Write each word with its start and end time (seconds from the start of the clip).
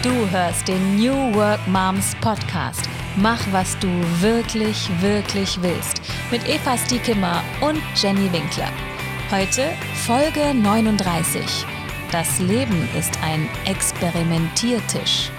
Du 0.00 0.30
hörst 0.30 0.68
den 0.68 0.94
New 0.94 1.34
Work 1.34 1.58
Moms 1.66 2.14
Podcast. 2.20 2.88
Mach, 3.16 3.40
was 3.50 3.76
du 3.80 3.88
wirklich, 4.20 4.88
wirklich 5.00 5.60
willst. 5.60 6.00
Mit 6.30 6.48
Eva 6.48 6.78
Stiekemmer 6.78 7.42
und 7.60 7.82
Jenny 7.96 8.32
Winkler. 8.32 8.70
Heute 9.32 9.72
Folge 10.06 10.54
39. 10.54 11.42
Das 12.12 12.38
Leben 12.38 12.88
ist 12.96 13.12
ein 13.24 13.48
Experimentiertisch. 13.64 15.32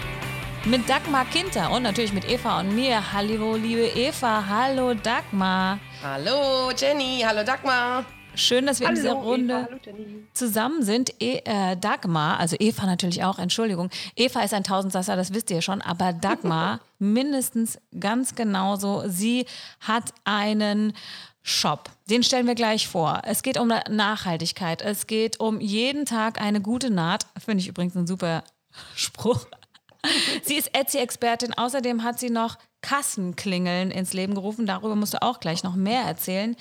Mit 0.65 0.89
Dagmar 0.89 1.23
Kinter 1.23 1.71
und 1.71 1.83
natürlich 1.83 2.11
mit 2.11 2.29
Eva 2.29 2.59
und 2.59 2.75
mir. 2.75 3.13
Hallo, 3.13 3.55
liebe 3.55 3.85
Eva. 3.85 4.43
Hallo, 4.45 4.93
Dagmar. 4.93 5.79
Hallo, 6.03 6.71
Jenny. 6.77 7.23
Hallo, 7.25 7.45
Dagmar. 7.45 8.03
Schön, 8.35 8.65
dass 8.65 8.79
wir 8.79 8.87
hallo, 8.87 8.97
in 8.97 9.03
dieser 9.03 9.15
Runde 9.15 9.67
Eva, 9.69 9.97
zusammen 10.33 10.83
sind. 10.83 11.13
E 11.19 11.41
äh, 11.43 11.75
Dagmar, 11.75 12.39
also 12.39 12.55
Eva 12.59 12.85
natürlich 12.85 13.23
auch, 13.23 13.39
Entschuldigung. 13.39 13.89
Eva 14.15 14.41
ist 14.41 14.53
ein 14.53 14.63
Tausendsasser, 14.63 15.15
das 15.15 15.33
wisst 15.33 15.51
ihr 15.51 15.61
schon, 15.61 15.81
aber 15.81 16.13
Dagmar 16.13 16.79
mindestens 16.99 17.79
ganz 17.99 18.35
genauso. 18.35 19.03
Sie 19.07 19.45
hat 19.79 20.13
einen 20.23 20.93
Shop. 21.41 21.89
Den 22.09 22.23
stellen 22.23 22.47
wir 22.47 22.55
gleich 22.55 22.87
vor. 22.87 23.21
Es 23.25 23.41
geht 23.41 23.57
um 23.57 23.73
Nachhaltigkeit. 23.89 24.81
Es 24.81 25.07
geht 25.07 25.39
um 25.39 25.59
jeden 25.59 26.05
Tag 26.05 26.39
eine 26.39 26.61
gute 26.61 26.89
Naht. 26.89 27.25
Finde 27.43 27.61
ich 27.61 27.67
übrigens 27.67 27.95
ein 27.95 28.07
super 28.07 28.43
Spruch. 28.95 29.47
Sie 30.43 30.55
ist 30.55 30.75
Etsy-Expertin. 30.75 31.53
Außerdem 31.53 32.03
hat 32.03 32.19
sie 32.19 32.29
noch 32.29 32.57
Kassenklingeln 32.81 33.91
ins 33.91 34.13
Leben 34.13 34.35
gerufen. 34.35 34.65
Darüber 34.65 34.95
musst 34.95 35.13
du 35.13 35.21
auch 35.21 35.39
gleich 35.39 35.63
noch 35.63 35.75
mehr 35.75 36.03
erzählen. 36.03 36.55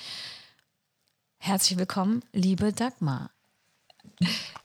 Herzlich 1.41 1.79
willkommen, 1.79 2.21
liebe 2.33 2.73
Dagmar. 2.73 3.31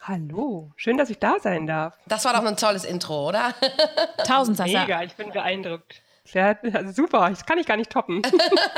Hallo, 0.00 0.72
schön, 0.74 0.98
dass 0.98 1.08
ich 1.08 1.18
da 1.20 1.38
sein 1.40 1.68
darf. 1.68 1.96
Das 2.06 2.24
war 2.24 2.32
doch 2.34 2.44
ein 2.44 2.56
tolles 2.56 2.84
Intro, 2.84 3.28
oder? 3.28 3.54
Tausend 4.26 4.56
Sasser. 4.56 4.80
Mega, 4.80 5.02
ich 5.04 5.14
bin 5.14 5.30
beeindruckt. 5.30 6.02
Sehr, 6.24 6.58
also 6.72 6.90
super, 6.90 7.30
das 7.30 7.46
kann 7.46 7.58
ich 7.58 7.66
gar 7.66 7.76
nicht 7.76 7.90
toppen. 7.90 8.22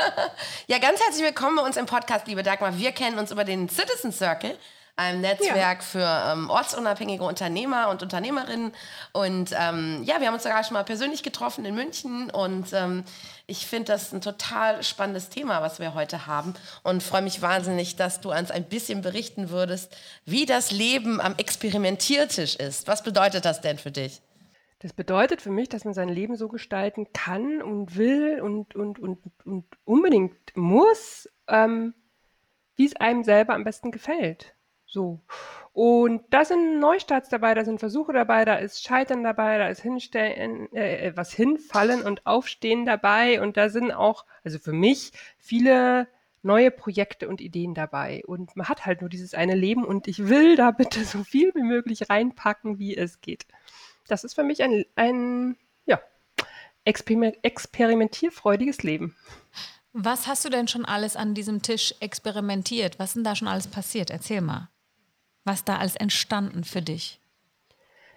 ja, 0.67 0.77
ganz 0.77 1.01
herzlich 1.01 1.25
willkommen 1.25 1.55
bei 1.55 1.63
uns 1.63 1.75
im 1.75 1.87
Podcast, 1.87 2.27
liebe 2.27 2.43
Dagmar. 2.43 2.77
Wir 2.77 2.91
kennen 2.91 3.17
uns 3.17 3.31
über 3.31 3.43
den 3.43 3.67
Citizen 3.67 4.11
Circle 4.11 4.57
einem 4.97 5.21
Netzwerk 5.21 5.79
ja. 5.79 5.81
für 5.81 6.31
ähm, 6.31 6.49
ortsunabhängige 6.49 7.23
Unternehmer 7.23 7.89
und 7.89 8.01
Unternehmerinnen. 8.01 8.73
Und 9.13 9.51
ähm, 9.57 10.01
ja, 10.03 10.19
wir 10.19 10.27
haben 10.27 10.33
uns 10.33 10.43
sogar 10.43 10.63
schon 10.63 10.73
mal 10.73 10.83
persönlich 10.83 11.23
getroffen 11.23 11.63
in 11.65 11.75
München 11.75 12.29
und 12.31 12.73
ähm, 12.73 13.03
ich 13.45 13.67
finde 13.67 13.93
das 13.93 14.11
ein 14.11 14.21
total 14.21 14.83
spannendes 14.83 15.29
Thema, 15.29 15.61
was 15.61 15.79
wir 15.79 15.93
heute 15.93 16.25
haben 16.25 16.55
und 16.83 17.03
freue 17.03 17.21
mich 17.21 17.41
wahnsinnig, 17.41 17.95
dass 17.95 18.19
du 18.21 18.33
uns 18.33 18.51
ein 18.51 18.65
bisschen 18.65 19.01
berichten 19.01 19.51
würdest, 19.51 19.95
wie 20.25 20.45
das 20.45 20.71
Leben 20.71 21.21
am 21.21 21.35
Experimentiertisch 21.37 22.55
ist. 22.55 22.87
Was 22.87 23.03
bedeutet 23.03 23.45
das 23.45 23.61
denn 23.61 23.77
für 23.77 23.91
dich? 23.91 24.21
Das 24.79 24.93
bedeutet 24.93 25.41
für 25.41 25.51
mich, 25.51 25.69
dass 25.69 25.85
man 25.85 25.93
sein 25.93 26.09
Leben 26.09 26.35
so 26.35 26.47
gestalten 26.47 27.13
kann 27.13 27.61
und 27.61 27.97
will 27.97 28.41
und, 28.41 28.75
und, 28.75 28.99
und, 28.99 29.19
und 29.45 29.65
unbedingt 29.85 30.55
muss, 30.55 31.29
ähm, 31.47 31.93
wie 32.75 32.85
es 32.85 32.95
einem 32.95 33.23
selber 33.23 33.53
am 33.53 33.63
besten 33.63 33.91
gefällt. 33.91 34.56
So. 34.97 35.21
Und 35.73 36.23
da 36.31 36.43
sind 36.43 36.79
Neustarts 36.79 37.29
dabei, 37.29 37.53
da 37.53 37.63
sind 37.63 37.77
Versuche 37.77 38.11
dabei, 38.11 38.45
da 38.45 38.55
ist 38.55 38.83
Scheitern 38.83 39.23
dabei, 39.23 39.59
da 39.59 39.67
ist 39.67 39.83
Hinstellen, 39.83 40.73
äh, 40.73 41.11
was 41.15 41.31
hinfallen 41.31 42.01
und 42.01 42.25
Aufstehen 42.25 42.87
dabei. 42.87 43.39
Und 43.39 43.57
da 43.57 43.69
sind 43.69 43.91
auch, 43.91 44.25
also 44.43 44.57
für 44.57 44.73
mich, 44.73 45.11
viele 45.37 46.07
neue 46.41 46.71
Projekte 46.71 47.29
und 47.29 47.41
Ideen 47.41 47.75
dabei. 47.75 48.23
Und 48.25 48.55
man 48.55 48.67
hat 48.67 48.87
halt 48.87 49.01
nur 49.01 49.09
dieses 49.11 49.35
eine 49.35 49.53
Leben 49.53 49.85
und 49.85 50.07
ich 50.07 50.27
will 50.27 50.55
da 50.55 50.71
bitte 50.71 51.03
so 51.05 51.23
viel 51.23 51.51
wie 51.53 51.61
möglich 51.61 52.09
reinpacken, 52.09 52.79
wie 52.79 52.97
es 52.97 53.21
geht. 53.21 53.45
Das 54.07 54.23
ist 54.23 54.33
für 54.33 54.43
mich 54.43 54.63
ein, 54.63 54.83
ein 54.95 55.57
ja, 55.85 56.01
experimentierfreudiges 56.85 58.81
Leben. 58.81 59.15
Was 59.93 60.25
hast 60.25 60.43
du 60.43 60.49
denn 60.49 60.67
schon 60.67 60.85
alles 60.85 61.15
an 61.15 61.35
diesem 61.35 61.61
Tisch 61.61 61.93
experimentiert? 61.99 62.97
Was 62.97 63.09
ist 63.09 63.17
denn 63.17 63.23
da 63.23 63.35
schon 63.35 63.47
alles 63.47 63.67
passiert? 63.67 64.09
Erzähl 64.09 64.41
mal 64.41 64.69
was 65.47 65.63
da 65.63 65.77
alles 65.77 65.95
entstanden 65.95 66.63
für 66.63 66.81
dich? 66.81 67.19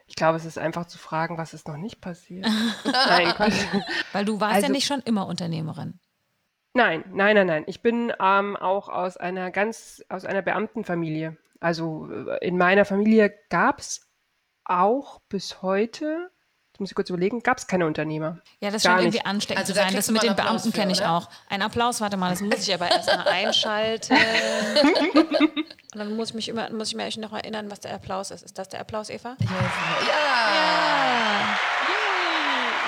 Ich 0.07 0.17
glaube, 0.17 0.37
es 0.37 0.45
ist 0.45 0.59
einfach 0.59 0.87
zu 0.87 0.99
fragen, 0.99 1.39
was 1.39 1.55
ist 1.55 1.69
noch 1.69 1.77
nicht 1.77 2.01
passiert. 2.01 2.45
nein, 2.85 3.33
Weil 4.13 4.25
du 4.25 4.41
warst 4.41 4.57
also, 4.57 4.67
ja 4.67 4.73
nicht 4.73 4.87
schon 4.87 5.01
immer 5.01 5.27
Unternehmerin. 5.27 6.01
Nein, 6.75 7.05
nein, 7.13 7.37
nein, 7.37 7.47
nein. 7.47 7.65
Ich 7.67 7.81
bin 7.81 8.13
ähm, 8.21 8.57
auch 8.57 8.89
aus 8.89 9.17
einer 9.17 9.51
ganz, 9.51 10.05
aus 10.09 10.25
einer 10.25 10.43
Beamtenfamilie. 10.43 11.37
Also 11.61 12.09
äh, 12.11 12.47
in 12.47 12.59
meiner 12.59 12.85
Familie 12.85 13.33
gab 13.51 13.81
es 13.81 14.09
auch 14.65 15.21
bis 15.29 15.63
heute 15.63 16.31
muss 16.81 16.91
ich 16.91 16.95
kurz 16.95 17.11
überlegen, 17.11 17.43
gab 17.43 17.59
es 17.59 17.67
keine 17.67 17.87
Unternehmer. 17.87 18.39
Ja, 18.61 18.71
das 18.71 18.83
scheint 18.83 19.03
irgendwie 19.03 19.25
ansteckend 19.25 19.61
also, 19.61 19.73
zu 19.73 19.79
sein. 19.79 19.95
Das 19.95 20.11
mit 20.11 20.23
den 20.23 20.35
Beamten 20.35 20.73
kenne 20.73 20.93
ich 20.93 21.05
auch. 21.05 21.29
Ein 21.49 21.63
Applaus, 21.63 22.01
warte 22.01 22.17
mal, 22.17 22.31
das 22.31 22.41
muss 22.41 22.67
ich 22.67 22.75
aber 22.75 22.91
erstmal 22.91 23.29
einschalten. 23.29 24.15
Und 24.15 25.69
dann 25.99 26.17
muss 26.17 26.31
ich 26.31 26.35
mich 26.35 26.49
immer, 26.49 26.71
muss 26.71 26.89
ich 26.89 26.97
mich 26.97 27.17
noch 27.19 27.33
erinnern, 27.33 27.71
was 27.71 27.81
der 27.81 27.95
Applaus 27.95 28.31
ist. 28.31 28.43
Ist 28.43 28.59
das 28.59 28.69
der 28.69 28.81
Applaus, 28.81 29.11
Eva? 29.11 29.37
Ja! 29.41 29.49
Ja! 30.09 31.59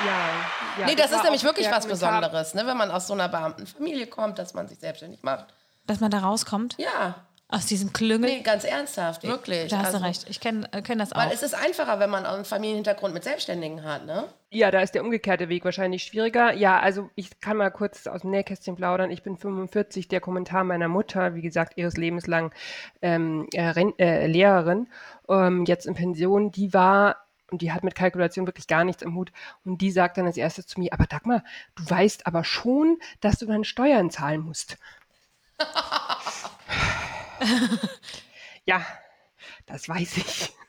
Ja, 0.04 0.80
ja 0.80 0.86
nee, 0.86 0.94
das, 0.94 1.10
das 1.10 1.18
ist 1.18 1.24
nämlich 1.24 1.44
wirklich 1.44 1.70
was 1.70 1.86
Besonderes, 1.86 2.54
ne, 2.54 2.66
wenn 2.66 2.76
man 2.76 2.90
aus 2.90 3.06
so 3.06 3.12
einer 3.12 3.28
Beamtenfamilie 3.28 4.06
kommt, 4.06 4.38
dass 4.38 4.54
man 4.54 4.66
sich 4.66 4.78
selbstständig 4.78 5.22
macht. 5.22 5.46
Dass 5.86 6.00
man 6.00 6.10
da 6.10 6.18
rauskommt? 6.18 6.76
Ja. 6.78 7.26
Aus 7.52 7.66
diesem 7.66 7.92
Klüngel? 7.92 8.30
Nee, 8.30 8.40
ganz 8.40 8.64
ernsthaft, 8.64 9.24
wirklich. 9.24 9.68
Da 9.68 9.80
hast 9.80 9.88
also, 9.88 9.98
du 9.98 10.04
recht. 10.04 10.24
Ich 10.30 10.40
kenne 10.40 10.66
kenn 10.84 10.98
das 10.98 11.12
auch. 11.12 11.18
Weil 11.18 11.32
es 11.32 11.42
ist 11.42 11.54
einfacher, 11.54 12.00
wenn 12.00 12.08
man 12.08 12.24
einen 12.24 12.46
Familienhintergrund 12.46 13.12
mit 13.12 13.24
Selbstständigen 13.24 13.84
hat, 13.84 14.06
ne? 14.06 14.24
Ja, 14.48 14.70
da 14.70 14.80
ist 14.80 14.94
der 14.94 15.04
umgekehrte 15.04 15.50
Weg 15.50 15.62
wahrscheinlich 15.66 16.02
schwieriger. 16.02 16.54
Ja, 16.54 16.80
also 16.80 17.10
ich 17.14 17.40
kann 17.40 17.58
mal 17.58 17.70
kurz 17.70 18.06
aus 18.06 18.22
dem 18.22 18.30
Nähkästchen 18.30 18.74
plaudern. 18.74 19.10
Ich 19.10 19.22
bin 19.22 19.36
45, 19.36 20.08
der 20.08 20.22
Kommentar 20.22 20.64
meiner 20.64 20.88
Mutter, 20.88 21.34
wie 21.34 21.42
gesagt, 21.42 21.76
ihres 21.76 21.98
Lebens 21.98 22.26
lang 22.26 22.54
ähm, 23.02 23.46
äh, 23.52 23.92
äh, 23.98 24.26
Lehrerin, 24.26 24.88
ähm, 25.28 25.66
jetzt 25.66 25.84
in 25.84 25.92
Pension, 25.92 26.52
die 26.52 26.72
war 26.72 27.18
und 27.50 27.60
die 27.60 27.70
hat 27.72 27.84
mit 27.84 27.94
Kalkulation 27.94 28.46
wirklich 28.46 28.66
gar 28.66 28.84
nichts 28.84 29.02
im 29.02 29.14
Hut. 29.14 29.30
Und 29.66 29.82
die 29.82 29.90
sagt 29.90 30.16
dann 30.16 30.24
als 30.24 30.38
erstes 30.38 30.66
zu 30.66 30.80
mir, 30.80 30.90
aber 30.94 31.04
Dagmar, 31.04 31.44
du 31.74 31.82
weißt 31.86 32.26
aber 32.26 32.44
schon, 32.44 32.96
dass 33.20 33.38
du 33.38 33.44
deine 33.44 33.64
Steuern 33.64 34.08
zahlen 34.10 34.40
musst. 34.40 34.78
ja, 38.64 38.84
das 39.66 39.88
weiß 39.88 40.16
ich. 40.18 40.52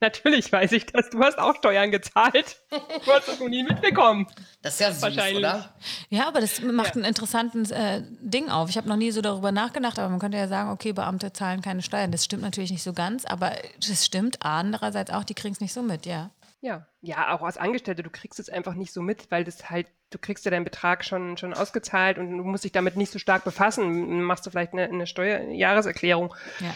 Natürlich 0.00 0.52
weiß 0.52 0.72
ich 0.72 0.84
das. 0.86 1.08
Du 1.08 1.20
hast 1.20 1.38
auch 1.38 1.56
Steuern 1.56 1.90
gezahlt. 1.90 2.60
Du 2.70 3.12
hast 3.12 3.28
es 3.28 3.40
noch 3.40 3.48
nie 3.48 3.62
mitbekommen. 3.62 4.26
Das 4.60 4.74
ist 4.74 4.80
ja 4.80 4.92
süß, 4.92 5.02
Wahrscheinlich. 5.02 5.38
oder? 5.38 5.74
Ja, 6.10 6.28
aber 6.28 6.40
das 6.40 6.60
macht 6.60 6.96
ja. 6.96 7.02
ein 7.02 7.04
interessantes 7.04 7.70
äh, 7.70 8.02
Ding 8.20 8.50
auf. 8.50 8.68
Ich 8.68 8.76
habe 8.76 8.88
noch 8.88 8.96
nie 8.96 9.12
so 9.12 9.22
darüber 9.22 9.50
nachgedacht, 9.50 9.98
aber 9.98 10.10
man 10.10 10.18
könnte 10.18 10.36
ja 10.36 10.48
sagen, 10.48 10.70
okay, 10.70 10.92
Beamte 10.92 11.32
zahlen 11.32 11.62
keine 11.62 11.80
Steuern. 11.80 12.12
Das 12.12 12.24
stimmt 12.24 12.42
natürlich 12.42 12.70
nicht 12.70 12.82
so 12.82 12.92
ganz, 12.92 13.24
aber 13.24 13.52
das 13.78 14.04
stimmt 14.04 14.42
andererseits 14.42 15.10
auch, 15.10 15.24
die 15.24 15.34
kriegen 15.34 15.54
es 15.54 15.60
nicht 15.60 15.72
so 15.72 15.82
mit, 15.82 16.04
ja. 16.04 16.30
Ja, 16.60 16.86
ja, 17.00 17.34
auch 17.34 17.42
als 17.42 17.56
Angestellte, 17.56 18.02
du 18.02 18.10
kriegst 18.10 18.40
es 18.40 18.48
einfach 18.48 18.74
nicht 18.74 18.92
so 18.92 19.02
mit, 19.02 19.30
weil 19.30 19.44
das 19.44 19.70
halt, 19.70 19.86
du 20.14 20.18
kriegst 20.18 20.44
ja 20.44 20.50
deinen 20.50 20.64
Betrag 20.64 21.04
schon, 21.04 21.36
schon 21.36 21.52
ausgezahlt 21.52 22.18
und 22.18 22.38
du 22.38 22.44
musst 22.44 22.64
dich 22.64 22.72
damit 22.72 22.96
nicht 22.96 23.12
so 23.12 23.18
stark 23.18 23.44
befassen. 23.44 24.22
Machst 24.22 24.46
du 24.46 24.50
vielleicht 24.50 24.72
eine, 24.72 24.84
eine 24.84 25.06
Steuerjahreserklärung. 25.06 26.34
Ja. 26.60 26.74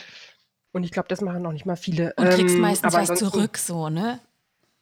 Und 0.72 0.84
ich 0.84 0.90
glaube, 0.90 1.08
das 1.08 1.20
machen 1.20 1.42
noch 1.42 1.52
nicht 1.52 1.64
mal 1.64 1.76
viele. 1.76 2.12
Und 2.16 2.28
kriegst 2.30 2.56
ähm, 2.56 2.60
meistens 2.60 2.92
was 2.92 3.18
zurück, 3.18 3.56
so, 3.56 3.88
ne? 3.88 4.20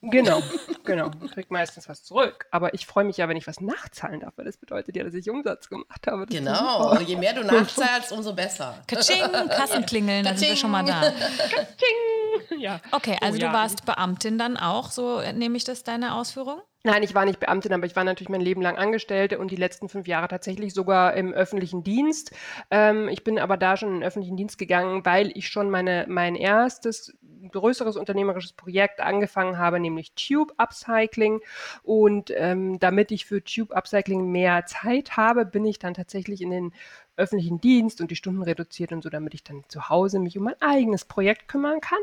Genau, 0.02 0.42
genau. 0.84 1.10
Kriegt 1.32 1.50
meistens 1.50 1.88
was 1.88 2.02
zurück. 2.04 2.46
Aber 2.50 2.74
ich 2.74 2.86
freue 2.86 3.04
mich 3.04 3.16
ja, 3.16 3.28
wenn 3.28 3.36
ich 3.36 3.46
was 3.46 3.60
nachzahlen 3.60 4.20
darf, 4.20 4.34
weil 4.36 4.44
das 4.44 4.56
bedeutet 4.56 4.94
ja, 4.96 5.04
dass 5.04 5.14
ich 5.14 5.28
Umsatz 5.28 5.68
gemacht 5.68 6.06
habe. 6.06 6.26
Das 6.26 6.36
genau. 6.36 6.98
Je 7.00 7.16
mehr 7.16 7.34
du 7.34 7.44
nachzahlst, 7.44 8.12
umso 8.12 8.34
besser. 8.34 8.82
Katsching, 8.86 9.20
Kassenklingeln, 9.48 10.24
da 10.24 10.36
sind 10.36 10.48
wir 10.48 10.56
schon 10.56 10.70
mal 10.70 10.84
da. 10.84 11.00
Katsching. 11.00 12.15
Ja. 12.58 12.80
Okay, 12.92 13.16
also 13.20 13.38
oh, 13.38 13.40
ja. 13.40 13.48
du 13.48 13.54
warst 13.54 13.84
Beamtin 13.84 14.38
dann 14.38 14.56
auch, 14.56 14.90
so 14.90 15.20
nehme 15.34 15.56
ich 15.56 15.64
das 15.64 15.84
deine 15.84 16.14
Ausführung? 16.14 16.60
Nein, 16.84 17.02
ich 17.02 17.14
war 17.16 17.24
nicht 17.24 17.40
Beamtin, 17.40 17.72
aber 17.72 17.84
ich 17.84 17.96
war 17.96 18.04
natürlich 18.04 18.28
mein 18.28 18.40
Leben 18.40 18.62
lang 18.62 18.76
Angestellte 18.78 19.40
und 19.40 19.50
die 19.50 19.56
letzten 19.56 19.88
fünf 19.88 20.06
Jahre 20.06 20.28
tatsächlich 20.28 20.72
sogar 20.72 21.14
im 21.14 21.32
öffentlichen 21.32 21.82
Dienst. 21.82 22.32
Ähm, 22.70 23.08
ich 23.08 23.24
bin 23.24 23.40
aber 23.40 23.56
da 23.56 23.76
schon 23.76 23.88
in 23.88 23.94
den 23.96 24.04
öffentlichen 24.04 24.36
Dienst 24.36 24.56
gegangen, 24.56 25.04
weil 25.04 25.32
ich 25.34 25.48
schon 25.48 25.68
meine, 25.68 26.06
mein 26.08 26.36
erstes 26.36 27.12
größeres 27.50 27.96
unternehmerisches 27.96 28.52
Projekt 28.52 29.00
angefangen 29.00 29.58
habe, 29.58 29.80
nämlich 29.80 30.12
Tube 30.14 30.52
Upcycling. 30.58 31.40
Und 31.82 32.32
ähm, 32.36 32.78
damit 32.78 33.10
ich 33.10 33.26
für 33.26 33.42
Tube 33.42 33.72
Upcycling 33.72 34.30
mehr 34.30 34.66
Zeit 34.66 35.16
habe, 35.16 35.44
bin 35.44 35.64
ich 35.64 35.78
dann 35.78 35.94
tatsächlich 35.94 36.40
in 36.40 36.50
den 36.50 36.72
öffentlichen 37.16 37.60
Dienst 37.60 38.00
und 38.00 38.10
die 38.10 38.16
Stunden 38.16 38.42
reduziert 38.42 38.92
und 38.92 39.02
so, 39.02 39.08
damit 39.08 39.34
ich 39.34 39.44
dann 39.44 39.64
zu 39.68 39.88
Hause 39.88 40.18
mich 40.18 40.36
um 40.36 40.44
mein 40.44 40.60
eigenes 40.60 41.04
Projekt 41.04 41.48
kümmern 41.48 41.80
kann. 41.80 41.98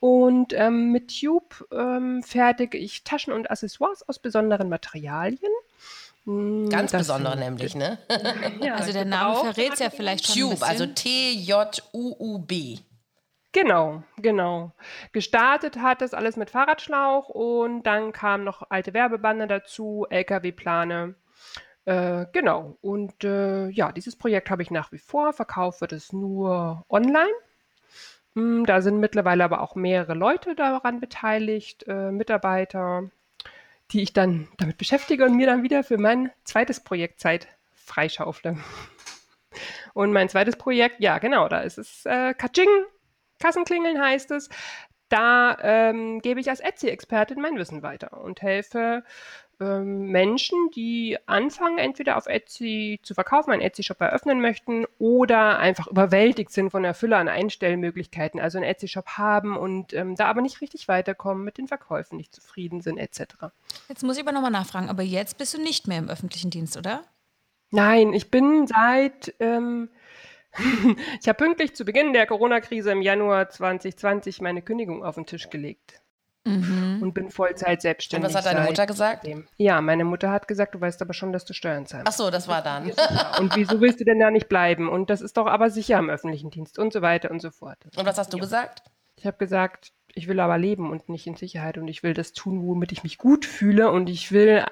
Und 0.00 0.52
ähm, 0.52 0.92
mit 0.92 1.20
Tube 1.20 1.66
ähm, 1.72 2.22
fertige 2.22 2.78
ich 2.78 3.04
Taschen 3.04 3.32
und 3.32 3.50
Accessoires 3.50 4.08
aus 4.08 4.18
besonderen 4.18 4.68
Materialien. 4.68 5.52
Hm, 6.24 6.68
Ganz 6.68 6.92
das 6.92 7.02
besondere 7.02 7.38
nämlich, 7.38 7.74
ne? 7.74 7.98
ja, 8.60 8.74
also 8.74 8.92
der 8.92 9.04
Name 9.04 9.36
verrät 9.36 9.72
es 9.74 9.78
ja 9.78 9.90
vielleicht 9.90 10.26
schon 10.26 10.50
Tube, 10.50 10.62
also 10.62 10.86
T-J-U-U-B. 10.86 12.78
Genau, 13.52 14.02
genau. 14.18 14.72
Gestartet 15.12 15.78
hat 15.78 16.02
das 16.02 16.12
alles 16.12 16.36
mit 16.36 16.50
Fahrradschlauch 16.50 17.30
und 17.30 17.84
dann 17.84 18.12
kamen 18.12 18.44
noch 18.44 18.62
alte 18.68 18.92
Werbebande 18.92 19.46
dazu, 19.46 20.06
LKW-Plane. 20.10 21.14
Äh, 21.88 22.26
genau. 22.32 22.76
Und 22.82 23.24
äh, 23.24 23.68
ja, 23.70 23.92
dieses 23.92 24.14
Projekt 24.14 24.50
habe 24.50 24.60
ich 24.60 24.70
nach 24.70 24.92
wie 24.92 24.98
vor. 24.98 25.32
Verkauft 25.32 25.80
wird 25.80 25.94
es 25.94 26.12
nur 26.12 26.84
online. 26.90 27.32
Hm, 28.34 28.66
da 28.66 28.82
sind 28.82 29.00
mittlerweile 29.00 29.42
aber 29.42 29.62
auch 29.62 29.74
mehrere 29.74 30.12
Leute 30.12 30.54
daran 30.54 31.00
beteiligt, 31.00 31.86
äh, 31.88 32.10
Mitarbeiter, 32.10 33.10
die 33.90 34.02
ich 34.02 34.12
dann 34.12 34.48
damit 34.58 34.76
beschäftige 34.76 35.24
und 35.24 35.34
mir 35.34 35.46
dann 35.46 35.62
wieder 35.62 35.82
für 35.82 35.96
mein 35.96 36.30
zweites 36.44 36.80
Projekt 36.80 37.20
Zeit 37.20 37.48
freischaufle. 37.74 38.58
Und 39.94 40.12
mein 40.12 40.28
zweites 40.28 40.56
Projekt, 40.56 41.00
ja 41.00 41.18
genau, 41.18 41.48
da 41.48 41.60
ist 41.60 41.78
es 41.78 42.04
äh, 42.04 42.34
Kaching, 42.34 42.68
Kassenklingeln 43.38 43.98
heißt 43.98 44.30
es. 44.32 44.50
Da 45.08 45.56
ähm, 45.62 46.20
gebe 46.20 46.40
ich 46.40 46.50
als 46.50 46.60
Etsy-Expertin 46.60 47.40
mein 47.40 47.56
Wissen 47.56 47.82
weiter 47.82 48.22
und 48.22 48.42
helfe 48.42 49.02
ähm, 49.60 50.08
Menschen, 50.08 50.70
die 50.74 51.18
anfangen, 51.26 51.78
entweder 51.78 52.16
auf 52.16 52.26
Etsy 52.26 53.00
zu 53.02 53.14
verkaufen, 53.14 53.50
einen 53.50 53.62
Etsy-Shop 53.62 54.00
eröffnen 54.00 54.40
möchten 54.40 54.86
oder 54.98 55.58
einfach 55.58 55.88
überwältigt 55.88 56.52
sind 56.52 56.70
von 56.70 56.82
der 56.82 56.94
Fülle 56.94 57.16
an 57.16 57.28
Einstellmöglichkeiten, 57.28 58.38
also 58.38 58.58
einen 58.58 58.66
Etsy-Shop 58.66 59.06
haben 59.18 59.56
und 59.56 59.92
ähm, 59.94 60.14
da 60.14 60.26
aber 60.26 60.42
nicht 60.42 60.60
richtig 60.60 60.86
weiterkommen, 60.88 61.44
mit 61.44 61.58
den 61.58 61.66
Verkäufen 61.68 62.16
nicht 62.16 62.34
zufrieden 62.34 62.82
sind, 62.82 62.98
etc. 62.98 63.22
Jetzt 63.88 64.04
muss 64.04 64.16
ich 64.16 64.22
aber 64.22 64.32
nochmal 64.32 64.50
nachfragen, 64.50 64.88
aber 64.88 65.02
jetzt 65.02 65.38
bist 65.38 65.54
du 65.54 65.60
nicht 65.60 65.88
mehr 65.88 65.98
im 65.98 66.08
öffentlichen 66.08 66.50
Dienst, 66.50 66.76
oder? 66.76 67.02
Nein, 67.70 68.12
ich 68.12 68.30
bin 68.30 68.66
seit 68.66 69.34
ähm, 69.40 69.90
ich 71.20 71.28
habe 71.28 71.36
pünktlich 71.36 71.74
zu 71.74 71.84
Beginn 71.84 72.12
der 72.12 72.26
Corona-Krise 72.26 72.92
im 72.92 73.02
Januar 73.02 73.48
2020 73.48 74.40
meine 74.40 74.62
Kündigung 74.62 75.04
auf 75.04 75.14
den 75.14 75.26
Tisch 75.26 75.50
gelegt. 75.50 76.00
Mhm. 76.44 77.02
Und 77.02 77.12
bin 77.12 77.30
Vollzeit 77.30 77.82
selbstständig. 77.82 78.28
Und 78.28 78.34
was 78.34 78.46
hat 78.46 78.52
deine 78.52 78.66
Mutter 78.66 78.86
gesagt? 78.86 79.28
Ja, 79.56 79.80
meine 79.82 80.04
Mutter 80.04 80.30
hat 80.30 80.48
gesagt, 80.48 80.74
du 80.74 80.80
weißt 80.80 81.02
aber 81.02 81.12
schon, 81.12 81.32
dass 81.32 81.44
du 81.44 81.52
Steuern 81.52 81.84
zahlst. 81.86 82.06
Ach 82.08 82.12
so, 82.12 82.30
das 82.30 82.48
war 82.48 82.62
dann. 82.62 82.90
und 83.38 83.54
wieso 83.54 83.80
willst 83.80 84.00
du 84.00 84.04
denn 84.04 84.18
da 84.18 84.30
nicht 84.30 84.48
bleiben? 84.48 84.88
Und 84.88 85.10
das 85.10 85.20
ist 85.20 85.36
doch 85.36 85.46
aber 85.46 85.68
sicher 85.68 85.98
im 85.98 86.08
öffentlichen 86.08 86.50
Dienst 86.50 86.78
und 86.78 86.92
so 86.92 87.02
weiter 87.02 87.30
und 87.30 87.40
so 87.40 87.50
fort. 87.50 87.78
Und 87.96 88.06
was 88.06 88.16
hast 88.16 88.32
du 88.32 88.38
ja. 88.38 88.42
gesagt? 88.42 88.82
Ich 89.16 89.26
habe 89.26 89.36
gesagt, 89.36 89.92
ich 90.14 90.28
will 90.28 90.40
aber 90.40 90.56
leben 90.56 90.90
und 90.90 91.08
nicht 91.08 91.26
in 91.26 91.34
Sicherheit 91.34 91.76
und 91.76 91.88
ich 91.88 92.02
will 92.02 92.14
das 92.14 92.32
tun, 92.32 92.62
womit 92.62 92.92
ich 92.92 93.02
mich 93.02 93.18
gut 93.18 93.44
fühle 93.44 93.90
und 93.90 94.08
ich 94.08 94.32
will 94.32 94.64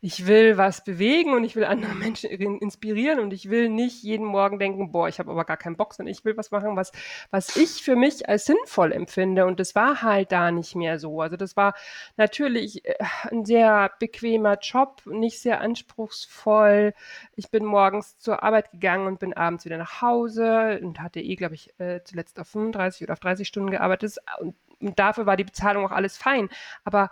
ich 0.00 0.26
will 0.26 0.56
was 0.56 0.84
bewegen 0.84 1.34
und 1.34 1.44
ich 1.44 1.56
will 1.56 1.64
andere 1.64 1.94
Menschen 1.94 2.30
inspirieren 2.30 3.20
und 3.20 3.32
ich 3.32 3.50
will 3.50 3.68
nicht 3.68 4.02
jeden 4.02 4.26
Morgen 4.26 4.58
denken, 4.58 4.92
boah, 4.92 5.08
ich 5.08 5.18
habe 5.18 5.30
aber 5.30 5.44
gar 5.44 5.56
keinen 5.56 5.76
Bock, 5.76 5.94
sondern 5.94 6.12
ich 6.12 6.24
will 6.24 6.36
was 6.36 6.50
machen, 6.50 6.76
was, 6.76 6.92
was 7.30 7.56
ich 7.56 7.82
für 7.82 7.96
mich 7.96 8.28
als 8.28 8.44
sinnvoll 8.44 8.92
empfinde. 8.92 9.46
Und 9.46 9.60
das 9.60 9.74
war 9.74 10.02
halt 10.02 10.32
da 10.32 10.50
nicht 10.50 10.74
mehr 10.74 10.98
so. 10.98 11.20
Also 11.20 11.36
das 11.36 11.56
war 11.56 11.74
natürlich 12.16 12.84
äh, 12.84 12.94
ein 13.30 13.44
sehr 13.44 13.90
bequemer 13.98 14.58
Job, 14.60 15.02
nicht 15.06 15.40
sehr 15.40 15.60
anspruchsvoll. 15.60 16.94
Ich 17.34 17.50
bin 17.50 17.64
morgens 17.64 18.18
zur 18.18 18.42
Arbeit 18.42 18.70
gegangen 18.70 19.06
und 19.06 19.18
bin 19.18 19.34
abends 19.34 19.64
wieder 19.64 19.78
nach 19.78 20.02
Hause 20.02 20.80
und 20.82 21.00
hatte 21.00 21.20
eh, 21.20 21.36
glaube 21.36 21.54
ich, 21.54 21.78
äh, 21.78 22.02
zuletzt 22.04 22.38
auf 22.38 22.48
35 22.48 23.02
oder 23.02 23.14
auf 23.14 23.20
30 23.20 23.46
Stunden 23.46 23.70
gearbeitet. 23.70 24.16
Und, 24.40 24.54
und 24.80 24.98
dafür 24.98 25.26
war 25.26 25.36
die 25.36 25.44
Bezahlung 25.44 25.84
auch 25.84 25.92
alles 25.92 26.16
fein. 26.16 26.48
Aber 26.84 27.10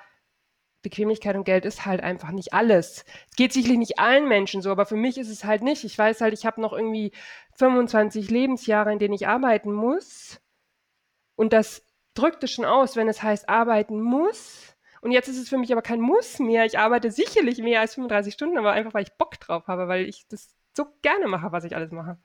Bequemlichkeit 0.88 1.34
und 1.34 1.42
Geld 1.42 1.64
ist 1.64 1.84
halt 1.84 2.00
einfach 2.00 2.30
nicht 2.30 2.52
alles. 2.52 3.04
Es 3.28 3.36
geht 3.36 3.52
sicherlich 3.52 3.78
nicht 3.78 3.98
allen 3.98 4.28
Menschen 4.28 4.62
so, 4.62 4.70
aber 4.70 4.86
für 4.86 4.94
mich 4.94 5.18
ist 5.18 5.28
es 5.28 5.44
halt 5.44 5.62
nicht. 5.62 5.82
Ich 5.82 5.98
weiß 5.98 6.20
halt, 6.20 6.32
ich 6.32 6.46
habe 6.46 6.60
noch 6.60 6.72
irgendwie 6.72 7.10
25 7.56 8.30
Lebensjahre, 8.30 8.92
in 8.92 9.00
denen 9.00 9.14
ich 9.14 9.26
arbeiten 9.26 9.72
muss. 9.72 10.40
Und 11.34 11.52
das 11.52 11.82
drückt 12.14 12.44
es 12.44 12.52
schon 12.52 12.64
aus, 12.64 12.94
wenn 12.94 13.08
es 13.08 13.20
heißt, 13.20 13.48
arbeiten 13.48 14.00
muss. 14.00 14.76
Und 15.00 15.10
jetzt 15.10 15.26
ist 15.26 15.38
es 15.38 15.48
für 15.48 15.58
mich 15.58 15.72
aber 15.72 15.82
kein 15.82 16.00
Muss 16.00 16.38
mehr. 16.38 16.64
Ich 16.64 16.78
arbeite 16.78 17.10
sicherlich 17.10 17.58
mehr 17.58 17.80
als 17.80 17.94
35 17.94 18.32
Stunden, 18.32 18.56
aber 18.56 18.72
einfach, 18.72 18.94
weil 18.94 19.02
ich 19.02 19.12
Bock 19.14 19.40
drauf 19.40 19.66
habe, 19.66 19.88
weil 19.88 20.06
ich 20.06 20.28
das 20.28 20.54
so 20.76 20.86
gerne 21.02 21.26
mache, 21.26 21.50
was 21.50 21.64
ich 21.64 21.74
alles 21.74 21.90
mache. 21.90 22.16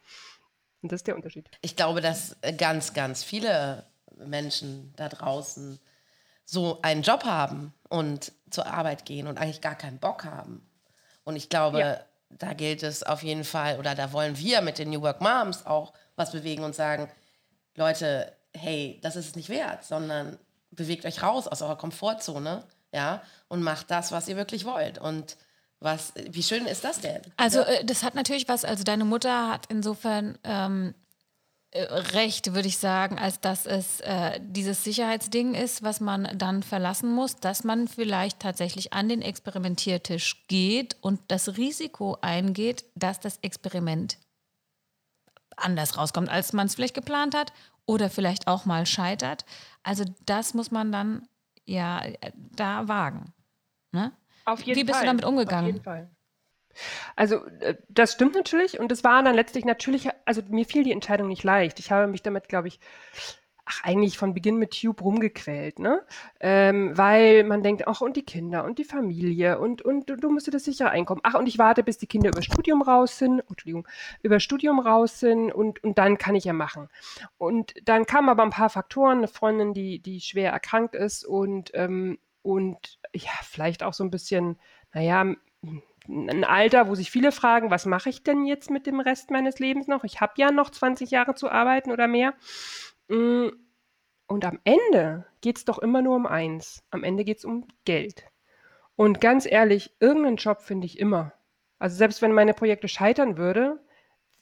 Und 0.84 0.92
das 0.92 1.00
ist 1.00 1.08
der 1.08 1.16
Unterschied. 1.16 1.50
Ich 1.62 1.76
glaube, 1.76 2.02
dass 2.02 2.38
ganz, 2.58 2.94
ganz 2.94 3.24
viele 3.24 3.88
Menschen 4.18 4.94
da 4.98 5.10
draußen 5.10 5.80
so 6.52 6.80
einen 6.82 7.02
Job 7.02 7.24
haben 7.24 7.74
und 7.88 8.34
zur 8.50 8.68
Arbeit 8.68 9.06
gehen 9.06 9.28
und 9.28 9.38
eigentlich 9.38 9.62
gar 9.62 9.76
keinen 9.76 10.00
Bock 10.00 10.26
haben. 10.26 10.70
Und 11.24 11.38
ich 11.38 11.48
glaube, 11.48 11.80
ja. 11.80 12.00
da 12.30 12.54
gilt 12.54 12.84
es 12.84 13.04
auf 13.04 13.24
jeden 13.24 13.46
Fall, 13.46 13.80
oder 13.80 13.96
da 13.96 14.12
wollen 14.12 14.38
wir 14.38 14.60
mit 14.62 14.78
den 14.78 14.90
New 14.90 15.02
Work 15.02 15.22
Moms 15.22 15.66
auch 15.66 15.94
was 16.18 16.34
bewegen 16.34 16.64
und 16.64 16.76
sagen, 16.76 17.10
Leute, 17.76 18.34
hey, 18.54 19.00
das 19.02 19.16
ist 19.16 19.28
es 19.28 19.36
nicht 19.38 19.48
wert, 19.48 19.86
sondern 19.86 20.38
bewegt 20.72 21.06
euch 21.06 21.24
raus 21.24 21.48
aus 21.48 21.62
eurer 21.62 21.78
Komfortzone, 21.78 22.66
ja, 22.94 23.22
und 23.48 23.64
macht 23.64 23.90
das, 23.90 24.12
was 24.12 24.28
ihr 24.28 24.36
wirklich 24.36 24.66
wollt. 24.66 24.98
Und 24.98 25.38
was, 25.80 26.12
wie 26.30 26.44
schön 26.44 26.66
ist 26.66 26.84
das 26.84 27.00
denn? 27.00 27.22
Also, 27.38 27.60
ja? 27.60 27.66
Äh, 27.66 27.86
das 27.86 28.04
hat 28.04 28.14
natürlich 28.14 28.50
was, 28.50 28.66
also 28.66 28.84
deine 28.84 29.06
Mutter 29.06 29.50
hat 29.50 29.68
insofern 29.70 30.38
ähm, 30.44 30.94
äh, 30.94 31.01
recht, 31.74 32.54
würde 32.54 32.68
ich 32.68 32.78
sagen, 32.78 33.18
als 33.18 33.40
dass 33.40 33.66
es 33.66 34.02
äh, 34.02 34.40
dieses 34.42 34.84
Sicherheitsding 34.84 35.54
ist, 35.54 35.84
was 35.84 36.02
man 36.02 36.28
dann 36.38 36.64
verlassen 36.64 37.14
muss, 37.14 37.38
dass 37.38 37.64
man 37.64 37.88
vielleicht 37.88 38.40
tatsächlich 38.40 38.92
an 38.92 39.08
den 39.08 39.22
Experimentiertisch 39.22 40.48
geht 40.48 40.98
und 41.02 41.22
das 41.30 41.58
Risiko 41.58 42.18
eingeht, 42.22 42.84
dass 42.96 43.20
das 43.22 43.38
Experiment 43.38 44.18
anders 45.56 45.98
rauskommt, 45.98 46.30
als 46.30 46.52
man 46.52 46.68
es 46.68 46.76
vielleicht 46.76 46.96
geplant 46.96 47.36
hat 47.36 47.54
oder 47.86 48.10
vielleicht 48.10 48.48
auch 48.48 48.66
mal 48.66 48.86
scheitert. 48.86 49.46
Also 49.84 50.04
das 50.26 50.54
muss 50.54 50.72
man 50.72 50.92
dann 50.92 51.28
ja 51.66 52.04
äh, 52.04 52.32
da 52.36 52.88
wagen. 52.90 53.34
Ne? 53.94 54.12
Auf 54.44 54.62
jeden 54.62 54.78
Wie 54.78 54.84
bist 54.84 54.98
Fall. 54.98 55.06
du 55.06 55.08
damit 55.08 55.26
umgegangen? 55.26 55.70
Auf 55.70 55.74
jeden 55.74 55.84
Fall. 55.84 56.10
Also, 57.16 57.46
äh, 57.60 57.76
das 57.90 58.14
stimmt 58.14 58.36
natürlich 58.36 58.80
und 58.80 58.92
es 58.92 59.04
war 59.04 59.24
dann 59.24 59.36
letztlich 59.36 59.66
natürlich 59.66 60.10
also, 60.26 60.42
mir 60.50 60.66
fiel 60.66 60.84
die 60.84 60.92
Entscheidung 60.92 61.28
nicht 61.28 61.44
leicht. 61.44 61.80
Ich 61.80 61.92
habe 61.92 62.08
mich 62.08 62.22
damit, 62.22 62.48
glaube 62.50 62.68
ich 62.68 62.80
ach, 63.66 63.84
eigentlich 63.84 64.18
von 64.18 64.34
Beginn 64.34 64.58
mit 64.58 64.80
Tube 64.80 65.02
rumgequält, 65.02 65.80
ne? 65.80 66.04
Ähm, 66.40 66.98
weil 66.98 67.44
man 67.44 67.64
denkt: 67.64 67.88
„Ach, 67.88 68.02
und 68.02 68.18
die 68.18 68.26
Kinder 68.26 68.64
und 68.66 68.80
die 68.80 68.84
Familie 68.84 69.60
und 69.60 69.82
und 69.82 70.10
du 70.10 70.30
musst 70.30 70.48
dir 70.48 70.52
das 70.52 70.66
sichere 70.66 70.90
Einkommen. 70.90 71.22
Ach, 71.24 71.36
und 71.36 71.48
ich 71.48 71.58
warte, 71.58 71.84
bis 71.84 71.98
die 71.98 72.08
Kinder 72.08 72.30
über 72.30 72.42
Studium 72.42 72.82
raus 72.82 73.18
sind“ 73.18 73.42
oh, 73.42 73.52
Entschuldigung, 73.52 73.88
über 74.24 74.40
Studium 74.40 74.80
raus 74.80 75.20
sind 75.20 75.52
und 75.52 75.84
und 75.84 75.98
dann 75.98 76.18
kann 76.18 76.36
ich 76.36 76.46
ja 76.46 76.54
machen. 76.54 76.90
Und 77.38 77.74
dann 77.86 78.06
kamen 78.06 78.30
aber 78.30 78.44
ein 78.44 78.50
paar 78.50 78.70
Faktoren, 78.70 79.20
eine 79.20 79.28
Freundin, 79.28 79.74
die 79.74 80.00
die 80.00 80.22
schwer 80.22 80.52
erkrankt 80.52 80.96
ist 80.96 81.26
und, 81.26 81.72
ähm 81.74 82.20
und 82.44 82.98
ja, 83.14 83.30
vielleicht 83.44 83.84
auch 83.84 83.94
so 83.94 84.04
ein 84.04 84.10
bisschen, 84.10 84.58
naja 84.94 85.36
ein 86.12 86.44
Alter, 86.44 86.88
wo 86.90 86.96
sich 86.96 87.10
viele 87.10 87.32
fragen, 87.32 87.72
was 87.72 87.86
mache 87.86 88.10
ich 88.10 88.24
denn 88.24 88.46
jetzt 88.46 88.70
mit 88.70 88.86
dem 88.86 89.00
Rest 89.00 89.32
meines 89.32 89.60
Lebens 89.60 89.88
noch? 89.88 90.04
Ich 90.04 90.20
habe 90.20 90.34
ja 90.38 90.52
noch 90.52 90.70
20 90.70 91.10
Jahre 91.10 91.36
zu 91.36 91.50
arbeiten 91.50 91.92
oder 91.92 92.08
mehr. 92.08 92.34
Mm, 93.08 93.48
und 94.28 94.46
am 94.46 94.60
Ende 94.64 95.26
geht 95.42 95.58
es 95.58 95.66
doch 95.66 95.80
immer 95.80 96.02
nur 96.02 96.16
um 96.16 96.26
eins. 96.26 96.84
Am 96.92 97.04
Ende 97.04 97.24
geht 97.24 97.40
es 97.40 97.46
um 97.46 97.68
Geld. 97.86 98.26
Und 98.96 99.22
ganz 99.22 99.46
ehrlich, 99.46 99.96
irgendeinen 100.00 100.36
Job 100.36 100.62
finde 100.62 100.86
ich 100.86 101.00
immer. 101.00 101.34
Also 101.80 101.96
selbst 101.96 102.22
wenn 102.22 102.34
meine 102.34 102.54
Projekte 102.54 102.88
scheitern 102.88 103.38
würde, 103.38 103.80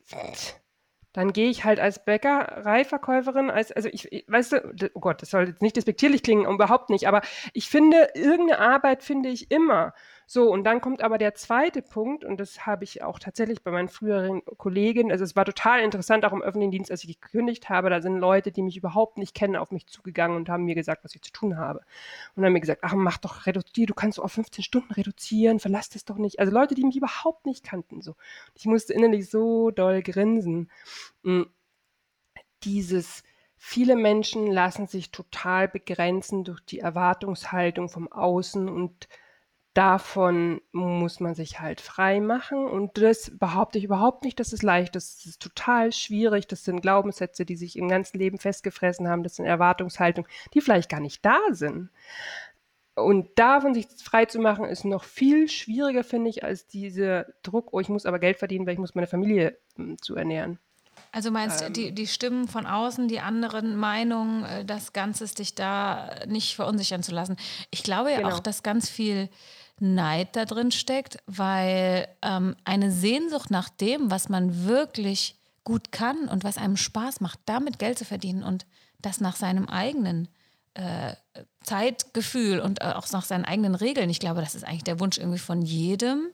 dann 1.13 1.33
gehe 1.33 1.49
ich 1.49 1.63
halt 1.63 1.79
als 1.79 2.03
Bäckereiverkäuferin, 2.03 3.49
als, 3.49 3.71
also 3.71 3.89
ich, 3.91 4.25
weißt 4.27 4.51
du, 4.51 4.91
oh 4.93 4.99
Gott, 4.99 5.21
das 5.21 5.31
soll 5.31 5.47
jetzt 5.47 5.61
nicht 5.61 5.75
despektierlich 5.75 6.21
klingen, 6.21 6.45
überhaupt 6.45 6.89
nicht, 6.89 7.07
aber 7.07 7.21
ich 7.53 7.67
finde, 7.67 8.09
irgendeine 8.13 8.59
Arbeit 8.59 9.03
finde 9.03 9.29
ich 9.29 9.49
immer. 9.49 9.93
So, 10.31 10.51
und 10.51 10.63
dann 10.63 10.79
kommt 10.79 11.01
aber 11.01 11.17
der 11.17 11.33
zweite 11.33 11.81
Punkt, 11.81 12.23
und 12.23 12.39
das 12.39 12.67
habe 12.67 12.83
ich 12.83 13.01
auch 13.01 13.17
tatsächlich 13.17 13.63
bei 13.63 13.71
meinen 13.71 13.87
früheren 13.89 14.45
Kolleginnen, 14.57 15.11
also 15.11 15.23
es 15.23 15.35
war 15.35 15.43
total 15.43 15.79
interessant, 15.79 16.23
auch 16.23 16.33
im 16.33 16.43
öffentlichen 16.43 16.69
Dienst, 16.69 16.91
als 16.91 17.03
ich 17.03 17.19
gekündigt 17.19 17.67
habe, 17.67 17.89
da 17.89 17.99
sind 17.99 18.19
Leute, 18.19 18.51
die 18.51 18.61
mich 18.61 18.77
überhaupt 18.77 19.17
nicht 19.17 19.33
kennen, 19.33 19.55
auf 19.55 19.71
mich 19.71 19.87
zugegangen 19.87 20.37
und 20.37 20.47
haben 20.47 20.65
mir 20.65 20.75
gesagt, 20.75 21.03
was 21.03 21.15
ich 21.15 21.23
zu 21.23 21.31
tun 21.31 21.57
habe. 21.57 21.81
Und 22.35 22.45
haben 22.45 22.53
mir 22.53 22.59
gesagt, 22.59 22.83
ach, 22.83 22.93
mach 22.93 23.17
doch, 23.17 23.47
reduzier, 23.47 23.87
du 23.87 23.95
kannst 23.95 24.19
auf 24.19 24.31
15 24.31 24.63
Stunden 24.63 24.93
reduzieren, 24.93 25.59
verlass 25.59 25.89
das 25.89 26.05
doch 26.05 26.17
nicht. 26.17 26.39
Also 26.39 26.53
Leute, 26.53 26.75
die 26.75 26.83
mich 26.83 26.97
überhaupt 26.97 27.47
nicht 27.47 27.65
kannten, 27.65 28.03
so. 28.03 28.15
Ich 28.53 28.67
musste 28.67 28.93
innerlich 28.93 29.31
so 29.31 29.71
doll 29.71 30.03
grinsen. 30.03 30.69
Hm. 31.23 31.47
Dieses, 32.63 33.23
Viele 33.61 33.95
Menschen 33.95 34.47
lassen 34.47 34.87
sich 34.87 35.11
total 35.11 35.67
begrenzen 35.67 36.43
durch 36.45 36.61
die 36.61 36.79
Erwartungshaltung 36.79 37.89
vom 37.89 38.09
Außen 38.09 38.69
und 38.69 39.09
davon 39.73 40.61
muss 40.71 41.19
man 41.19 41.35
sich 41.35 41.59
halt 41.59 41.81
frei 41.81 42.19
machen. 42.19 42.65
Und 42.65 42.97
das 42.97 43.31
behaupte 43.37 43.77
ich 43.77 43.83
überhaupt 43.85 44.23
nicht, 44.23 44.39
dass 44.39 44.53
es 44.53 44.61
leicht 44.63 44.95
ist. 44.95 45.19
Das 45.19 45.25
ist 45.25 45.41
total 45.41 45.91
schwierig. 45.91 46.47
Das 46.47 46.63
sind 46.63 46.81
Glaubenssätze, 46.81 47.45
die 47.45 47.55
sich 47.55 47.77
im 47.77 47.87
ganzen 47.87 48.17
Leben 48.17 48.39
festgefressen 48.39 49.07
haben. 49.07 49.23
Das 49.23 49.35
sind 49.35 49.45
Erwartungshaltungen, 49.45 50.29
die 50.53 50.61
vielleicht 50.61 50.89
gar 50.89 50.99
nicht 50.99 51.23
da 51.25 51.37
sind. 51.51 51.89
Und 52.95 53.29
davon 53.39 53.73
sich 53.73 53.87
frei 54.03 54.25
zu 54.25 54.39
machen, 54.39 54.65
ist 54.65 54.83
noch 54.83 55.05
viel 55.05 55.47
schwieriger, 55.47 56.03
finde 56.03 56.29
ich, 56.29 56.43
als 56.43 56.67
dieser 56.67 57.27
Druck, 57.43 57.69
oh, 57.71 57.79
ich 57.79 57.87
muss 57.87 58.05
aber 58.05 58.19
Geld 58.19 58.37
verdienen, 58.37 58.65
weil 58.65 58.73
ich 58.73 58.79
muss 58.79 58.95
meine 58.95 59.07
Familie 59.07 59.57
hm, 59.75 59.97
zu 60.01 60.15
ernähren. 60.15 60.59
Also 61.11 61.31
meinst 61.31 61.61
du, 61.61 61.65
Ähm. 61.65 61.73
die, 61.73 61.91
die 61.93 62.07
Stimmen 62.07 62.47
von 62.47 62.65
außen, 62.65 63.07
die 63.07 63.19
anderen 63.21 63.77
Meinungen, 63.77 64.43
äh, 64.43 64.65
das 64.65 64.91
Ganze 64.93 65.25
dich 65.33 65.55
da 65.55 66.09
nicht 66.27 66.55
verunsichern 66.55 67.01
zu 67.01 67.13
lassen. 67.13 67.37
Ich 67.71 67.83
glaube 67.83 68.11
ja 68.11 68.17
Genau. 68.17 68.35
auch, 68.35 68.39
dass 68.39 68.63
ganz 68.63 68.89
viel 68.89 69.29
Neid 69.81 70.35
da 70.35 70.45
drin 70.45 70.71
steckt, 70.71 71.17
weil 71.25 72.07
ähm, 72.21 72.55
eine 72.65 72.91
Sehnsucht 72.91 73.51
nach 73.51 73.69
dem, 73.69 74.11
was 74.11 74.29
man 74.29 74.65
wirklich 74.65 75.35
gut 75.63 75.91
kann 75.91 76.27
und 76.27 76.43
was 76.43 76.57
einem 76.57 76.77
Spaß 76.77 77.21
macht, 77.21 77.39
damit 77.45 77.79
Geld 77.79 77.97
zu 77.97 78.05
verdienen 78.05 78.43
und 78.43 78.65
das 79.01 79.21
nach 79.21 79.35
seinem 79.35 79.67
eigenen 79.67 80.27
äh, 80.73 81.15
Zeitgefühl 81.63 82.59
und 82.59 82.81
äh, 82.81 82.85
auch 82.85 83.09
nach 83.11 83.25
seinen 83.25 83.45
eigenen 83.45 83.75
Regeln. 83.75 84.09
Ich 84.09 84.19
glaube, 84.19 84.41
das 84.41 84.55
ist 84.55 84.63
eigentlich 84.63 84.83
der 84.83 84.99
Wunsch 84.99 85.17
irgendwie 85.17 85.39
von 85.39 85.61
jedem 85.61 86.29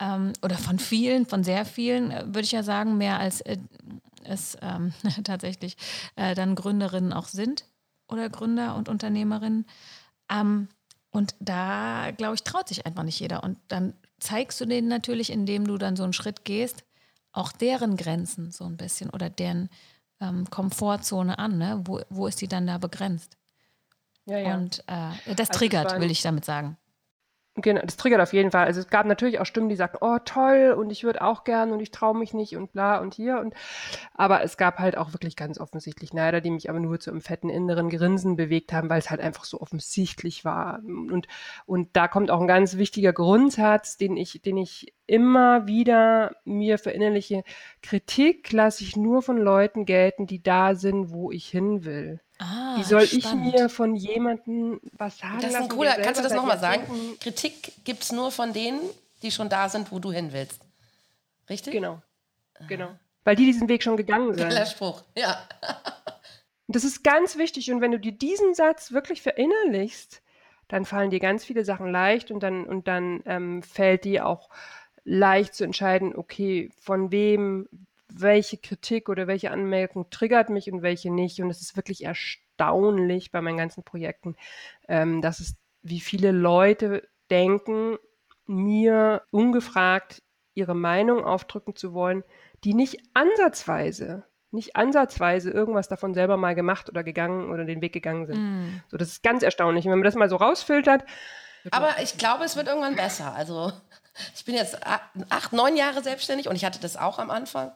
ähm, 0.00 0.32
oder 0.42 0.56
von 0.56 0.78
vielen, 0.78 1.26
von 1.26 1.44
sehr 1.44 1.64
vielen, 1.64 2.10
äh, 2.10 2.24
würde 2.26 2.42
ich 2.42 2.52
ja 2.52 2.62
sagen, 2.62 2.98
mehr 2.98 3.18
als 3.18 3.40
äh, 3.42 3.58
es 4.24 4.56
ähm, 4.62 4.92
tatsächlich 5.24 5.76
äh, 6.16 6.34
dann 6.34 6.54
Gründerinnen 6.54 7.12
auch 7.12 7.28
sind 7.28 7.64
oder 8.08 8.28
Gründer 8.28 8.76
und 8.76 8.88
Unternehmerinnen. 8.88 9.66
Ähm, 10.30 10.68
und 11.14 11.36
da, 11.38 12.10
glaube 12.10 12.34
ich, 12.34 12.42
traut 12.42 12.66
sich 12.66 12.86
einfach 12.86 13.04
nicht 13.04 13.20
jeder. 13.20 13.44
Und 13.44 13.56
dann 13.68 13.94
zeigst 14.18 14.60
du 14.60 14.66
denen 14.66 14.88
natürlich, 14.88 15.30
indem 15.30 15.64
du 15.64 15.78
dann 15.78 15.94
so 15.94 16.02
einen 16.02 16.12
Schritt 16.12 16.44
gehst, 16.44 16.82
auch 17.30 17.52
deren 17.52 17.96
Grenzen 17.96 18.50
so 18.50 18.64
ein 18.64 18.76
bisschen 18.76 19.10
oder 19.10 19.30
deren 19.30 19.70
ähm, 20.20 20.50
Komfortzone 20.50 21.38
an. 21.38 21.56
Ne? 21.56 21.80
Wo, 21.84 22.00
wo 22.10 22.26
ist 22.26 22.40
die 22.40 22.48
dann 22.48 22.66
da 22.66 22.78
begrenzt? 22.78 23.36
Ja, 24.26 24.38
ja. 24.38 24.56
Und 24.56 24.80
äh, 24.88 25.34
das 25.36 25.50
Also 25.50 25.58
triggert, 25.60 26.00
will 26.00 26.10
ich 26.10 26.20
damit 26.22 26.44
sagen. 26.44 26.76
Genau, 27.56 27.80
das 27.82 27.96
triggert 27.96 28.20
auf 28.20 28.32
jeden 28.32 28.50
Fall. 28.50 28.66
Also 28.66 28.80
es 28.80 28.88
gab 28.88 29.06
natürlich 29.06 29.38
auch 29.38 29.46
Stimmen, 29.46 29.68
die 29.68 29.76
sagten, 29.76 29.98
oh 30.00 30.18
toll 30.24 30.74
und 30.76 30.90
ich 30.90 31.04
würde 31.04 31.22
auch 31.22 31.44
gern 31.44 31.70
und 31.70 31.78
ich 31.78 31.92
traue 31.92 32.18
mich 32.18 32.34
nicht 32.34 32.56
und 32.56 32.72
bla 32.72 32.98
und 32.98 33.14
hier 33.14 33.38
und 33.38 33.54
aber 34.14 34.42
es 34.42 34.56
gab 34.56 34.80
halt 34.80 34.96
auch 34.96 35.12
wirklich 35.12 35.36
ganz 35.36 35.60
offensichtlich 35.60 36.12
Neider, 36.12 36.40
die 36.40 36.50
mich 36.50 36.68
aber 36.68 36.80
nur 36.80 36.98
zu 36.98 37.10
einem 37.12 37.20
fetten 37.20 37.50
inneren 37.50 37.90
Grinsen 37.90 38.34
bewegt 38.36 38.72
haben, 38.72 38.90
weil 38.90 38.98
es 38.98 39.10
halt 39.10 39.20
einfach 39.20 39.44
so 39.44 39.60
offensichtlich 39.60 40.44
war. 40.44 40.80
Und, 40.84 41.28
und 41.66 41.90
da 41.96 42.08
kommt 42.08 42.30
auch 42.32 42.40
ein 42.40 42.48
ganz 42.48 42.76
wichtiger 42.76 43.12
Grundsatz, 43.12 43.98
den 43.98 44.16
ich, 44.16 44.42
den 44.42 44.56
ich 44.56 44.92
immer 45.06 45.68
wieder 45.68 46.36
mir 46.44 46.78
verinnerliche. 46.78 47.44
Kritik 47.82 48.52
lasse 48.52 48.82
ich 48.84 48.96
nur 48.96 49.22
von 49.22 49.38
Leuten 49.38 49.84
gelten, 49.86 50.26
die 50.26 50.42
da 50.42 50.74
sind, 50.74 51.12
wo 51.12 51.30
ich 51.30 51.48
hin 51.48 51.84
will. 51.84 52.20
Ah, 52.38 52.76
Wie 52.76 52.82
soll 52.82 53.06
spannend. 53.06 53.54
ich 53.54 53.60
mir 53.60 53.68
von 53.68 53.94
jemandem 53.94 54.80
was 54.92 55.18
sagen 55.18 55.38
Das 55.40 55.50
ist 55.50 55.56
ein 55.56 55.68
cooler, 55.68 55.94
kannst 55.96 56.18
du 56.18 56.24
das 56.24 56.32
nochmal 56.32 56.58
sagen? 56.58 56.84
Kritik 57.20 57.72
gibt 57.84 58.02
es 58.02 58.12
nur 58.12 58.30
von 58.32 58.52
denen, 58.52 58.80
die 59.22 59.30
schon 59.30 59.48
da 59.48 59.68
sind, 59.68 59.92
wo 59.92 59.98
du 59.98 60.10
hin 60.10 60.32
willst. 60.32 60.60
Richtig? 61.48 61.72
Genau. 61.72 62.02
Genau. 62.68 62.90
Weil 63.24 63.36
die 63.36 63.46
diesen 63.46 63.68
Weg 63.68 63.82
schon 63.82 63.96
gegangen 63.96 64.34
sind. 64.34 64.48
Geiler 64.48 64.66
Spruch. 64.66 65.02
Ja. 65.16 65.46
Und 66.66 66.76
das 66.76 66.84
ist 66.84 67.02
ganz 67.04 67.36
wichtig. 67.36 67.70
Und 67.72 67.80
wenn 67.80 67.92
du 67.92 67.98
dir 67.98 68.12
diesen 68.12 68.54
Satz 68.54 68.92
wirklich 68.92 69.22
verinnerlichst, 69.22 70.22
dann 70.68 70.84
fallen 70.84 71.10
dir 71.10 71.20
ganz 71.20 71.44
viele 71.44 71.64
Sachen 71.64 71.90
leicht 71.90 72.30
und 72.30 72.42
dann, 72.42 72.64
und 72.66 72.88
dann 72.88 73.22
ähm, 73.26 73.62
fällt 73.62 74.04
dir 74.04 74.26
auch 74.26 74.48
leicht 75.04 75.54
zu 75.54 75.64
entscheiden, 75.64 76.16
okay, 76.16 76.70
von 76.80 77.10
wem, 77.12 77.68
welche 78.16 78.56
Kritik 78.58 79.08
oder 79.08 79.26
welche 79.26 79.50
Anmerkung 79.50 80.08
triggert 80.10 80.50
mich 80.50 80.70
und 80.70 80.82
welche 80.82 81.10
nicht. 81.10 81.40
Und 81.40 81.50
es 81.50 81.60
ist 81.60 81.76
wirklich 81.76 82.04
erstaunlich 82.04 83.30
bei 83.30 83.40
meinen 83.40 83.58
ganzen 83.58 83.82
Projekten, 83.82 84.36
ähm, 84.88 85.20
dass 85.20 85.40
es, 85.40 85.56
wie 85.82 86.00
viele 86.00 86.30
Leute 86.30 87.08
denken, 87.30 87.98
mir 88.46 89.22
ungefragt 89.30 90.22
ihre 90.54 90.74
Meinung 90.74 91.24
aufdrücken 91.24 91.74
zu 91.74 91.94
wollen, 91.94 92.22
die 92.62 92.74
nicht 92.74 92.98
ansatzweise, 93.14 94.24
nicht 94.50 94.76
ansatzweise 94.76 95.50
irgendwas 95.50 95.88
davon 95.88 96.14
selber 96.14 96.36
mal 96.36 96.54
gemacht 96.54 96.88
oder 96.88 97.02
gegangen 97.02 97.50
oder 97.50 97.64
den 97.64 97.80
Weg 97.80 97.92
gegangen 97.92 98.26
sind. 98.26 98.38
Mm. 98.38 98.82
So, 98.88 98.96
das 98.96 99.08
ist 99.08 99.22
ganz 99.22 99.42
erstaunlich. 99.42 99.84
Und 99.84 99.90
wenn 99.90 99.98
man 99.98 100.04
das 100.04 100.14
mal 100.14 100.28
so 100.28 100.36
rausfiltert, 100.36 101.04
Aber 101.70 102.00
ich 102.00 102.18
glaube, 102.18 102.44
es 102.44 102.54
wird 102.56 102.68
irgendwann 102.68 102.94
besser. 102.94 103.34
Also 103.34 103.72
ich 104.36 104.44
bin 104.44 104.54
jetzt 104.54 104.78
acht, 104.86 105.52
neun 105.52 105.76
Jahre 105.76 106.02
selbstständig 106.02 106.48
und 106.48 106.56
ich 106.56 106.64
hatte 106.64 106.78
das 106.78 106.96
auch 106.96 107.18
am 107.18 107.30
Anfang. 107.30 107.72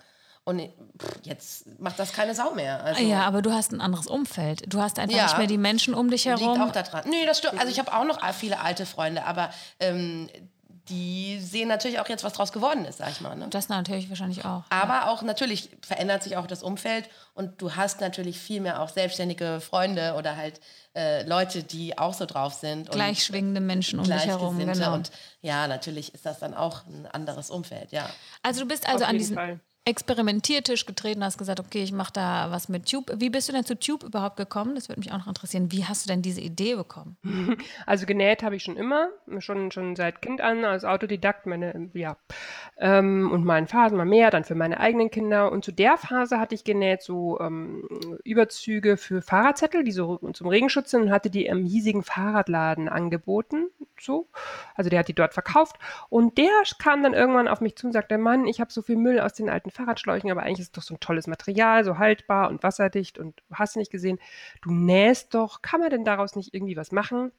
Und 0.49 0.61
pff, 0.61 1.21
jetzt 1.25 1.67
macht 1.79 1.99
das 1.99 2.13
keine 2.15 2.35
Sau 2.35 2.55
mehr. 2.55 2.83
Also, 2.83 3.03
Ja, 3.03 3.21
aber 3.27 3.43
du 3.43 3.53
hast 3.53 3.71
ein 3.73 3.83
anderes 3.83 4.07
Umfeld. 4.07 4.63
Du 4.73 4.81
hast 4.81 4.99
einfach 4.99 5.15
Ja. 5.17 5.25
nicht 5.25 5.37
mehr 5.37 5.47
die 5.47 5.59
Menschen 5.59 5.93
um 5.93 6.11
dich 6.11 6.25
Liegt 6.25 6.41
herum. 6.41 6.63
auch 6.63 6.73
daran. 6.73 7.05
Nee, 7.09 7.27
das 7.27 7.39
stimmt. 7.39 7.61
Also 7.61 7.71
ich 7.71 7.79
habe 7.79 7.93
auch 7.93 8.05
noch 8.05 8.25
viele 8.33 8.59
alte 8.61 8.87
Freunde, 8.87 9.25
aber 9.27 9.51
ähm, 9.79 10.31
die 10.89 11.39
sehen 11.41 11.69
natürlich 11.69 12.01
auch 12.01 12.09
jetzt, 12.09 12.25
was 12.25 12.33
draus 12.33 12.51
geworden 12.51 12.87
ist, 12.87 12.97
sag 12.99 13.11
ich 13.11 13.21
mal. 13.21 13.37
Ne? 13.37 13.49
Das 13.51 13.69
natürlich 13.69 14.09
wahrscheinlich 14.09 14.47
auch. 14.47 14.63
Aber 14.71 15.11
auch 15.11 15.21
natürlich 15.21 15.69
verändert 15.87 16.23
sich 16.23 16.37
auch 16.39 16.47
das 16.47 16.63
Umfeld 16.63 17.11
und 17.35 17.61
du 17.61 17.77
hast 17.77 18.01
natürlich 18.01 18.39
viel 18.39 18.63
mehr 18.63 18.81
auch 18.81 18.89
selbstständige 18.89 19.61
Freunde 19.61 20.15
oder 20.17 20.37
halt 20.37 20.61
äh, 20.97 21.25
Leute, 21.25 21.63
die 21.63 21.99
auch 21.99 22.15
so 22.15 22.25
drauf 22.25 22.55
sind. 22.55 22.89
und 22.89 22.95
Gleich 22.95 23.23
schwingende 23.23 23.61
Menschen 23.61 23.99
um 23.99 24.07
dich 24.07 24.15
herum. 24.25 24.57
Gleichgesinnte. 24.57 24.81
Genau. 24.81 24.95
Und 24.95 25.11
ja, 25.43 25.67
natürlich 25.69 26.15
ist 26.15 26.25
das 26.25 26.39
dann 26.39 26.55
auch 26.55 26.87
ein 26.87 27.07
anderes 27.13 27.51
Umfeld, 27.51 27.93
ja. 27.93 28.09
Also 28.43 28.61
du 28.63 28.67
bist 28.67 28.89
also 28.89 29.05
an 29.05 29.19
diesen 29.19 29.37
Fall. 29.37 29.61
Experimentiertisch 29.89 30.85
getreten, 30.85 31.25
hast 31.25 31.39
gesagt, 31.39 31.61
okay, 31.61 31.83
ich 31.83 31.93
mache 31.93 32.13
da 32.13 32.49
was 32.51 32.69
mit 32.69 32.91
Tube. 32.91 33.11
Wie 33.17 33.31
bist 33.31 33.49
du 33.49 33.55
denn 33.55 33.65
zu 33.65 33.75
Tube 33.75 34.03
überhaupt 34.03 34.37
gekommen? 34.37 34.75
Das 34.75 34.91
würde 34.91 35.01
mich 35.01 35.11
auch 35.13 35.17
noch 35.17 35.29
interessieren. 35.29 35.73
Wie 35.73 35.87
hast 35.87 36.05
du 36.05 36.11
denn 36.11 36.21
diese 36.21 36.43
Idee 36.43 36.75
bekommen? 36.75 37.17
Also 37.87 38.05
genäht 38.05 38.43
habe 38.43 38.57
ich 38.57 38.65
schon 38.65 38.77
immer, 38.77 39.09
schon, 39.39 39.71
schon 39.71 39.97
seit 39.97 40.21
Kind 40.21 40.43
an, 40.43 40.65
als 40.65 40.85
Autodidakt, 40.85 41.47
meine, 41.47 41.89
ja, 41.95 42.17
ähm, 42.77 43.31
und 43.33 43.45
mal 43.45 43.59
in 43.59 43.67
Phasen 43.67 43.97
mal 43.97 44.05
mehr, 44.05 44.31
dann 44.31 44.45
für 44.45 44.55
meine 44.55 44.79
eigenen 44.79 45.11
Kinder. 45.11 45.51
Und 45.51 45.65
zu 45.65 45.73
der 45.73 45.97
Phase 45.97 46.39
hatte 46.39 46.55
ich 46.55 46.65
genäht 46.65 47.03
so 47.03 47.41
ähm, 47.41 47.89
Überzüge 48.25 48.99
für 48.99 49.23
Fahrradzettel, 49.23 49.85
die 49.85 49.93
so 49.93 50.19
zum 50.35 50.49
Regenschutz 50.49 50.91
sind 50.91 51.03
und 51.03 51.11
hatte 51.11 51.31
die 51.31 51.47
im 51.47 51.65
hiesigen 51.65 52.03
Fahrradladen 52.03 52.91
angeboten, 52.91 53.69
so. 53.99 54.29
Also 54.75 54.91
der 54.91 54.99
hat 54.99 55.09
die 55.09 55.15
dort 55.15 55.33
verkauft. 55.33 55.77
Und 56.11 56.37
der 56.37 56.51
kam 56.79 57.03
dann 57.03 57.15
irgendwann 57.15 57.49
auf 57.49 57.61
mich 57.61 57.77
zu 57.77 57.87
und 57.87 57.93
sagte, 57.93 58.19
Mann, 58.19 58.47
ich 58.47 58.61
habe 58.61 58.73
so 58.73 58.83
viel 58.83 58.97
Müll 58.97 59.19
aus 59.21 59.33
den 59.33 59.49
alten 59.49 59.71
Fahrradschläuchen, 59.79 60.31
aber 60.31 60.43
eigentlich 60.43 60.61
ist 60.61 60.67
es 60.67 60.73
doch 60.73 60.83
so 60.83 60.95
ein 60.95 61.01
tolles 61.01 61.27
Material, 61.27 61.85
so 61.85 61.99
haltbar 61.99 62.51
und 62.51 62.63
wasserdicht 62.63 63.19
und 63.19 63.43
hast 63.53 63.77
nicht 63.77 63.91
gesehen, 63.91 64.19
du 64.63 64.71
nähst 64.73 65.35
doch, 65.35 65.63
kann 65.63 65.81
man 65.81 65.91
denn 65.91 66.05
daraus 66.05 66.37
nicht 66.37 66.55
irgendwie 66.55 66.77
was 66.77 66.93
machen? 66.93 67.33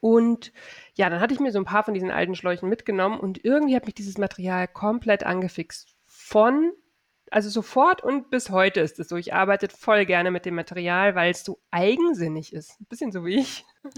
Und 0.00 0.52
ja, 0.94 1.10
dann 1.10 1.20
hatte 1.20 1.34
ich 1.34 1.40
mir 1.40 1.52
so 1.52 1.58
ein 1.58 1.64
paar 1.64 1.84
von 1.84 1.94
diesen 1.94 2.10
alten 2.10 2.34
Schläuchen 2.34 2.68
mitgenommen 2.68 3.20
und 3.20 3.44
irgendwie 3.44 3.76
hat 3.76 3.86
mich 3.86 3.94
dieses 3.94 4.18
Material 4.18 4.68
komplett 4.68 5.24
angefixt. 5.24 5.94
Von, 6.06 6.72
also 7.32 7.48
sofort 7.48 8.04
und 8.04 8.28
bis 8.30 8.50
heute 8.50 8.80
ist 8.80 9.00
es 9.00 9.08
so. 9.08 9.16
Ich 9.16 9.32
arbeite 9.32 9.68
voll 9.68 10.04
gerne 10.04 10.30
mit 10.30 10.44
dem 10.44 10.54
Material, 10.54 11.14
weil 11.14 11.30
es 11.30 11.44
so 11.44 11.58
eigensinnig 11.70 12.52
ist. 12.52 12.78
Ein 12.78 12.86
bisschen 12.90 13.10
so 13.10 13.24
wie 13.24 13.40
ich. 13.40 13.64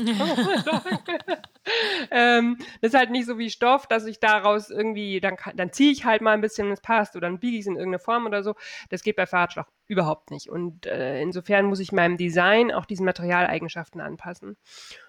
ähm, 2.13 2.57
das 2.81 2.93
ist 2.93 2.95
halt 2.99 3.11
nicht 3.11 3.27
so 3.27 3.37
wie 3.37 3.51
Stoff, 3.51 3.89
dass 3.89 4.07
ich 4.07 4.21
daraus 4.21 4.71
irgendwie, 4.71 5.21
dann, 5.21 5.37
dann 5.57 5.73
ziehe 5.73 5.91
ich 5.91 6.05
halt 6.05 6.23
mal 6.23 6.31
ein 6.33 6.41
bisschen, 6.41 6.69
wenn 6.69 6.75
es 6.75 6.81
passt, 6.81 7.17
oder 7.17 7.27
dann 7.27 7.41
biege 7.41 7.57
ich 7.57 7.63
es 7.63 7.67
in 7.67 7.75
irgendeine 7.75 7.99
Form 7.99 8.25
oder 8.25 8.45
so. 8.45 8.55
Das 8.89 9.03
geht 9.03 9.17
bei 9.17 9.27
Fahrradschlauch 9.27 9.67
überhaupt 9.89 10.31
nicht. 10.31 10.49
Und 10.49 10.87
äh, 10.87 11.21
insofern 11.21 11.67
muss 11.67 11.81
ich 11.81 11.91
meinem 11.91 12.17
Design 12.17 12.73
auch 12.73 12.87
diesen 12.87 13.05
Materialeigenschaften 13.05 14.01
anpassen. 14.01 14.57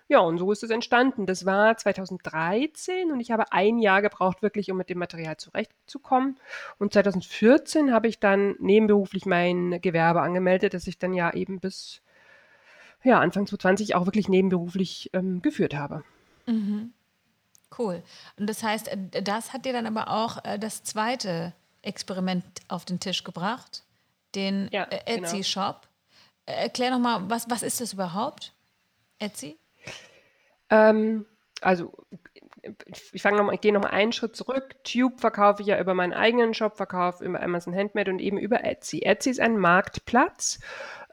Ja, 0.08 0.20
und 0.20 0.38
so 0.38 0.52
ist 0.52 0.64
es 0.64 0.70
entstanden. 0.70 1.26
Das 1.26 1.46
war 1.46 1.76
2013 1.78 3.12
und 3.12 3.20
ich 3.20 3.32
habe 3.32 3.52
ein 3.52 3.80
Jahr 3.80 4.04
gebraucht, 4.04 4.44
wirklich, 4.44 4.70
um 4.70 4.78
mit 4.78 4.90
dem 4.90 5.00
Material 5.00 5.38
zurechtzukommen. 5.38 6.40
Und 6.78 6.94
2014 6.94 7.92
habe 7.92 8.08
ich 8.08 8.20
dann 8.20 8.56
nebenberuflich 8.60 9.26
mein 9.26 9.82
Gewerbe 9.82 10.22
angemeldet, 10.22 10.76
das 10.76 10.86
ich 10.86 11.00
dann 11.00 11.14
ja 11.14 11.34
eben 11.34 11.60
bis 11.60 12.02
ja, 13.04 13.20
Anfang 13.20 13.48
2020 13.48 13.96
auch 13.96 14.06
wirklich 14.06 14.30
nebenberuflich 14.30 15.10
ähm, 15.14 15.42
geführt 15.42 15.76
habe. 15.76 16.04
Cool. 17.78 18.04
Und 18.38 18.48
das 18.48 18.64
heißt, 18.64 18.88
äh, 18.88 19.22
das 19.24 19.54
hat 19.54 19.66
dir 19.66 19.74
dann 19.74 19.88
aber 19.88 20.10
auch 20.10 20.44
äh, 20.44 20.60
das 20.60 20.84
zweite 20.84 21.54
Experiment 21.82 22.44
auf 22.68 22.86
den 22.86 23.00
Tisch 23.00 23.24
gebracht, 23.24 23.84
den 24.34 24.70
Ja, 24.72 24.88
äh, 24.90 25.16
genau. 25.16 25.28
Etsy-Shop. 25.28 25.88
Äh, 26.46 26.54
erklär 26.54 26.92
noch 26.92 27.00
mal, 27.00 27.30
was, 27.30 27.50
was 27.50 27.64
ist 27.64 27.82
das 27.82 27.94
überhaupt? 27.94 28.54
Etsy? 29.20 29.58
Ähm, 30.70 31.26
also 31.62 31.94
ich 33.12 33.22
fange 33.22 33.38
noch 33.38 33.52
ich 33.52 33.62
gehe 33.62 33.74
noch 33.74 33.82
mal 33.82 33.90
einen 33.90 34.12
Schritt 34.12 34.36
zurück. 34.36 34.76
Tube 34.84 35.20
verkaufe 35.20 35.62
ich 35.62 35.68
ja 35.68 35.80
über 35.80 35.94
meinen 35.94 36.14
eigenen 36.14 36.54
Shop, 36.54 36.78
verkaufe 36.78 37.24
über 37.24 37.42
Amazon 37.42 37.76
Handmade 37.76 38.12
und 38.12 38.20
eben 38.20 38.38
über 38.38 38.64
Etsy. 38.64 39.02
Etsy 39.04 39.30
ist 39.30 39.40
ein 39.40 39.58
Marktplatz, 39.58 40.60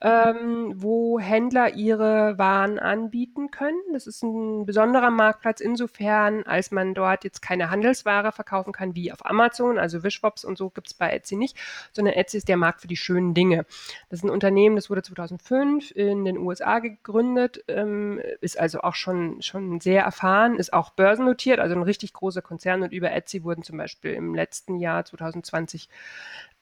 ähm, 0.02 0.72
wo 0.74 1.20
Händler 1.20 1.74
ihre 1.74 2.36
Waren 2.36 2.80
anbieten 2.80 3.52
können. 3.52 3.80
Das 3.92 4.08
ist 4.08 4.22
ein 4.24 4.66
besonderer 4.66 5.10
Marktplatz 5.10 5.60
insofern, 5.60 6.42
als 6.42 6.72
man 6.72 6.92
dort 6.92 7.22
jetzt 7.22 7.40
keine 7.40 7.70
Handelsware 7.70 8.32
verkaufen 8.32 8.72
kann 8.72 8.96
wie 8.96 9.12
auf 9.12 9.24
Amazon, 9.24 9.78
also 9.78 10.02
Wischwops 10.02 10.44
und 10.44 10.58
so 10.58 10.70
gibt 10.70 10.88
es 10.88 10.94
bei 10.94 11.10
Etsy 11.10 11.36
nicht, 11.36 11.56
sondern 11.92 12.14
Etsy 12.14 12.38
ist 12.38 12.48
der 12.48 12.56
Markt 12.56 12.80
für 12.80 12.88
die 12.88 12.96
schönen 12.96 13.32
Dinge. 13.32 13.64
Das 14.10 14.18
ist 14.18 14.24
ein 14.24 14.30
Unternehmen, 14.30 14.74
das 14.74 14.90
wurde 14.90 15.02
2005 15.02 15.92
in 15.92 16.24
den 16.24 16.36
USA 16.36 16.80
gegründet, 16.80 17.62
ähm, 17.68 18.20
ist 18.40 18.58
also 18.58 18.80
auch 18.80 18.96
schon, 18.96 19.40
schon 19.40 19.80
sehr 19.80 20.02
erfahren, 20.02 20.56
ist 20.56 20.72
auch 20.72 20.90
börsennotiert, 20.90 21.60
also 21.60 21.76
ein 21.76 21.82
richtig 21.82 22.12
großer 22.12 22.42
Konzern 22.42 22.82
und 22.82 22.92
über 22.92 23.12
Etsy 23.12 23.44
wurden 23.44 23.62
zum 23.62 23.76
Beispiel 23.76 24.14
im 24.14 24.34
letzten 24.34 24.78
Jahr 24.78 25.04
2020 25.04 25.88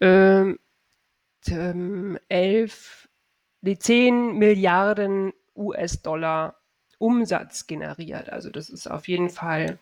ähm, 0.01 0.59
ähm, 1.49 2.19
11, 2.29 3.09
die 3.63 3.79
10 3.79 4.39
Milliarden 4.39 5.33
US-Dollar 5.55 6.57
Umsatz 6.99 7.67
generiert. 7.67 8.31
Also 8.31 8.51
das 8.51 8.69
ist 8.69 8.87
auf 8.87 9.09
jeden 9.09 9.31
Fall 9.31 9.79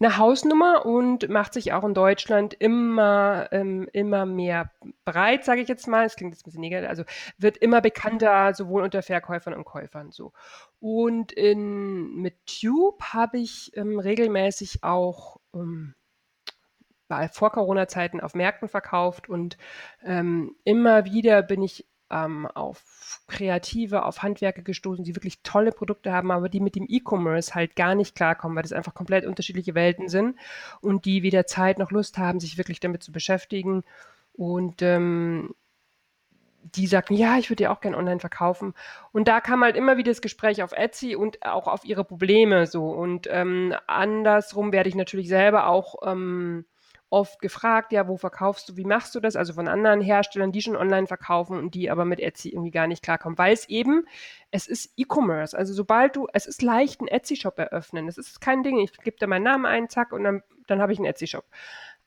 eine 0.00 0.16
Hausnummer 0.16 0.86
und 0.86 1.28
macht 1.28 1.54
sich 1.54 1.72
auch 1.72 1.82
in 1.82 1.94
Deutschland 1.94 2.54
immer, 2.54 3.48
ähm, 3.50 3.88
immer 3.92 4.26
mehr 4.26 4.70
breit, 5.04 5.44
sage 5.44 5.60
ich 5.60 5.68
jetzt 5.68 5.88
mal. 5.88 6.06
Es 6.06 6.14
klingt 6.14 6.32
jetzt 6.32 6.42
ein 6.42 6.44
bisschen 6.44 6.60
negativ, 6.60 6.88
also 6.88 7.02
wird 7.36 7.56
immer 7.56 7.80
bekannter, 7.80 8.54
sowohl 8.54 8.82
unter 8.82 9.02
Verkäufern 9.02 9.54
und 9.54 9.64
Käufern 9.64 10.12
so. 10.12 10.32
Und 10.78 11.32
in, 11.32 12.14
mit 12.14 12.34
Tube 12.46 13.02
habe 13.02 13.38
ich 13.38 13.76
ähm, 13.76 13.98
regelmäßig 13.98 14.84
auch 14.84 15.38
ähm, 15.52 15.94
vor 17.32 17.50
Corona-Zeiten 17.50 18.20
auf 18.20 18.34
Märkten 18.34 18.68
verkauft 18.68 19.28
und 19.28 19.56
ähm, 20.04 20.54
immer 20.64 21.06
wieder 21.06 21.42
bin 21.42 21.62
ich 21.62 21.88
ähm, 22.10 22.46
auf 22.46 23.22
Kreative, 23.26 24.04
auf 24.04 24.22
Handwerker 24.22 24.62
gestoßen, 24.62 25.04
die 25.04 25.14
wirklich 25.14 25.42
tolle 25.42 25.72
Produkte 25.72 26.12
haben, 26.12 26.30
aber 26.30 26.48
die 26.48 26.60
mit 26.60 26.74
dem 26.74 26.86
E-Commerce 26.88 27.54
halt 27.54 27.76
gar 27.76 27.94
nicht 27.94 28.14
klarkommen, 28.14 28.56
weil 28.56 28.62
das 28.62 28.72
einfach 28.72 28.94
komplett 28.94 29.26
unterschiedliche 29.26 29.74
Welten 29.74 30.08
sind 30.08 30.36
und 30.80 31.04
die 31.04 31.22
weder 31.22 31.46
Zeit 31.46 31.78
noch 31.78 31.90
Lust 31.90 32.18
haben, 32.18 32.40
sich 32.40 32.58
wirklich 32.58 32.80
damit 32.80 33.02
zu 33.02 33.12
beschäftigen. 33.12 33.84
Und 34.32 34.82
ähm, 34.82 35.54
die 36.74 36.86
sagten, 36.86 37.14
ja, 37.14 37.38
ich 37.38 37.50
würde 37.50 37.64
ja 37.64 37.72
auch 37.72 37.80
gerne 37.80 37.96
online 37.96 38.20
verkaufen. 38.20 38.74
Und 39.12 39.28
da 39.28 39.40
kam 39.40 39.62
halt 39.62 39.76
immer 39.76 39.96
wieder 39.96 40.10
das 40.10 40.20
Gespräch 40.22 40.62
auf 40.62 40.72
Etsy 40.72 41.16
und 41.16 41.44
auch 41.44 41.66
auf 41.66 41.84
ihre 41.84 42.04
Probleme 42.04 42.66
so. 42.66 42.90
Und 42.90 43.26
ähm, 43.30 43.74
andersrum 43.86 44.72
werde 44.72 44.88
ich 44.88 44.94
natürlich 44.94 45.28
selber 45.28 45.68
auch 45.68 45.96
ähm, 46.04 46.64
oft 47.10 47.40
gefragt, 47.40 47.92
ja, 47.92 48.06
wo 48.06 48.16
verkaufst 48.16 48.68
du, 48.68 48.76
wie 48.76 48.84
machst 48.84 49.14
du 49.14 49.20
das? 49.20 49.36
Also 49.36 49.54
von 49.54 49.68
anderen 49.68 50.00
Herstellern, 50.00 50.52
die 50.52 50.62
schon 50.62 50.76
online 50.76 51.06
verkaufen 51.06 51.58
und 51.58 51.74
die 51.74 51.90
aber 51.90 52.04
mit 52.04 52.20
Etsy 52.20 52.50
irgendwie 52.50 52.70
gar 52.70 52.86
nicht 52.86 53.02
klarkommen, 53.02 53.38
weil 53.38 53.54
es 53.54 53.68
eben, 53.68 54.06
es 54.50 54.66
ist 54.66 54.92
E-Commerce. 54.96 55.56
Also 55.56 55.72
sobald 55.72 56.16
du, 56.16 56.28
es 56.32 56.46
ist 56.46 56.62
leicht, 56.62 57.00
einen 57.00 57.08
Etsy-Shop 57.08 57.58
eröffnen. 57.58 58.06
Das 58.06 58.18
ist 58.18 58.40
kein 58.40 58.62
Ding. 58.62 58.78
Ich 58.78 58.92
gebe 58.98 59.16
da 59.18 59.26
meinen 59.26 59.44
Namen 59.44 59.66
ein, 59.66 59.88
zack, 59.88 60.12
und 60.12 60.24
dann, 60.24 60.42
dann 60.66 60.82
habe 60.82 60.92
ich 60.92 60.98
einen 60.98 61.06
Etsy-Shop. 61.06 61.44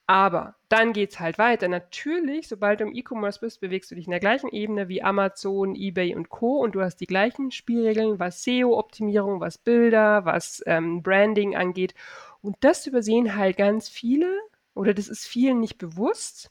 Aber 0.06 0.56
dann 0.68 0.92
geht 0.92 1.12
es 1.12 1.20
halt 1.20 1.38
weiter. 1.38 1.68
Natürlich, 1.68 2.48
sobald 2.48 2.80
du 2.80 2.84
im 2.84 2.94
E-Commerce 2.94 3.40
bist, 3.40 3.60
bewegst 3.60 3.90
du 3.90 3.94
dich 3.94 4.06
in 4.06 4.10
der 4.10 4.20
gleichen 4.20 4.50
Ebene 4.50 4.88
wie 4.88 5.02
Amazon, 5.02 5.74
eBay 5.74 6.14
und 6.14 6.28
Co. 6.28 6.58
Und 6.58 6.74
du 6.74 6.82
hast 6.82 6.96
die 6.96 7.06
gleichen 7.06 7.50
Spielregeln, 7.50 8.18
was 8.18 8.42
SEO-Optimierung, 8.42 9.40
was 9.40 9.58
Bilder, 9.58 10.24
was 10.24 10.62
ähm, 10.66 11.02
Branding 11.02 11.56
angeht. 11.56 11.94
Und 12.40 12.56
das 12.60 12.86
übersehen 12.86 13.36
halt 13.36 13.56
ganz 13.56 13.88
viele 13.88 14.26
oder 14.74 14.94
das 14.94 15.08
ist 15.08 15.26
vielen 15.26 15.60
nicht 15.60 15.78
bewusst, 15.78 16.50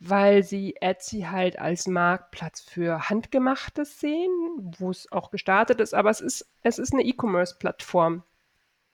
weil 0.00 0.42
sie 0.42 0.76
Etsy 0.80 1.22
halt 1.22 1.58
als 1.58 1.86
Marktplatz 1.86 2.60
für 2.60 3.08
Handgemachtes 3.08 3.98
sehen, 3.98 4.30
wo 4.78 4.90
es 4.90 5.10
auch 5.10 5.30
gestartet 5.30 5.80
ist, 5.80 5.94
aber 5.94 6.10
es 6.10 6.20
ist, 6.20 6.48
es 6.62 6.78
ist 6.78 6.92
eine 6.92 7.02
E-Commerce-Plattform, 7.02 8.22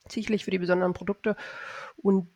sicherlich 0.09 0.45
für 0.45 0.51
die 0.51 0.59
besonderen 0.59 0.95
Produkte. 0.95 1.37
Und 1.97 2.29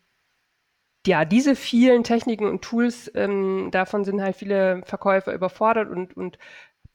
ja, 1.07 1.25
diese 1.25 1.55
vielen 1.55 2.03
Techniken 2.03 2.45
und 2.47 2.61
Tools, 2.61 3.11
ähm, 3.15 3.69
davon 3.71 4.03
sind 4.03 4.21
halt 4.21 4.35
viele 4.35 4.83
Verkäufer 4.85 5.33
überfordert 5.33 5.89
und, 5.89 6.15
und 6.15 6.37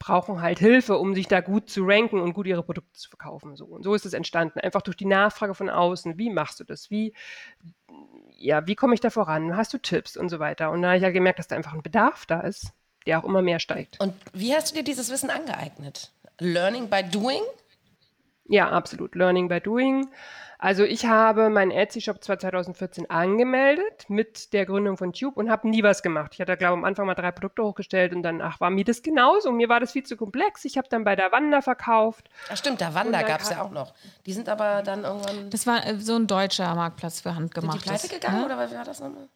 brauchen 0.05 0.39
halt 0.39 0.59
Hilfe, 0.59 0.99
um 0.99 1.15
sich 1.15 1.27
da 1.27 1.41
gut 1.41 1.67
zu 1.67 1.83
ranken 1.83 2.19
und 2.19 2.33
gut 2.33 2.45
ihre 2.45 2.61
Produkte 2.61 2.93
zu 2.93 3.09
verkaufen. 3.09 3.55
So. 3.55 3.65
Und 3.65 3.83
so 3.83 3.95
ist 3.95 4.05
es 4.05 4.13
entstanden. 4.13 4.59
Einfach 4.59 4.83
durch 4.83 4.97
die 4.97 5.05
Nachfrage 5.05 5.55
von 5.55 5.67
außen. 5.67 6.19
Wie 6.19 6.29
machst 6.29 6.59
du 6.59 6.63
das? 6.63 6.91
Wie, 6.91 7.13
ja, 8.37 8.67
wie 8.67 8.75
komme 8.75 8.93
ich 8.93 8.99
da 8.99 9.09
voran? 9.09 9.57
Hast 9.57 9.73
du 9.73 9.79
Tipps 9.79 10.15
und 10.15 10.29
so 10.29 10.37
weiter? 10.37 10.69
Und 10.69 10.83
da 10.83 10.89
habe 10.89 10.97
ich 10.97 11.03
ja 11.03 11.09
gemerkt, 11.09 11.39
dass 11.39 11.47
da 11.47 11.55
einfach 11.55 11.73
ein 11.73 11.81
Bedarf 11.81 12.27
da 12.27 12.41
ist, 12.41 12.71
der 13.07 13.17
auch 13.17 13.23
immer 13.23 13.41
mehr 13.41 13.59
steigt. 13.59 13.99
Und 13.99 14.13
wie 14.31 14.53
hast 14.53 14.71
du 14.71 14.75
dir 14.75 14.83
dieses 14.83 15.09
Wissen 15.09 15.31
angeeignet? 15.31 16.11
Learning 16.39 16.87
by 16.87 17.01
doing? 17.01 17.41
Ja, 18.47 18.69
absolut. 18.69 19.15
Learning 19.15 19.47
by 19.47 19.59
doing. 19.59 20.07
Also 20.57 20.83
ich 20.83 21.05
habe 21.05 21.49
meinen 21.49 21.71
Etsy-Shop 21.71 22.23
zwar 22.23 22.39
2014 22.39 23.09
angemeldet 23.09 24.05
mit 24.07 24.53
der 24.53 24.65
Gründung 24.65 24.97
von 24.97 25.13
Tube 25.13 25.37
und 25.37 25.49
habe 25.49 25.67
nie 25.67 25.83
was 25.83 26.01
gemacht. 26.01 26.31
Ich 26.33 26.41
hatte, 26.41 26.55
glaube 26.55 26.75
ich, 26.75 26.77
am 26.79 26.85
Anfang 26.85 27.05
mal 27.05 27.13
drei 27.13 27.31
Produkte 27.31 27.63
hochgestellt 27.63 28.13
und 28.15 28.23
dann, 28.23 28.41
ach, 28.41 28.59
war 28.61 28.69
mir 28.69 28.85
das 28.85 29.03
genauso. 29.03 29.51
Mir 29.51 29.67
war 29.67 29.79
das 29.79 29.91
viel 29.91 30.03
zu 30.03 30.15
komplex. 30.15 30.63
Ich 30.65 30.77
habe 30.77 30.87
dann 30.89 31.03
bei 31.03 31.15
der 31.15 31.31
Wanda 31.31 31.61
verkauft. 31.61 32.29
Ach 32.49 32.57
stimmt, 32.57 32.81
der 32.81 32.93
Wanda 32.95 33.21
gab 33.23 33.41
es 33.41 33.49
ja 33.49 33.61
auch 33.61 33.71
noch. 33.71 33.93
Die 34.25 34.33
sind 34.33 34.47
aber 34.47 34.81
dann 34.81 35.03
irgendwann... 35.03 35.49
Das 35.49 35.67
war 35.67 35.85
äh, 35.85 35.99
so 35.99 36.15
ein 36.15 36.27
deutscher 36.27 36.73
Marktplatz 36.73 37.21
für 37.21 37.35
Handgemachtes. 37.35 37.83
Sind 37.83 38.03
die 38.03 38.07
pleite 38.07 38.15
gegangen 38.15 38.39
ja? 38.39 38.45
oder 38.45 38.71
wie 38.71 38.75
war 38.75 38.85
das 38.85 38.99
nochmal? 39.01 39.27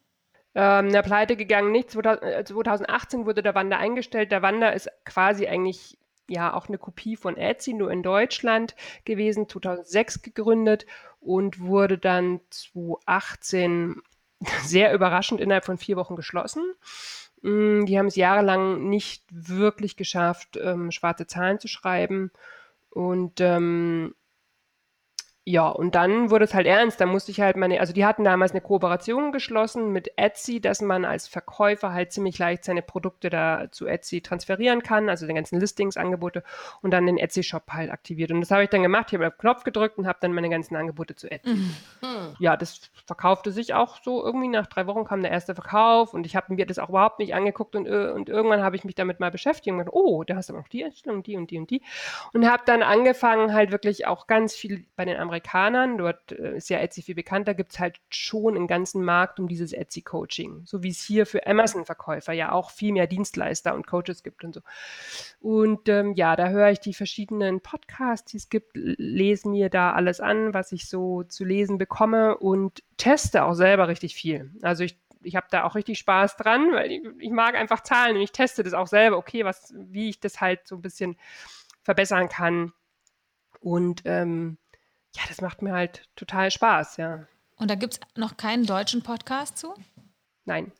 Ähm, 0.54 0.90
der 0.90 1.02
Pleite 1.02 1.36
gegangen 1.36 1.70
nicht. 1.70 1.90
2018 1.90 3.20
äh, 3.20 3.26
wurde 3.26 3.42
der 3.42 3.54
Wanda 3.54 3.76
eingestellt. 3.76 4.32
Der 4.32 4.42
Wanda 4.42 4.70
ist 4.70 4.90
quasi 5.04 5.46
eigentlich 5.46 5.96
ja 6.30 6.54
auch 6.54 6.68
eine 6.68 6.78
Kopie 6.78 7.16
von 7.16 7.36
Etsy, 7.36 7.72
nur 7.72 7.90
in 7.90 8.02
Deutschland 8.02 8.74
gewesen, 9.04 9.48
2006 9.48 10.22
gegründet 10.22 10.86
und 11.20 11.60
wurde 11.60 11.98
dann 11.98 12.40
2018 12.50 14.02
sehr 14.62 14.94
überraschend 14.94 15.40
innerhalb 15.40 15.64
von 15.64 15.78
vier 15.78 15.96
Wochen 15.96 16.16
geschlossen. 16.16 16.62
Mm, 17.42 17.84
die 17.84 17.98
haben 17.98 18.06
es 18.06 18.16
jahrelang 18.16 18.88
nicht 18.88 19.24
wirklich 19.30 19.96
geschafft, 19.96 20.58
ähm, 20.62 20.90
schwarze 20.90 21.26
Zahlen 21.26 21.58
zu 21.58 21.68
schreiben. 21.68 22.30
Und 22.90 23.40
ähm, 23.40 24.14
ja, 25.50 25.68
und 25.68 25.96
dann 25.96 26.30
wurde 26.30 26.44
es 26.44 26.54
halt 26.54 26.68
ernst. 26.68 27.00
Da 27.00 27.06
musste 27.06 27.32
ich 27.32 27.40
halt 27.40 27.56
meine, 27.56 27.80
also 27.80 27.92
die 27.92 28.04
hatten 28.04 28.22
damals 28.22 28.52
eine 28.52 28.60
Kooperation 28.60 29.32
geschlossen 29.32 29.92
mit 29.92 30.16
Etsy, 30.16 30.60
dass 30.60 30.80
man 30.80 31.04
als 31.04 31.26
Verkäufer 31.26 31.92
halt 31.92 32.12
ziemlich 32.12 32.38
leicht 32.38 32.62
seine 32.64 32.82
Produkte 32.82 33.30
da 33.30 33.66
zu 33.72 33.88
Etsy 33.88 34.20
transferieren 34.20 34.84
kann, 34.84 35.08
also 35.08 35.26
den 35.26 35.34
ganzen 35.34 35.58
Listingsangebote 35.58 36.44
und 36.82 36.92
dann 36.92 37.04
den 37.04 37.18
Etsy-Shop 37.18 37.64
halt 37.72 37.90
aktiviert. 37.90 38.30
Und 38.30 38.40
das 38.40 38.52
habe 38.52 38.62
ich 38.62 38.70
dann 38.70 38.84
gemacht. 38.84 39.06
Ich 39.08 39.14
habe 39.14 39.26
auf 39.26 39.34
den 39.34 39.40
Knopf 39.40 39.64
gedrückt 39.64 39.98
und 39.98 40.06
habe 40.06 40.18
dann 40.20 40.32
meine 40.32 40.50
ganzen 40.50 40.76
Angebote 40.76 41.16
zu 41.16 41.28
Etsy. 41.28 41.50
Mhm. 41.50 41.74
Ja, 42.38 42.56
das 42.56 42.88
verkaufte 43.06 43.50
sich 43.50 43.74
auch 43.74 44.00
so 44.04 44.24
irgendwie. 44.24 44.46
Nach 44.46 44.68
drei 44.68 44.86
Wochen 44.86 45.04
kam 45.04 45.20
der 45.20 45.32
erste 45.32 45.56
Verkauf 45.56 46.14
und 46.14 46.26
ich 46.26 46.36
habe 46.36 46.54
mir 46.54 46.64
das 46.64 46.78
auch 46.78 46.90
überhaupt 46.90 47.18
nicht 47.18 47.34
angeguckt 47.34 47.74
und, 47.74 47.86
äh, 47.86 48.12
und 48.14 48.28
irgendwann 48.28 48.62
habe 48.62 48.76
ich 48.76 48.84
mich 48.84 48.94
damit 48.94 49.18
mal 49.18 49.32
beschäftigt 49.32 49.72
und 49.72 49.78
gedacht, 49.78 49.94
oh, 49.96 50.22
da 50.22 50.36
hast 50.36 50.48
du 50.48 50.52
aber 50.52 50.62
noch 50.62 50.68
die 50.68 50.84
Einstellung, 50.84 51.24
die 51.24 51.36
und 51.36 51.50
die 51.50 51.58
und 51.58 51.70
die. 51.70 51.82
Und 52.32 52.48
habe 52.48 52.62
dann 52.66 52.84
angefangen, 52.84 53.52
halt 53.52 53.72
wirklich 53.72 54.06
auch 54.06 54.28
ganz 54.28 54.54
viel 54.54 54.84
bei 54.94 55.04
den 55.04 55.16
Amerikanern 55.16 55.39
Amerikanern, 55.40 55.98
dort 55.98 56.32
äh, 56.32 56.56
ist 56.56 56.70
ja 56.70 56.78
Etsy 56.78 57.02
viel 57.02 57.14
bekannter, 57.14 57.54
gibt 57.54 57.72
es 57.72 57.78
halt 57.78 58.00
schon 58.10 58.56
einen 58.56 58.66
ganzen 58.66 59.02
Markt 59.02 59.40
um 59.40 59.48
dieses 59.48 59.72
Etsy-Coaching. 59.72 60.62
So 60.64 60.82
wie 60.82 60.90
es 60.90 61.02
hier 61.02 61.26
für 61.26 61.46
Amazon-Verkäufer 61.46 62.32
ja 62.32 62.52
auch 62.52 62.70
viel 62.70 62.92
mehr 62.92 63.06
Dienstleister 63.06 63.74
und 63.74 63.86
Coaches 63.86 64.22
gibt 64.22 64.44
und 64.44 64.54
so. 64.54 64.60
Und 65.40 65.88
ähm, 65.88 66.14
ja, 66.14 66.36
da 66.36 66.48
höre 66.48 66.70
ich 66.70 66.80
die 66.80 66.94
verschiedenen 66.94 67.60
Podcasts, 67.60 68.30
die 68.30 68.36
es 68.36 68.48
gibt, 68.48 68.72
lese 68.74 69.48
mir 69.48 69.70
da 69.70 69.92
alles 69.92 70.20
an, 70.20 70.54
was 70.54 70.72
ich 70.72 70.88
so 70.88 71.22
zu 71.24 71.44
lesen 71.44 71.78
bekomme 71.78 72.36
und 72.36 72.82
teste 72.96 73.44
auch 73.44 73.54
selber 73.54 73.88
richtig 73.88 74.14
viel. 74.14 74.50
Also 74.62 74.84
ich 74.84 74.98
ich 75.22 75.36
habe 75.36 75.48
da 75.50 75.64
auch 75.64 75.74
richtig 75.74 75.98
Spaß 75.98 76.38
dran, 76.38 76.72
weil 76.72 76.90
ich, 76.90 77.02
ich, 77.18 77.30
mag 77.30 77.54
einfach 77.54 77.82
Zahlen 77.82 78.16
und 78.16 78.22
ich 78.22 78.32
teste 78.32 78.62
das 78.62 78.72
auch 78.72 78.86
selber, 78.86 79.18
okay, 79.18 79.44
was, 79.44 79.74
wie 79.76 80.08
ich 80.08 80.18
das 80.18 80.40
halt 80.40 80.66
so 80.66 80.76
ein 80.76 80.80
bisschen 80.80 81.18
verbessern 81.82 82.30
kann. 82.30 82.72
Und 83.60 84.00
ähm, 84.06 84.56
ja, 85.16 85.22
das 85.28 85.40
macht 85.40 85.62
mir 85.62 85.72
halt 85.72 86.02
total 86.16 86.50
Spaß, 86.50 86.96
ja. 86.96 87.26
Und 87.56 87.70
da 87.70 87.74
gibt 87.74 87.94
es 87.94 88.00
noch 88.16 88.36
keinen 88.36 88.64
deutschen 88.64 89.02
Podcast 89.02 89.58
zu? 89.58 89.74
Nein. 90.44 90.72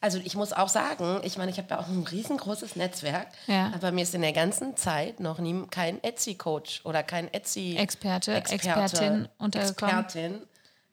Also 0.00 0.18
ich 0.18 0.34
muss 0.34 0.52
auch 0.52 0.68
sagen, 0.68 1.20
ich 1.24 1.36
meine, 1.36 1.50
ich 1.50 1.58
habe 1.58 1.68
ja 1.70 1.78
auch 1.78 1.88
ein 1.88 2.06
riesengroßes 2.06 2.76
Netzwerk, 2.76 3.28
ja. 3.46 3.70
aber 3.74 3.92
mir 3.92 4.02
ist 4.02 4.14
in 4.14 4.22
der 4.22 4.32
ganzen 4.32 4.76
Zeit 4.76 5.20
noch 5.20 5.38
nie 5.38 5.66
kein 5.70 6.02
Etsy-Coach 6.02 6.82
oder 6.84 7.02
kein 7.02 7.32
Etsy-Experte, 7.32 8.32
Experte, 8.32 8.54
Expertin 8.54 9.28
untergekommen. 9.36 9.98
Expertin, 9.98 10.46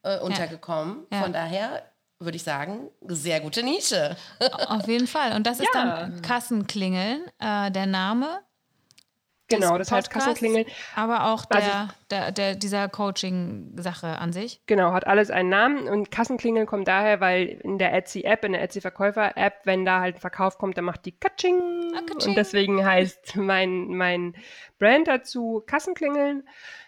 äh, 0.03 0.19
untergekommen. 0.19 1.05
Ja. 1.11 1.21
Von 1.21 1.31
daher 1.31 1.83
würde 2.19 2.35
ich 2.35 2.43
sagen, 2.43 2.89
sehr 3.07 3.39
gute 3.39 3.63
Nische. 3.63 4.17
Auf 4.67 4.87
jeden 4.87 5.07
Fall. 5.07 5.33
Und 5.33 5.47
das 5.47 5.59
ist 5.59 5.69
dann 5.73 6.21
Kassenklingeln, 6.21 7.21
äh, 7.39 7.71
der 7.71 7.85
Name. 7.85 8.41
Genau, 9.49 9.77
das 9.77 9.91
heißt 9.91 10.09
Kassenklingeln. 10.09 10.65
Aber 10.95 11.31
auch 11.31 11.45
der, 11.45 11.57
also, 11.57 11.93
der, 12.09 12.31
der, 12.31 12.55
dieser 12.55 12.89
Coaching-Sache 12.89 14.19
an 14.19 14.33
sich. 14.33 14.61
Genau, 14.65 14.91
hat 14.91 15.07
alles 15.07 15.31
einen 15.31 15.49
Namen 15.49 15.87
und 15.87 16.11
Kassenklingeln 16.11 16.65
kommt 16.65 16.87
daher, 16.87 17.21
weil 17.21 17.47
in 17.63 17.77
der 17.77 17.93
Etsy-App, 17.93 18.43
in 18.43 18.53
der 18.53 18.61
Etsy-Verkäufer-App, 18.61 19.61
wenn 19.63 19.85
da 19.85 20.01
halt 20.01 20.15
ein 20.15 20.21
Verkauf 20.21 20.57
kommt, 20.57 20.77
dann 20.77 20.85
macht 20.85 21.05
die 21.05 21.13
Katsching. 21.13 21.61
Ah. 21.95 22.25
Und 22.25 22.35
deswegen 22.35 22.85
heißt 22.85 23.37
mein, 23.37 23.87
mein 23.87 24.35
Brand 24.79 25.07
dazu 25.07 25.63
Kassenklingeln. 25.65 26.43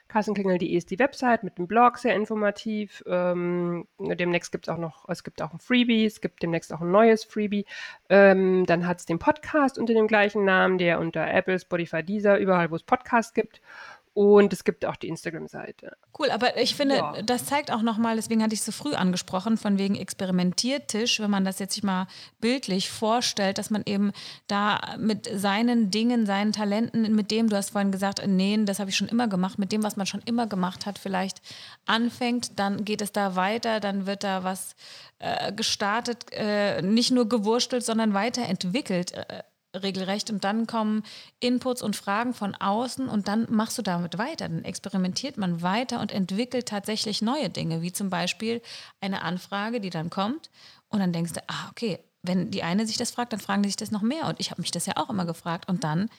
Kassenklingel.de 0.10 0.68
ist 0.68 0.90
die 0.90 1.00
Website 1.00 1.44
mit 1.44 1.58
dem 1.58 1.68
Blog, 1.68 2.00
sehr 2.00 2.16
informativ. 2.16 3.04
Ähm, 3.08 3.88
demnächst 4.00 4.52
gibt 4.52 4.68
es 4.68 4.74
auch 4.74 4.80
noch, 4.80 5.08
es 5.08 5.24
gibt 5.24 5.42
auch 5.42 5.54
ein 5.54 5.60
Freebie, 5.60 6.06
es 6.06 6.20
gibt 6.20 6.42
demnächst 6.42 6.74
auch 6.74 6.82
ein 6.82 6.92
neues 6.92 7.24
Freebie. 7.24 7.66
Ähm, 8.10 8.66
dann 8.66 8.88
hat 8.88 9.00
es 9.00 9.06
den 9.06 9.20
Podcast 9.20 9.78
unter 9.78 9.94
dem 9.94 10.08
gleichen 10.08 10.44
Namen, 10.44 10.80
der 10.80 11.00
unter 11.00 11.32
Apple, 11.32 11.60
Spotify, 11.60 12.04
Deezer, 12.04 12.40
überall, 12.40 12.72
wo 12.72 12.76
es 12.76 12.84
Podcasts 12.84 13.34
gibt. 13.34 13.62
Und 14.14 14.52
es 14.52 14.64
gibt 14.64 14.86
auch 14.86 14.96
die 14.96 15.08
Instagram-Seite. 15.08 15.96
Cool, 16.18 16.32
aber 16.32 16.58
ich 16.58 16.76
finde, 16.76 16.96
ja. 16.96 17.22
das 17.22 17.46
zeigt 17.46 17.72
auch 17.72 17.82
nochmal, 17.82 18.16
deswegen 18.16 18.44
hatte 18.44 18.54
ich 18.54 18.60
es 18.60 18.66
so 18.66 18.72
früh 18.72 18.94
angesprochen, 18.94 19.56
von 19.56 19.78
wegen 19.78 19.96
Experimentiertisch, 19.96 21.20
wenn 21.20 21.30
man 21.30 21.46
das 21.46 21.60
jetzt 21.60 21.76
sich 21.76 21.84
mal 21.84 22.08
bildlich 22.42 22.90
vorstellt, 22.90 23.58
dass 23.58 23.70
man 23.70 23.84
eben 23.86 24.12
da 24.48 24.98
mit 24.98 25.30
seinen 25.34 25.92
Dingen, 25.92 26.26
seinen 26.26 26.52
Talenten, 26.52 27.16
mit 27.16 27.32
dem, 27.32 27.50
du 27.50 27.56
hast 27.56 27.70
vorhin 27.70 27.92
gesagt, 27.92 28.26
nähen, 28.28 28.66
das 28.66 28.80
habe 28.80 28.90
ich 28.90 28.98
schon 28.98 29.08
immer 29.08 29.28
gemacht, 29.28 29.60
mit 29.60 29.72
dem, 29.72 29.84
was 29.84 29.96
man 29.96 30.06
schon 30.06 30.22
immer 30.26 30.48
gemacht 30.48 30.86
hat, 30.86 30.98
vielleicht 31.00 31.42
anfängt, 31.86 32.60
dann 32.60 32.84
geht 32.84 33.02
es 33.02 33.12
da 33.12 33.36
weiter, 33.36 33.80
dann 33.80 34.06
wird 34.06 34.24
da 34.24 34.44
was 34.44 34.76
äh, 35.20 35.54
gestartet, 35.54 36.26
äh, 36.32 36.82
nicht 36.82 37.12
nur 37.12 37.30
gewurstelt, 37.30 37.86
sondern 37.86 38.14
weiterentwickelt. 38.14 39.14
Äh, 39.14 39.44
regelrecht 39.76 40.32
und 40.32 40.44
dann 40.44 40.68
kommen 40.68 41.04
Inputs 41.40 41.82
und 41.82 41.96
Fragen 41.96 42.34
von 42.34 42.56
außen 42.56 43.08
und 43.08 43.28
dann 43.28 43.48
machst 43.50 43.78
du 43.78 43.82
damit 43.82 44.18
weiter. 44.18 44.50
Dann 44.50 44.64
experimentiert 44.64 45.38
man 45.38 45.62
weiter 45.62 46.00
und 46.00 46.12
entwickelt 46.12 46.68
tatsächlich 46.68 47.22
neue 47.22 47.50
Dinge, 47.50 47.82
wie 47.82 47.92
zum 47.92 48.10
Beispiel 48.10 48.62
eine 49.02 49.22
Anfrage, 49.22 49.80
die 49.80 49.90
dann 49.90 50.10
kommt 50.10 50.50
und 50.90 51.00
dann 51.00 51.14
denkst 51.14 51.34
du, 51.34 51.42
ah, 51.48 51.70
okay, 51.70 52.00
wenn 52.24 52.52
die 52.52 52.64
eine 52.64 52.86
sich 52.86 52.98
das 52.98 53.12
fragt, 53.12 53.32
dann 53.34 53.40
fragen 53.40 53.64
die 53.64 53.70
sich 53.70 53.78
das 53.78 53.92
noch 53.92 54.02
mehr 54.02 54.26
und 54.28 54.40
ich 54.40 54.52
habe 54.52 54.62
mich 54.62 54.72
das 54.72 54.86
ja 54.86 54.94
auch 54.98 55.10
immer 55.10 55.26
gefragt 55.26 55.70
und 55.70 55.84
dann 55.84 56.10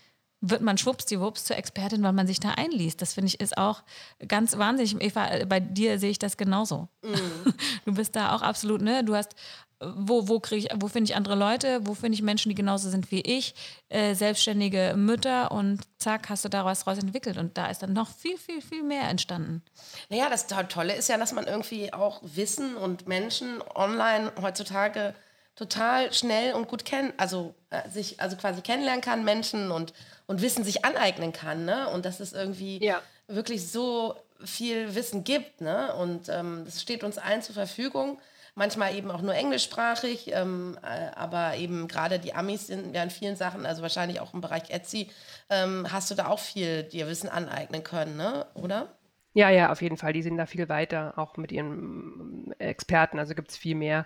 wird 0.41 0.63
man 0.63 0.79
schwuppsdiwupps 0.79 1.45
zur 1.45 1.57
Expertin, 1.57 2.03
weil 2.03 2.15
man 2.15 2.27
sich 2.27 2.41
da 2.41 2.51
einliest. 2.53 3.03
Das 3.03 3.13
finde 3.13 3.29
ich 3.29 3.41
ist 3.41 3.59
auch 3.59 3.83
ganz 4.27 4.57
wahnsinnig. 4.57 4.97
Eva, 4.99 5.45
bei 5.47 5.61
dir 5.61 5.99
sehe 5.99 6.11
ich 6.11 6.19
das 6.19 6.37
genauso. 6.37 6.89
Mm. 7.03 7.51
Du 7.85 7.95
bist 7.95 8.15
da 8.15 8.35
auch 8.35 8.43
absolut, 8.43 8.83
ne? 8.83 9.05
Du 9.05 9.15
hast 9.15 9.35
wo, 9.81 10.29
wo 10.29 10.43
ich, 10.51 10.69
wo 10.77 10.89
finde 10.89 11.11
ich 11.11 11.17
andere 11.17 11.35
Leute, 11.35 11.87
wo 11.87 11.95
finde 11.95 12.15
ich 12.15 12.23
Menschen, 12.23 12.51
die 12.51 12.55
genauso 12.55 12.91
sind 12.91 13.11
wie 13.11 13.21
ich, 13.21 13.55
äh, 13.89 14.15
selbstständige 14.15 14.95
Mütter 14.97 15.51
und 15.51 15.81
zack, 15.99 16.29
hast 16.29 16.45
du 16.45 16.51
daraus 16.51 16.87
raus 16.87 16.99
entwickelt. 16.99 17.39
Und 17.39 17.57
da 17.57 17.67
ist 17.71 17.83
dann 17.83 17.95
noch 17.95 18.11
viel, 18.11 18.37
viel, 18.37 18.61
viel 18.61 18.83
mehr 18.83 19.09
entstanden. 19.09 19.63
Naja, 20.11 20.29
das 20.29 20.47
Tolle 20.47 20.95
ist 20.95 21.09
ja, 21.09 21.17
dass 21.17 21.33
man 21.33 21.47
irgendwie 21.47 21.93
auch 21.93 22.21
Wissen 22.23 22.77
und 22.77 23.09
Menschen 23.09 23.63
online 23.75 24.33
heutzutage 24.41 25.15
total 25.57 26.13
schnell 26.13 26.55
und 26.55 26.69
gut 26.69 26.85
kennen, 26.85 27.13
also 27.17 27.55
äh, 27.71 27.89
sich 27.89 28.21
also 28.21 28.37
quasi 28.37 28.61
kennenlernen 28.61 29.03
kann, 29.03 29.25
Menschen 29.25 29.71
und, 29.71 29.93
und 30.27 30.43
Wissen 30.43 30.65
sich 30.65 30.85
aneignen 30.85 31.33
kann, 31.33 31.65
ne? 31.65 31.89
Und 31.89 32.05
dass 32.05 32.21
es 32.21 32.33
irgendwie 32.33 32.83
ja. 32.83 33.01
wirklich 33.29 33.71
so 33.71 34.15
viel 34.43 34.95
Wissen 34.95 35.25
gibt, 35.25 35.61
ne? 35.61 35.95
Und 35.95 36.29
ähm, 36.29 36.63
das 36.65 36.81
steht 36.81 37.03
uns 37.03 37.19
allen 37.19 37.43
zur 37.43 37.55
Verfügung 37.55 38.19
manchmal 38.61 38.95
eben 38.95 39.11
auch 39.11 39.23
nur 39.23 39.35
englischsprachig, 39.35 40.33
ähm, 40.35 40.79
äh, 40.83 41.17
aber 41.17 41.57
eben 41.57 41.89
gerade 41.89 42.19
die 42.19 42.35
Amis 42.35 42.67
sind 42.67 42.95
ja 42.95 43.03
in 43.03 43.09
vielen 43.09 43.35
Sachen, 43.35 43.65
also 43.65 43.81
wahrscheinlich 43.81 44.21
auch 44.21 44.35
im 44.35 44.43
Bereich 44.43 44.69
Etsy, 44.69 45.11
ähm, 45.49 45.87
hast 45.91 46.11
du 46.11 46.15
da 46.15 46.27
auch 46.27 46.39
viel 46.39 46.83
dir 46.83 47.09
Wissen 47.09 47.31
aneignen 47.31 47.83
können, 47.83 48.19
ne? 48.19 48.47
oder? 48.53 48.89
Ja, 49.33 49.49
ja, 49.49 49.71
auf 49.71 49.81
jeden 49.81 49.97
Fall. 49.97 50.13
Die 50.13 50.23
sind 50.23 50.37
da 50.37 50.45
viel 50.45 50.69
weiter, 50.69 51.15
auch 51.17 51.37
mit 51.37 51.53
ihren 51.53 52.53
Experten. 52.59 53.21
Also 53.21 53.37
gibt 53.37 53.51
es 53.51 53.57
viel 53.57 53.77
mehr, 53.77 54.05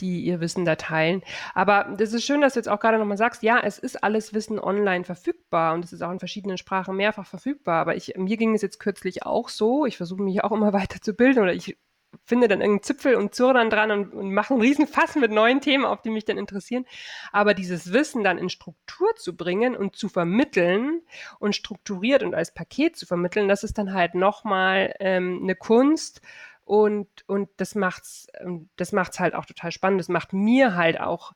die 0.00 0.22
ihr 0.24 0.40
Wissen 0.40 0.64
da 0.64 0.74
teilen. 0.76 1.22
Aber 1.52 1.94
das 1.98 2.14
ist 2.14 2.24
schön, 2.24 2.40
dass 2.40 2.54
du 2.54 2.60
jetzt 2.60 2.68
auch 2.68 2.80
gerade 2.80 2.98
nochmal 2.98 3.18
sagst, 3.18 3.42
ja, 3.42 3.60
es 3.62 3.78
ist 3.78 4.02
alles 4.02 4.32
Wissen 4.32 4.58
online 4.58 5.04
verfügbar 5.04 5.74
und 5.74 5.84
es 5.84 5.92
ist 5.92 6.00
auch 6.00 6.10
in 6.10 6.18
verschiedenen 6.18 6.56
Sprachen 6.56 6.96
mehrfach 6.96 7.26
verfügbar. 7.26 7.78
Aber 7.82 7.94
ich, 7.94 8.14
mir 8.16 8.38
ging 8.38 8.54
es 8.54 8.62
jetzt 8.62 8.80
kürzlich 8.80 9.24
auch 9.24 9.50
so. 9.50 9.84
Ich 9.84 9.98
versuche 9.98 10.22
mich 10.22 10.42
auch 10.42 10.52
immer 10.52 10.72
weiter 10.80 11.00
zu 11.02 11.12
bilden 11.12 11.42
oder 11.42 11.52
ich 11.52 11.76
finde 12.24 12.48
dann 12.48 12.60
irgendeinen 12.60 12.82
Zipfel 12.82 13.16
und 13.16 13.34
zurre 13.34 13.54
dann 13.54 13.70
dran 13.70 13.90
und, 13.90 14.12
und 14.12 14.32
mache 14.32 14.54
einen 14.54 14.62
riesen 14.62 14.86
Fass 14.86 15.16
mit 15.16 15.30
neuen 15.30 15.60
Themen, 15.60 15.84
auf 15.84 16.02
die 16.02 16.10
mich 16.10 16.24
dann 16.24 16.38
interessieren. 16.38 16.86
Aber 17.32 17.54
dieses 17.54 17.92
Wissen 17.92 18.24
dann 18.24 18.38
in 18.38 18.48
Struktur 18.48 19.14
zu 19.16 19.36
bringen 19.36 19.76
und 19.76 19.96
zu 19.96 20.08
vermitteln 20.08 21.02
und 21.38 21.54
strukturiert 21.54 22.22
und 22.22 22.34
als 22.34 22.52
Paket 22.54 22.96
zu 22.96 23.06
vermitteln, 23.06 23.48
das 23.48 23.64
ist 23.64 23.78
dann 23.78 23.92
halt 23.92 24.14
nochmal 24.14 24.94
ähm, 25.00 25.40
eine 25.42 25.54
Kunst. 25.54 26.20
Und, 26.64 27.08
und 27.26 27.50
das 27.58 27.74
macht's, 27.74 28.26
ähm, 28.40 28.70
das 28.76 28.92
macht's 28.92 29.20
halt 29.20 29.34
auch 29.34 29.44
total 29.44 29.70
spannend. 29.70 30.00
Das 30.00 30.08
macht 30.08 30.32
mir 30.32 30.74
halt 30.74 30.98
auch 30.98 31.32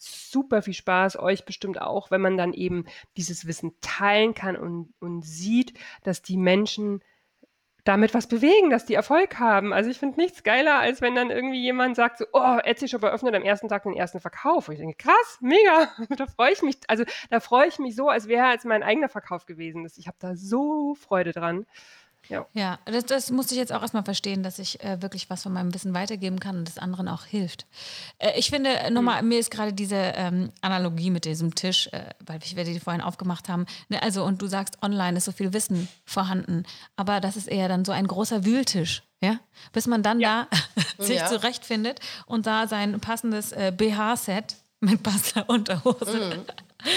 super 0.00 0.62
viel 0.62 0.74
Spaß, 0.74 1.18
euch 1.18 1.44
bestimmt 1.44 1.80
auch, 1.80 2.10
wenn 2.10 2.22
man 2.22 2.38
dann 2.38 2.54
eben 2.54 2.86
dieses 3.18 3.46
Wissen 3.46 3.72
teilen 3.82 4.34
kann 4.34 4.56
und, 4.56 4.94
und 4.98 5.22
sieht, 5.22 5.78
dass 6.02 6.22
die 6.22 6.38
Menschen 6.38 7.02
damit 7.84 8.14
was 8.14 8.26
bewegen, 8.26 8.70
dass 8.70 8.84
die 8.84 8.94
Erfolg 8.94 9.38
haben. 9.38 9.72
Also 9.72 9.90
ich 9.90 9.98
finde 9.98 10.20
nichts 10.20 10.42
geiler, 10.42 10.78
als 10.78 11.00
wenn 11.00 11.14
dann 11.14 11.30
irgendwie 11.30 11.60
jemand 11.60 11.96
sagt 11.96 12.18
so, 12.18 12.26
oh, 12.32 12.58
Etsy 12.64 12.88
Shop 12.88 13.02
eröffnet 13.02 13.34
am 13.34 13.42
ersten 13.42 13.68
Tag 13.68 13.84
den 13.84 13.94
ersten 13.94 14.20
Verkauf. 14.20 14.68
Und 14.68 14.74
ich 14.74 14.80
denke, 14.80 14.96
krass, 14.96 15.38
mega, 15.40 15.88
da 16.16 16.26
freue 16.26 16.52
ich 16.52 16.62
mich, 16.62 16.78
also 16.88 17.04
da 17.30 17.40
freue 17.40 17.68
ich 17.68 17.78
mich 17.78 17.96
so, 17.96 18.08
als 18.08 18.28
wäre 18.28 18.54
es 18.56 18.64
mein 18.64 18.82
eigener 18.82 19.08
Verkauf 19.08 19.46
gewesen. 19.46 19.86
Ich 19.96 20.06
habe 20.06 20.16
da 20.20 20.36
so 20.36 20.94
Freude 20.94 21.32
dran. 21.32 21.66
Ja, 22.28 22.46
ja 22.52 22.78
das, 22.84 23.06
das, 23.06 23.30
musste 23.30 23.54
ich 23.54 23.58
jetzt 23.58 23.72
auch 23.72 23.82
erstmal 23.82 24.04
verstehen, 24.04 24.42
dass 24.42 24.58
ich 24.58 24.82
äh, 24.82 25.02
wirklich 25.02 25.30
was 25.30 25.42
von 25.42 25.52
meinem 25.52 25.74
Wissen 25.74 25.94
weitergeben 25.94 26.40
kann 26.40 26.58
und 26.58 26.68
das 26.68 26.78
anderen 26.78 27.08
auch 27.08 27.24
hilft. 27.24 27.66
Äh, 28.18 28.38
ich 28.38 28.50
finde, 28.50 28.90
nochmal, 28.90 29.22
mir 29.22 29.38
ist 29.38 29.50
gerade 29.50 29.72
diese 29.72 29.96
ähm, 29.96 30.50
Analogie 30.60 31.10
mit 31.10 31.24
diesem 31.24 31.54
Tisch, 31.54 31.88
äh, 31.88 32.10
weil 32.24 32.40
wir 32.40 32.64
die 32.64 32.80
vorhin 32.80 33.02
aufgemacht 33.02 33.48
haben, 33.48 33.66
ne, 33.88 34.02
also 34.02 34.24
und 34.24 34.40
du 34.42 34.46
sagst, 34.46 34.82
online 34.82 35.18
ist 35.18 35.24
so 35.24 35.32
viel 35.32 35.52
Wissen 35.52 35.88
vorhanden, 36.04 36.64
aber 36.96 37.20
das 37.20 37.36
ist 37.36 37.48
eher 37.48 37.68
dann 37.68 37.84
so 37.84 37.92
ein 37.92 38.06
großer 38.06 38.44
Wühltisch. 38.44 39.02
Ja, 39.22 39.38
bis 39.72 39.86
man 39.86 40.02
dann 40.02 40.18
ja. 40.18 40.48
da 40.96 41.04
sich 41.04 41.18
ja. 41.18 41.26
zurechtfindet 41.26 42.00
und 42.24 42.46
da 42.46 42.66
sein 42.66 43.00
passendes 43.00 43.52
äh, 43.52 43.70
BH-Set 43.76 44.56
mit 44.80 45.02
passender 45.02 45.50
Unterhose 45.50 46.32
mhm 46.36 46.46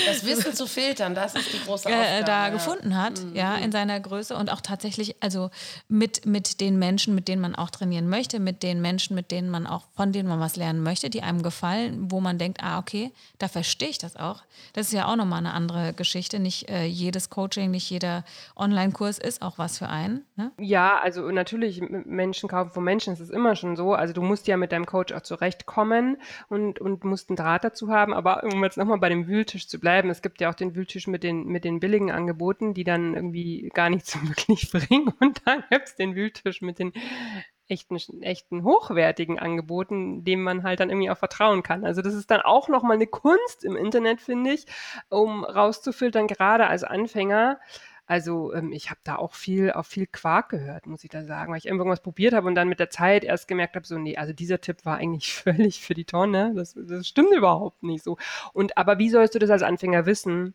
das 0.06 0.26
Wissen 0.26 0.54
zu 0.54 0.68
filtern, 0.68 1.16
das 1.16 1.36
ist 1.36 1.54
die 1.54 1.60
große 1.60 1.88
Aufgabe. 1.88 2.08
Äh, 2.08 2.24
da 2.24 2.48
ja. 2.48 2.50
gefunden 2.50 2.98
hat, 2.98 3.24
mhm. 3.24 3.36
ja, 3.36 3.56
in 3.56 3.72
seiner 3.72 4.00
Größe 4.00 4.36
und 4.36 4.52
auch 4.52 4.62
tatsächlich, 4.62 5.16
also 5.22 5.50
mit, 5.88 6.26
mit 6.26 6.62
den 6.62 6.80
Menschen, 6.80 7.16
mit 7.16 7.28
denen 7.28 7.42
man 7.42 7.56
auch 7.56 7.70
trainieren 7.70 8.08
möchte, 8.10 8.40
mit 8.40 8.64
den 8.64 8.82
Menschen, 8.82 9.16
mit 9.16 9.32
denen 9.32 9.50
man 9.50 9.68
auch, 9.68 9.84
von 9.96 10.12
denen 10.12 10.30
man 10.30 10.40
was 10.40 10.56
lernen 10.56 10.84
möchte, 10.84 11.10
die 11.10 11.22
einem 11.22 11.44
gefallen, 11.44 12.12
wo 12.12 12.20
man 12.20 12.38
denkt, 12.38 12.64
ah, 12.64 12.80
okay, 12.80 13.12
da 13.40 13.48
verstehe 13.48 13.90
ich 13.90 13.98
das 13.98 14.16
auch. 14.16 14.44
Das 14.74 14.88
ist 14.88 14.94
ja 14.94 15.08
auch 15.08 15.16
nochmal 15.16 15.40
eine 15.40 15.54
andere 15.54 15.94
Geschichte. 15.94 16.40
Nicht 16.40 16.70
äh, 16.70 16.86
jedes 16.86 17.30
Coaching, 17.30 17.72
nicht 17.72 17.90
jeder 17.90 18.24
Online-Kurs 18.56 19.20
ist 19.20 19.42
auch 19.42 19.58
was 19.58 19.78
für 19.78 19.90
einen. 19.90 20.26
Ne? 20.36 20.52
Ja, 20.60 21.00
also 21.00 21.30
natürlich, 21.32 21.82
Menschen 21.82 22.50
kaufen 22.50 22.72
von 22.72 22.84
Menschen, 22.84 23.14
das 23.14 23.20
ist 23.20 23.32
immer 23.32 23.56
schon 23.56 23.76
so. 23.76 23.94
Also 23.94 24.14
du 24.14 24.22
musst 24.22 24.48
ja 24.48 24.58
mit 24.58 24.72
deinem 24.72 24.86
Coach 24.86 25.14
auch 25.14 25.22
zurechtkommen 25.22 26.18
und, 26.50 26.80
und 26.80 27.04
musst 27.04 27.30
einen 27.30 27.38
Draht 27.38 27.64
dazu 27.64 27.90
haben. 27.90 28.14
Aber 28.14 28.44
um 28.44 28.64
jetzt 28.64 28.78
nochmal 28.78 29.00
bei 29.00 29.10
dem 29.10 29.28
Wühltisch 29.28 29.68
zu 29.68 29.73
bleiben. 29.80 30.10
Es 30.10 30.22
gibt 30.22 30.42
ja 30.42 30.50
auch 30.50 30.56
den 30.56 30.76
Wühltisch 30.76 31.08
mit 31.08 31.24
den, 31.24 31.46
mit 31.46 31.64
den 31.64 31.80
billigen 31.80 32.12
Angeboten, 32.12 32.74
die 32.74 32.84
dann 32.84 33.14
irgendwie 33.14 33.70
gar 33.74 33.90
nichts 33.90 34.18
wirklich 34.28 34.72
bringen. 34.72 35.14
Und 35.20 35.42
dann 35.46 35.64
gibt 35.70 35.88
es 35.88 35.96
den 35.96 36.16
Wühltisch 36.16 36.62
mit 36.62 36.80
den 36.80 36.94
echten, 37.68 37.98
echten 38.22 38.64
hochwertigen 38.64 39.40
Angeboten, 39.40 40.24
dem 40.24 40.44
man 40.44 40.64
halt 40.64 40.80
dann 40.80 40.90
irgendwie 40.90 41.10
auch 41.10 41.18
vertrauen 41.18 41.64
kann. 41.64 41.86
Also 41.86 42.02
das 42.02 42.14
ist 42.14 42.30
dann 42.30 42.42
auch 42.42 42.68
nochmal 42.68 42.98
eine 42.98 43.08
Kunst 43.08 43.64
im 43.64 43.76
Internet, 43.76 44.22
finde 44.22 44.52
ich, 44.52 44.66
um 45.10 45.44
rauszufiltern, 45.44 46.28
gerade 46.28 46.68
als 46.68 46.84
Anfänger, 46.84 47.60
also 48.06 48.54
ähm, 48.54 48.74
ich 48.74 48.90
habe 48.90 49.00
da 49.04 49.16
auch 49.16 49.34
viel 49.34 49.72
auf 49.72 49.88
viel 49.88 50.08
Quark 50.08 50.50
gehört, 50.50 50.88
muss 50.88 51.04
ich 51.04 51.10
da 51.10 51.24
sagen, 51.24 51.52
weil 51.52 51.60
ich 51.60 51.68
irgendwas 51.68 52.02
probiert 52.02 52.34
habe 52.34 52.48
und 52.48 52.56
dann 52.56 52.68
mit 52.68 52.80
der 52.80 52.90
Zeit 52.90 53.24
erst 53.24 53.48
gemerkt 53.48 53.76
habe, 53.76 53.88
so 53.88 53.98
nee, 53.98 54.18
also 54.18 54.34
dieser 54.34 54.60
Tipp 54.60 54.84
war 54.84 54.98
eigentlich 54.98 55.34
völlig 55.44 55.82
für 55.82 55.94
die 55.94 56.06
Tonne. 56.06 56.54
Das, 56.56 56.76
das 56.78 57.08
stimmt 57.08 57.34
überhaupt 57.34 57.84
nicht 57.84 58.04
so. 58.04 58.18
Und 58.52 58.78
aber 58.78 59.00
wie 59.00 59.10
sollst 59.10 59.36
du 59.36 59.40
das 59.40 59.50
als 59.50 59.64
Anfänger 59.64 60.06
wissen, 60.06 60.54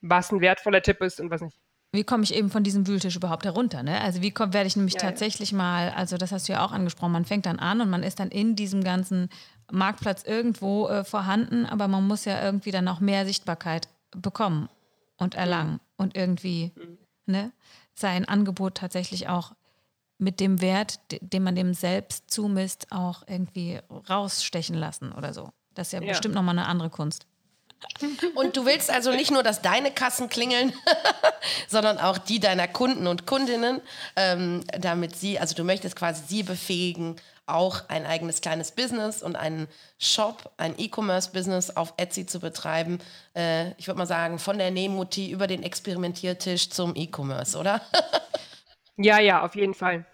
was 0.00 0.32
ein 0.32 0.40
wertvoller 0.40 0.82
Tipp 0.82 1.02
ist 1.02 1.20
und 1.20 1.30
was 1.30 1.42
nicht? 1.42 1.58
Wie 1.92 2.04
komme 2.04 2.22
ich 2.22 2.32
eben 2.34 2.50
von 2.50 2.62
diesem 2.62 2.86
Wühltisch 2.86 3.16
überhaupt 3.16 3.44
herunter? 3.44 3.82
Ne? 3.82 4.00
Also 4.00 4.22
wie 4.22 4.32
werde 4.32 4.66
ich 4.66 4.76
nämlich 4.76 4.94
ja, 4.94 5.00
tatsächlich 5.00 5.50
ja. 5.50 5.58
mal, 5.58 5.90
also 5.90 6.16
das 6.16 6.30
hast 6.30 6.48
du 6.48 6.52
ja 6.52 6.64
auch 6.64 6.72
angesprochen, 6.72 7.12
man 7.12 7.24
fängt 7.24 7.46
dann 7.46 7.58
an 7.58 7.80
und 7.80 7.90
man 7.90 8.04
ist 8.04 8.20
dann 8.20 8.30
in 8.30 8.54
diesem 8.54 8.84
ganzen 8.84 9.28
Marktplatz 9.72 10.22
irgendwo 10.24 10.88
äh, 10.88 11.04
vorhanden, 11.04 11.66
aber 11.66 11.88
man 11.88 12.06
muss 12.06 12.24
ja 12.24 12.42
irgendwie 12.42 12.70
dann 12.70 12.86
auch 12.88 13.00
mehr 13.00 13.26
Sichtbarkeit 13.26 13.88
bekommen 14.16 14.68
und 15.18 15.34
erlangen 15.34 15.80
und 16.00 16.16
irgendwie 16.16 16.72
mhm. 16.74 16.98
ne, 17.26 17.52
sein 17.94 18.24
Angebot 18.24 18.76
tatsächlich 18.76 19.28
auch 19.28 19.52
mit 20.16 20.40
dem 20.40 20.60
Wert, 20.60 20.98
den 21.20 21.42
man 21.42 21.54
dem 21.54 21.74
selbst 21.74 22.30
zumisst, 22.30 22.86
auch 22.90 23.22
irgendwie 23.26 23.80
rausstechen 24.08 24.76
lassen 24.76 25.12
oder 25.12 25.32
so. 25.34 25.50
Das 25.74 25.88
ist 25.88 25.92
ja, 25.92 26.00
ja. 26.00 26.08
bestimmt 26.08 26.34
nochmal 26.34 26.58
eine 26.58 26.66
andere 26.66 26.90
Kunst. 26.90 27.26
Und 28.34 28.56
du 28.56 28.66
willst 28.66 28.90
also 28.90 29.10
nicht 29.10 29.30
nur, 29.30 29.42
dass 29.42 29.62
deine 29.62 29.90
Kassen 29.90 30.28
klingeln, 30.28 30.72
sondern 31.68 31.98
auch 31.98 32.18
die 32.18 32.40
deiner 32.40 32.68
Kunden 32.68 33.06
und 33.06 33.26
Kundinnen, 33.26 33.80
ähm, 34.16 34.64
damit 34.78 35.16
sie, 35.16 35.38
also 35.38 35.54
du 35.54 35.64
möchtest 35.64 35.96
quasi 35.96 36.22
sie 36.26 36.42
befähigen, 36.42 37.16
auch 37.52 37.88
ein 37.88 38.06
eigenes 38.06 38.40
kleines 38.40 38.72
Business 38.72 39.22
und 39.22 39.36
einen 39.36 39.68
Shop, 39.98 40.52
ein 40.56 40.74
E-Commerce-Business 40.78 41.76
auf 41.76 41.94
Etsy 41.96 42.26
zu 42.26 42.40
betreiben. 42.40 42.98
Äh, 43.34 43.72
ich 43.78 43.86
würde 43.86 43.98
mal 43.98 44.06
sagen, 44.06 44.38
von 44.38 44.58
der 44.58 44.70
Nähmutti 44.70 45.30
über 45.30 45.46
den 45.46 45.62
Experimentiertisch 45.62 46.70
zum 46.70 46.94
E-Commerce, 46.96 47.58
oder? 47.58 47.80
ja, 48.96 49.18
ja, 49.18 49.44
auf 49.44 49.54
jeden 49.54 49.74
Fall. 49.74 50.06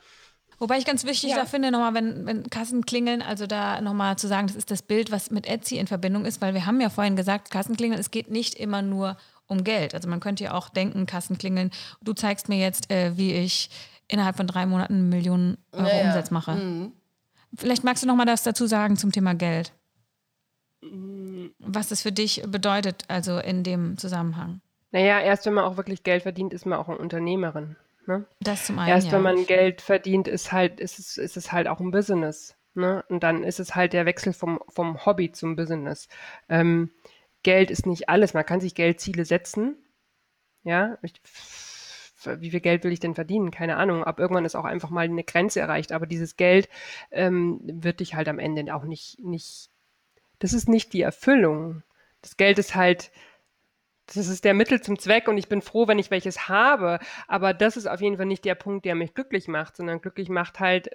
Wobei 0.58 0.78
ich 0.78 0.86
ganz 0.86 1.04
wichtig 1.04 1.30
ja. 1.30 1.36
da 1.36 1.44
finde, 1.44 1.70
nochmal, 1.70 1.94
wenn, 1.94 2.24
wenn 2.26 2.48
Kassen 2.48 2.86
klingeln, 2.86 3.20
also 3.20 3.46
da 3.46 3.80
nochmal 3.80 4.16
zu 4.16 4.26
sagen, 4.26 4.46
das 4.46 4.56
ist 4.56 4.70
das 4.70 4.82
Bild, 4.82 5.10
was 5.10 5.30
mit 5.30 5.46
Etsy 5.46 5.76
in 5.76 5.86
Verbindung 5.86 6.24
ist, 6.24 6.40
weil 6.40 6.54
wir 6.54 6.64
haben 6.64 6.80
ja 6.80 6.88
vorhin 6.88 7.14
gesagt, 7.16 7.50
Kassenklingeln, 7.50 8.00
es 8.00 8.10
geht 8.10 8.30
nicht 8.30 8.54
immer 8.54 8.80
nur 8.80 9.18
um 9.46 9.64
Geld. 9.64 9.94
Also 9.94 10.08
man 10.08 10.20
könnte 10.20 10.44
ja 10.44 10.54
auch 10.54 10.70
denken, 10.70 11.06
Kassen 11.06 11.36
klingeln, 11.36 11.70
du 12.00 12.14
zeigst 12.14 12.48
mir 12.48 12.58
jetzt, 12.58 12.90
äh, 12.90 13.16
wie 13.16 13.32
ich 13.32 13.70
innerhalb 14.08 14.36
von 14.36 14.46
drei 14.46 14.66
Monaten 14.66 15.08
Millionen 15.08 15.58
Euro 15.72 15.82
naja. 15.82 16.06
Umsatz 16.06 16.30
mache. 16.30 16.52
Mhm. 16.52 16.92
Vielleicht 17.56 17.84
magst 17.84 18.02
du 18.02 18.06
noch 18.06 18.16
mal 18.16 18.24
das 18.24 18.42
dazu 18.42 18.66
sagen 18.66 18.96
zum 18.96 19.12
Thema 19.12 19.34
Geld. 19.34 19.72
Was 21.58 21.88
das 21.88 22.02
für 22.02 22.12
dich 22.12 22.42
bedeutet, 22.46 23.04
also 23.08 23.38
in 23.38 23.62
dem 23.62 23.98
Zusammenhang. 23.98 24.60
Naja, 24.92 25.20
erst 25.20 25.46
wenn 25.46 25.54
man 25.54 25.64
auch 25.64 25.76
wirklich 25.76 26.02
Geld 26.04 26.22
verdient, 26.22 26.52
ist 26.52 26.66
man 26.66 26.78
auch 26.78 26.88
eine 26.88 26.98
Unternehmerin. 26.98 27.76
Ne? 28.06 28.24
Das 28.40 28.66
zum 28.66 28.78
einen. 28.78 28.88
Erst 28.88 29.08
ja. 29.08 29.12
wenn 29.14 29.22
man 29.22 29.46
Geld 29.46 29.80
verdient, 29.80 30.28
ist 30.28 30.52
halt, 30.52 30.80
ist 30.80 30.98
es, 30.98 31.16
ist 31.16 31.36
es 31.36 31.52
halt 31.52 31.66
auch 31.66 31.80
ein 31.80 31.90
Business. 31.90 32.56
Ne? 32.74 33.04
Und 33.08 33.22
dann 33.22 33.42
ist 33.42 33.58
es 33.58 33.74
halt 33.74 33.92
der 33.92 34.06
Wechsel 34.06 34.32
vom, 34.32 34.60
vom 34.68 35.04
Hobby 35.04 35.32
zum 35.32 35.56
Business. 35.56 36.08
Ähm, 36.48 36.90
Geld 37.42 37.70
ist 37.70 37.86
nicht 37.86 38.08
alles. 38.08 38.34
Man 38.34 38.46
kann 38.46 38.60
sich 38.60 38.74
Geldziele 38.74 39.24
setzen. 39.24 39.76
Ja, 40.62 40.98
ich, 41.02 41.14
wie 42.26 42.50
viel 42.50 42.60
Geld 42.60 42.84
will 42.84 42.92
ich 42.92 43.00
denn 43.00 43.14
verdienen? 43.14 43.50
Keine 43.50 43.76
Ahnung. 43.76 44.04
Ab 44.04 44.18
irgendwann 44.18 44.44
ist 44.44 44.54
auch 44.54 44.64
einfach 44.64 44.90
mal 44.90 45.04
eine 45.04 45.24
Grenze 45.24 45.60
erreicht. 45.60 45.92
Aber 45.92 46.06
dieses 46.06 46.36
Geld 46.36 46.68
ähm, 47.10 47.60
wird 47.62 48.00
dich 48.00 48.14
halt 48.14 48.28
am 48.28 48.38
Ende 48.38 48.74
auch 48.74 48.84
nicht, 48.84 49.18
nicht, 49.20 49.70
das 50.38 50.52
ist 50.52 50.68
nicht 50.68 50.92
die 50.92 51.02
Erfüllung. 51.02 51.82
Das 52.22 52.36
Geld 52.36 52.58
ist 52.58 52.74
halt, 52.74 53.10
das 54.06 54.28
ist 54.28 54.44
der 54.44 54.54
Mittel 54.54 54.80
zum 54.80 54.98
Zweck 54.98 55.28
und 55.28 55.36
ich 55.38 55.48
bin 55.48 55.62
froh, 55.62 55.88
wenn 55.88 55.98
ich 55.98 56.10
welches 56.10 56.48
habe. 56.48 56.98
Aber 57.28 57.54
das 57.54 57.76
ist 57.76 57.86
auf 57.86 58.00
jeden 58.00 58.16
Fall 58.16 58.26
nicht 58.26 58.44
der 58.44 58.54
Punkt, 58.54 58.84
der 58.84 58.94
mich 58.94 59.14
glücklich 59.14 59.48
macht, 59.48 59.76
sondern 59.76 60.00
glücklich 60.00 60.28
macht 60.28 60.60
halt, 60.60 60.90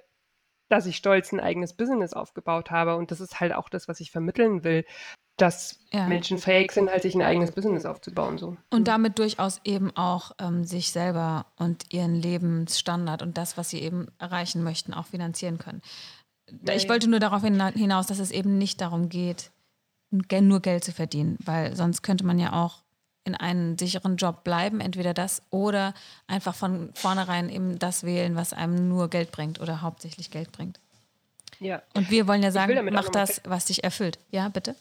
dass 0.68 0.86
ich 0.86 0.96
stolz 0.96 1.32
ein 1.32 1.40
eigenes 1.40 1.74
Business 1.74 2.14
aufgebaut 2.14 2.70
habe. 2.70 2.96
Und 2.96 3.10
das 3.10 3.20
ist 3.20 3.40
halt 3.40 3.52
auch 3.54 3.68
das, 3.68 3.88
was 3.88 4.00
ich 4.00 4.10
vermitteln 4.10 4.64
will, 4.64 4.84
dass 5.36 5.78
ja. 5.92 6.06
Menschen 6.06 6.38
fähig 6.38 6.72
sind, 6.72 6.90
halt 6.90 7.02
sich 7.02 7.14
ein 7.14 7.22
eigenes 7.22 7.52
Business 7.52 7.84
aufzubauen. 7.84 8.38
So. 8.38 8.56
Und 8.70 8.88
damit 8.88 9.18
durchaus 9.18 9.60
eben 9.64 9.90
auch 9.96 10.32
ähm, 10.38 10.64
sich 10.64 10.92
selber 10.92 11.46
und 11.56 11.92
ihren 11.92 12.14
Lebensstandard 12.14 13.22
und 13.22 13.38
das, 13.38 13.56
was 13.56 13.70
sie 13.70 13.80
eben 13.80 14.08
erreichen 14.18 14.62
möchten, 14.62 14.94
auch 14.94 15.06
finanzieren 15.06 15.58
können. 15.58 15.82
Nee. 16.50 16.76
Ich 16.76 16.88
wollte 16.88 17.08
nur 17.08 17.20
darauf 17.20 17.42
hinaus, 17.42 18.06
dass 18.06 18.18
es 18.18 18.30
eben 18.30 18.58
nicht 18.58 18.80
darum 18.80 19.08
geht, 19.08 19.50
nur 20.10 20.60
Geld 20.60 20.84
zu 20.84 20.92
verdienen, 20.92 21.38
weil 21.44 21.74
sonst 21.74 22.02
könnte 22.02 22.24
man 22.24 22.38
ja 22.38 22.52
auch 22.52 22.82
in 23.24 23.34
einen 23.34 23.78
sicheren 23.78 24.16
Job 24.16 24.44
bleiben, 24.44 24.80
entweder 24.80 25.14
das 25.14 25.42
oder 25.50 25.94
einfach 26.26 26.54
von 26.54 26.90
vornherein 26.94 27.48
eben 27.48 27.78
das 27.78 28.04
wählen, 28.04 28.34
was 28.34 28.52
einem 28.52 28.88
nur 28.88 29.08
Geld 29.08 29.30
bringt 29.30 29.60
oder 29.60 29.80
hauptsächlich 29.80 30.30
Geld 30.30 30.52
bringt. 30.52 30.80
Ja. 31.60 31.82
Und 31.94 32.10
wir 32.10 32.26
wollen 32.26 32.42
ja 32.42 32.50
sagen, 32.50 32.76
mach 32.92 33.08
das, 33.08 33.40
was 33.44 33.66
dich 33.66 33.84
erfüllt. 33.84 34.18
Ja, 34.30 34.48
bitte? 34.48 34.74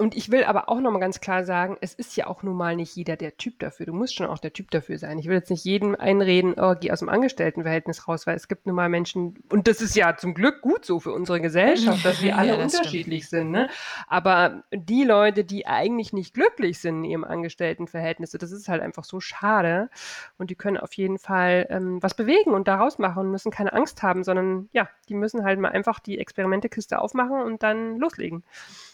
Und 0.00 0.16
ich 0.16 0.30
will 0.30 0.44
aber 0.44 0.70
auch 0.70 0.80
nochmal 0.80 1.02
ganz 1.02 1.20
klar 1.20 1.44
sagen, 1.44 1.76
es 1.82 1.92
ist 1.92 2.16
ja 2.16 2.26
auch 2.26 2.42
nun 2.42 2.56
mal 2.56 2.74
nicht 2.74 2.96
jeder 2.96 3.16
der 3.16 3.36
Typ 3.36 3.58
dafür. 3.58 3.84
Du 3.84 3.92
musst 3.92 4.14
schon 4.14 4.28
auch 4.28 4.38
der 4.38 4.54
Typ 4.54 4.70
dafür 4.70 4.96
sein. 4.96 5.18
Ich 5.18 5.26
will 5.26 5.34
jetzt 5.34 5.50
nicht 5.50 5.62
jedem 5.62 5.94
einreden, 5.94 6.54
oh, 6.56 6.74
geh 6.80 6.90
aus 6.90 7.00
dem 7.00 7.10
Angestelltenverhältnis 7.10 8.08
raus, 8.08 8.26
weil 8.26 8.34
es 8.34 8.48
gibt 8.48 8.64
nun 8.64 8.76
mal 8.76 8.88
Menschen, 8.88 9.34
und 9.50 9.68
das 9.68 9.82
ist 9.82 9.94
ja 9.94 10.16
zum 10.16 10.32
Glück 10.32 10.62
gut 10.62 10.86
so 10.86 11.00
für 11.00 11.12
unsere 11.12 11.42
Gesellschaft, 11.42 12.02
dass 12.02 12.22
wir 12.22 12.34
alle 12.38 12.56
ja, 12.56 12.62
unterschiedlich 12.62 13.26
stimmt. 13.26 13.42
sind. 13.42 13.50
Ne? 13.50 13.68
Aber 14.06 14.62
die 14.72 15.04
Leute, 15.04 15.44
die 15.44 15.66
eigentlich 15.66 16.14
nicht 16.14 16.32
glücklich 16.32 16.78
sind 16.78 17.00
in 17.00 17.04
ihrem 17.04 17.24
Angestelltenverhältnis, 17.24 18.30
das 18.30 18.52
ist 18.52 18.70
halt 18.70 18.80
einfach 18.80 19.04
so 19.04 19.20
schade. 19.20 19.90
Und 20.38 20.48
die 20.48 20.54
können 20.54 20.78
auf 20.78 20.94
jeden 20.94 21.18
Fall 21.18 21.66
ähm, 21.68 22.02
was 22.02 22.14
bewegen 22.14 22.52
und 22.52 22.68
daraus 22.68 22.98
machen 22.98 23.26
und 23.26 23.30
müssen 23.30 23.50
keine 23.50 23.74
Angst 23.74 24.02
haben, 24.02 24.24
sondern 24.24 24.70
ja, 24.72 24.88
die 25.10 25.14
müssen 25.14 25.44
halt 25.44 25.60
mal 25.60 25.72
einfach 25.72 26.00
die 26.00 26.18
Experimentekiste 26.18 26.98
aufmachen 27.00 27.42
und 27.42 27.62
dann 27.62 27.98
loslegen. 27.98 28.44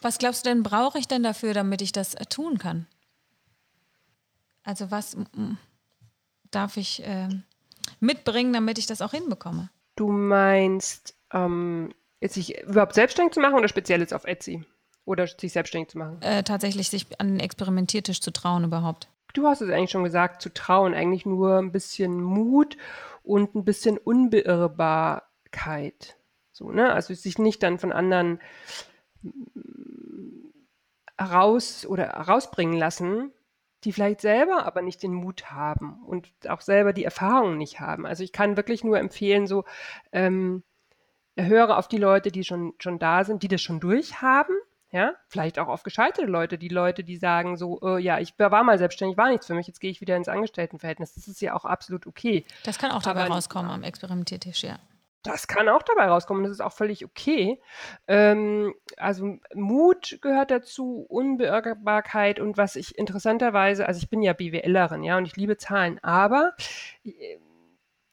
Was 0.02 0.18
glaubst 0.18 0.44
du 0.44 0.50
denn, 0.50 0.62
brauche 0.62 0.98
ich 0.98 1.08
denn 1.08 1.22
dafür, 1.22 1.54
damit 1.54 1.80
ich 1.82 1.92
das 1.92 2.14
äh, 2.14 2.26
tun 2.26 2.58
kann? 2.58 2.86
Also 4.62 4.90
was 4.90 5.16
darf 6.50 6.76
ich 6.76 7.02
äh, 7.04 7.28
mitbringen, 8.00 8.52
damit 8.52 8.78
ich 8.78 8.86
das 8.86 9.00
auch 9.00 9.12
hinbekomme? 9.12 9.70
Du 9.94 10.08
meinst, 10.08 11.14
ähm, 11.32 11.94
sich 12.22 12.60
überhaupt 12.62 12.94
selbstständig 12.94 13.34
zu 13.34 13.40
machen 13.40 13.54
oder 13.54 13.68
speziell 13.68 14.00
jetzt 14.00 14.14
auf 14.14 14.24
Etsy? 14.24 14.64
Oder 15.04 15.28
sich 15.28 15.52
selbstständig 15.52 15.90
zu 15.90 15.98
machen? 15.98 16.20
Äh, 16.20 16.42
tatsächlich 16.42 16.90
sich 16.90 17.06
an 17.20 17.28
den 17.28 17.40
Experimentiertisch 17.40 18.20
zu 18.20 18.32
trauen 18.32 18.64
überhaupt. 18.64 19.08
Du 19.34 19.46
hast 19.46 19.60
es 19.60 19.70
eigentlich 19.70 19.92
schon 19.92 20.02
gesagt, 20.02 20.42
zu 20.42 20.52
trauen. 20.52 20.94
Eigentlich 20.94 21.26
nur 21.26 21.58
ein 21.58 21.70
bisschen 21.70 22.20
Mut 22.20 22.76
und 23.22 23.54
ein 23.54 23.64
bisschen 23.64 23.98
Unbeirrbarkeit. 23.98 26.16
So, 26.52 26.72
ne? 26.72 26.92
Also 26.92 27.14
sich 27.14 27.38
nicht 27.38 27.62
dann 27.62 27.78
von 27.78 27.92
anderen 27.92 28.40
raus 31.20 31.86
oder 31.86 32.10
rausbringen 32.10 32.78
lassen, 32.78 33.32
die 33.84 33.92
vielleicht 33.92 34.20
selber 34.20 34.66
aber 34.66 34.82
nicht 34.82 35.02
den 35.02 35.14
Mut 35.14 35.50
haben 35.50 36.02
und 36.04 36.28
auch 36.48 36.60
selber 36.60 36.92
die 36.92 37.04
Erfahrung 37.04 37.56
nicht 37.56 37.80
haben. 37.80 38.06
Also 38.06 38.24
ich 38.24 38.32
kann 38.32 38.56
wirklich 38.56 38.84
nur 38.84 38.98
empfehlen, 38.98 39.46
so 39.46 39.64
ähm, 40.12 40.64
höre 41.36 41.76
auf 41.76 41.88
die 41.88 41.98
Leute, 41.98 42.30
die 42.30 42.44
schon, 42.44 42.74
schon 42.78 42.98
da 42.98 43.24
sind, 43.24 43.42
die 43.42 43.48
das 43.48 43.62
schon 43.62 43.80
durchhaben. 43.80 44.56
Ja, 44.92 45.14
vielleicht 45.26 45.58
auch 45.58 45.66
auf 45.66 45.82
gescheiterte 45.82 46.30
Leute, 46.30 46.58
die 46.58 46.68
Leute, 46.68 47.02
die 47.02 47.16
sagen 47.16 47.56
so, 47.56 47.80
äh, 47.82 48.00
ja, 48.00 48.20
ich 48.20 48.38
war 48.38 48.62
mal 48.62 48.78
selbstständig, 48.78 49.18
war 49.18 49.28
nichts 49.28 49.46
für 49.46 49.52
mich, 49.52 49.66
jetzt 49.66 49.80
gehe 49.80 49.90
ich 49.90 50.00
wieder 50.00 50.16
ins 50.16 50.28
Angestelltenverhältnis. 50.28 51.12
Das 51.14 51.26
ist 51.26 51.40
ja 51.40 51.54
auch 51.54 51.64
absolut 51.64 52.06
okay. 52.06 52.46
Das 52.62 52.78
kann 52.78 52.92
auch 52.92 53.02
dabei 53.02 53.24
aber, 53.24 53.34
rauskommen 53.34 53.70
am 53.70 53.82
Experimentiertisch, 53.82 54.62
ja. 54.62 54.78
Das 55.26 55.48
kann 55.48 55.68
auch 55.68 55.82
dabei 55.82 56.06
rauskommen, 56.06 56.44
das 56.44 56.52
ist 56.52 56.60
auch 56.60 56.72
völlig 56.72 57.04
okay. 57.04 57.60
Ähm, 58.06 58.74
also 58.96 59.38
Mut 59.54 60.18
gehört 60.22 60.50
dazu, 60.50 61.04
Unbeirrbarkeit 61.08 62.38
und 62.38 62.56
was 62.56 62.76
ich 62.76 62.96
interessanterweise, 62.96 63.86
also 63.86 63.98
ich 63.98 64.08
bin 64.08 64.22
ja 64.22 64.32
BWLerin, 64.34 65.02
ja, 65.02 65.18
und 65.18 65.26
ich 65.26 65.36
liebe 65.36 65.56
Zahlen, 65.56 65.98
aber 66.02 66.54
äh, 67.04 67.38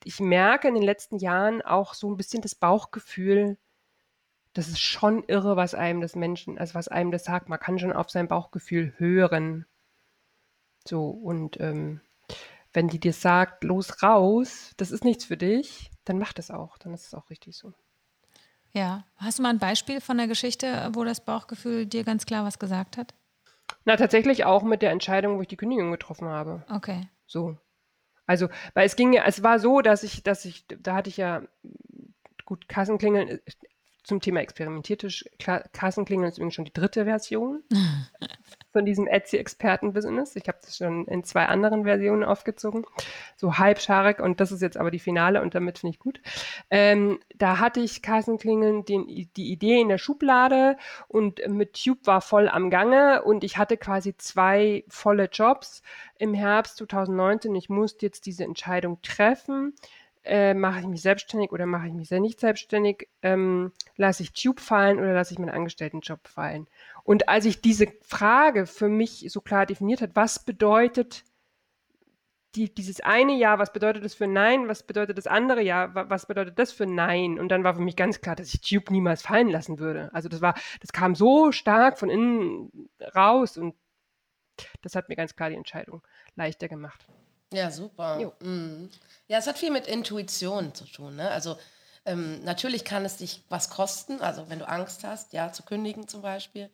ich 0.04 0.20
merke 0.20 0.68
in 0.68 0.74
den 0.74 0.84
letzten 0.84 1.18
Jahren 1.18 1.62
auch 1.62 1.94
so 1.94 2.10
ein 2.10 2.18
bisschen 2.18 2.42
das 2.42 2.56
Bauchgefühl, 2.56 3.58
das 4.54 4.68
ist 4.68 4.82
schon 4.82 5.24
irre, 5.24 5.56
was 5.56 5.76
einem 5.76 6.02
das 6.02 6.16
Menschen, 6.16 6.58
also 6.58 6.76
was 6.76 6.88
einem 6.88 7.12
das 7.12 7.24
sagt. 7.24 7.50
Man 7.50 7.60
kann 7.60 7.80
schon 7.80 7.94
auf 7.94 8.10
sein 8.10 8.28
Bauchgefühl 8.28 8.94
hören. 8.98 9.66
So, 10.88 11.10
und 11.10 11.60
ähm, 11.60 12.02
wenn 12.74 12.88
die 12.88 13.00
dir 13.00 13.14
sagt, 13.14 13.64
los 13.64 14.04
raus, 14.04 14.74
das 14.78 14.92
ist 14.92 15.04
nichts 15.04 15.26
für 15.26 15.38
dich, 15.38 15.92
dann 16.06 16.20
mach 16.20 16.34
das 16.34 16.52
auch. 16.52 16.78
Dann 16.78 16.94
ist 16.94 17.08
es 17.08 17.14
auch 17.14 17.30
richtig 17.30 17.58
so. 17.58 17.74
Ja. 18.72 19.06
Hast 19.18 19.40
du 19.40 19.44
mal 19.44 19.50
ein 19.50 19.60
Beispiel 19.60 20.02
von 20.02 20.18
der 20.18 20.28
Geschichte, 20.28 20.90
wo 20.94 21.04
das 21.04 21.24
Bauchgefühl 21.24 21.86
dir 21.86 22.04
ganz 22.04 22.26
klar 22.26 22.44
was 22.44 22.60
gesagt 22.60 22.98
hat? 22.98 23.14
Na, 23.86 23.96
tatsächlich 23.96 24.46
auch 24.46 24.64
mit 24.64 24.82
der 24.82 24.92
Entscheidung, 24.92 25.38
wo 25.38 25.42
ich 25.42 25.48
die 25.48 25.58
Kündigung 25.58 25.92
getroffen 25.92 26.28
habe. 26.28 26.66
Okay. 26.70 27.08
So. 27.28 27.58
Also, 28.26 28.50
weil 28.74 28.86
es 28.86 28.96
ging 28.96 29.14
ja, 29.14 29.26
es 29.26 29.44
war 29.44 29.60
so, 29.60 29.82
dass 29.82 30.04
ich, 30.04 30.24
dass 30.24 30.46
ich, 30.46 30.66
da 30.68 30.96
hatte 30.96 31.10
ich 31.10 31.18
ja 31.18 31.44
gut 32.46 32.68
Kassenklingeln, 32.68 33.40
zum 34.04 34.20
Thema 34.20 34.42
Experimentiertisch. 34.42 35.26
Kassenklingeln 35.40 36.30
ist 36.30 36.38
übrigens 36.38 36.56
schon 36.56 36.66
die 36.66 36.74
dritte 36.74 37.06
Version 37.06 37.64
von 38.74 38.86
diesem 38.86 39.08
Etsy-Experten-Business. 39.08 40.36
Ich 40.36 40.48
habe 40.48 40.58
das 40.62 40.76
schon 40.76 41.06
in 41.06 41.24
zwei 41.24 41.46
anderen 41.46 41.84
Versionen 41.84 42.24
aufgezogen. 42.24 42.86
So 43.38 43.58
halbscharig 43.60 44.20
und 44.20 44.42
das 44.42 44.52
ist 44.52 44.62
jetzt 44.62 44.78
aber 44.78 44.92
die 44.92 45.00
Finale 45.00 45.42
und 45.42 45.56
damit 45.56 45.80
finde 45.80 45.94
ich 45.94 46.00
gut. 46.00 46.20
Ähm, 46.70 47.20
da 47.36 47.60
hatte 47.60 47.80
ich 47.80 48.02
Kassenklingeln 48.02 48.84
den, 48.84 49.06
die 49.08 49.52
Idee 49.52 49.80
in 49.80 49.90
der 49.90 50.00
Schublade 50.00 50.78
und 51.08 51.48
mit 51.48 51.82
Tube 51.82 52.06
war 52.06 52.22
voll 52.22 52.50
am 52.50 52.70
Gange 52.70 53.24
und 53.24 53.44
ich 53.44 53.58
hatte 53.58 53.78
quasi 53.78 54.18
zwei 54.18 54.84
volle 54.90 55.30
Jobs 55.32 55.84
im 56.18 56.34
Herbst 56.34 56.78
2019. 56.78 57.54
Ich 57.56 57.70
musste 57.70 58.06
jetzt 58.08 58.26
diese 58.26 58.44
Entscheidung 58.44 59.02
treffen 59.04 59.74
äh, 60.24 60.54
mache 60.54 60.80
ich 60.80 60.88
mich 60.88 61.02
selbstständig 61.02 61.52
oder 61.52 61.66
mache 61.66 61.88
ich 61.88 61.94
mich 61.94 62.08
sehr 62.08 62.20
nicht 62.20 62.40
selbstständig, 62.40 63.10
ähm, 63.22 63.72
lasse 63.98 64.24
ich 64.24 64.34
Tube 64.34 64.60
fallen 64.60 65.00
oder 65.00 65.14
lasse 65.14 65.34
ich 65.34 65.40
meinen 65.40 65.50
Angestelltenjob 65.50 66.28
fallen. 66.28 66.68
Und 67.04 67.28
als 67.28 67.46
ich 67.46 67.62
diese 67.62 67.88
Frage 68.02 68.66
für 68.66 68.88
mich 68.88 69.26
so 69.30 69.42
klar 69.42 69.66
definiert 69.66 70.02
hat, 70.02 70.12
was 70.16 70.44
bedeutet 70.46 71.24
die, 72.56 72.74
dieses 72.74 73.02
eine 73.02 73.36
Jahr, 73.36 73.60
was 73.60 73.74
bedeutet 73.74 74.06
das 74.06 74.14
für 74.14 74.28
Nein, 74.28 74.68
was 74.68 74.84
bedeutet 74.84 75.18
das 75.18 75.28
andere 75.28 75.62
Jahr, 75.62 75.94
was 75.96 76.28
bedeutet 76.28 76.60
das 76.60 76.72
für 76.72 76.86
Nein? 76.86 77.40
Und 77.40 77.50
dann 77.50 77.64
war 77.64 77.76
für 77.76 77.82
mich 77.82 77.96
ganz 77.96 78.22
klar, 78.22 78.36
dass 78.36 78.54
ich 78.54 78.62
Tube 78.62 78.92
niemals 78.92 79.24
fallen 79.24 79.50
lassen 79.50 79.80
würde. 79.80 80.10
Also 80.14 80.30
das 80.30 80.42
war, 80.42 80.54
das 80.80 80.94
kam 80.94 81.16
so 81.16 81.52
stark 81.52 81.98
von 81.98 82.10
innen 82.10 82.90
raus 83.16 83.58
und 83.58 83.76
das 84.82 84.96
hat 84.96 85.10
mir 85.10 85.16
ganz 85.16 85.36
klar 85.36 85.50
die 85.50 85.56
Entscheidung 85.56 86.04
leichter 86.36 86.68
gemacht. 86.68 87.08
Ja, 87.54 87.72
super. 87.72 88.34
Mhm. 88.40 88.90
Ja, 89.28 89.38
es 89.38 89.48
hat 89.48 89.58
viel 89.58 89.72
mit 89.72 89.88
Intuition 89.88 90.74
zu 90.74 90.86
tun. 90.86 91.16
Ne? 91.16 91.30
Also 91.30 91.58
ähm, 92.06 92.44
natürlich 92.44 92.84
kann 92.84 93.06
es 93.06 93.18
dich 93.18 93.44
was 93.50 93.70
kosten, 93.70 94.20
also 94.22 94.50
wenn 94.50 94.60
du 94.60 94.68
Angst 94.68 95.04
hast, 95.04 95.34
ja, 95.34 95.52
zu 95.52 95.64
kündigen 95.64 96.08
zum 96.08 96.22
Beispiel. 96.22 96.70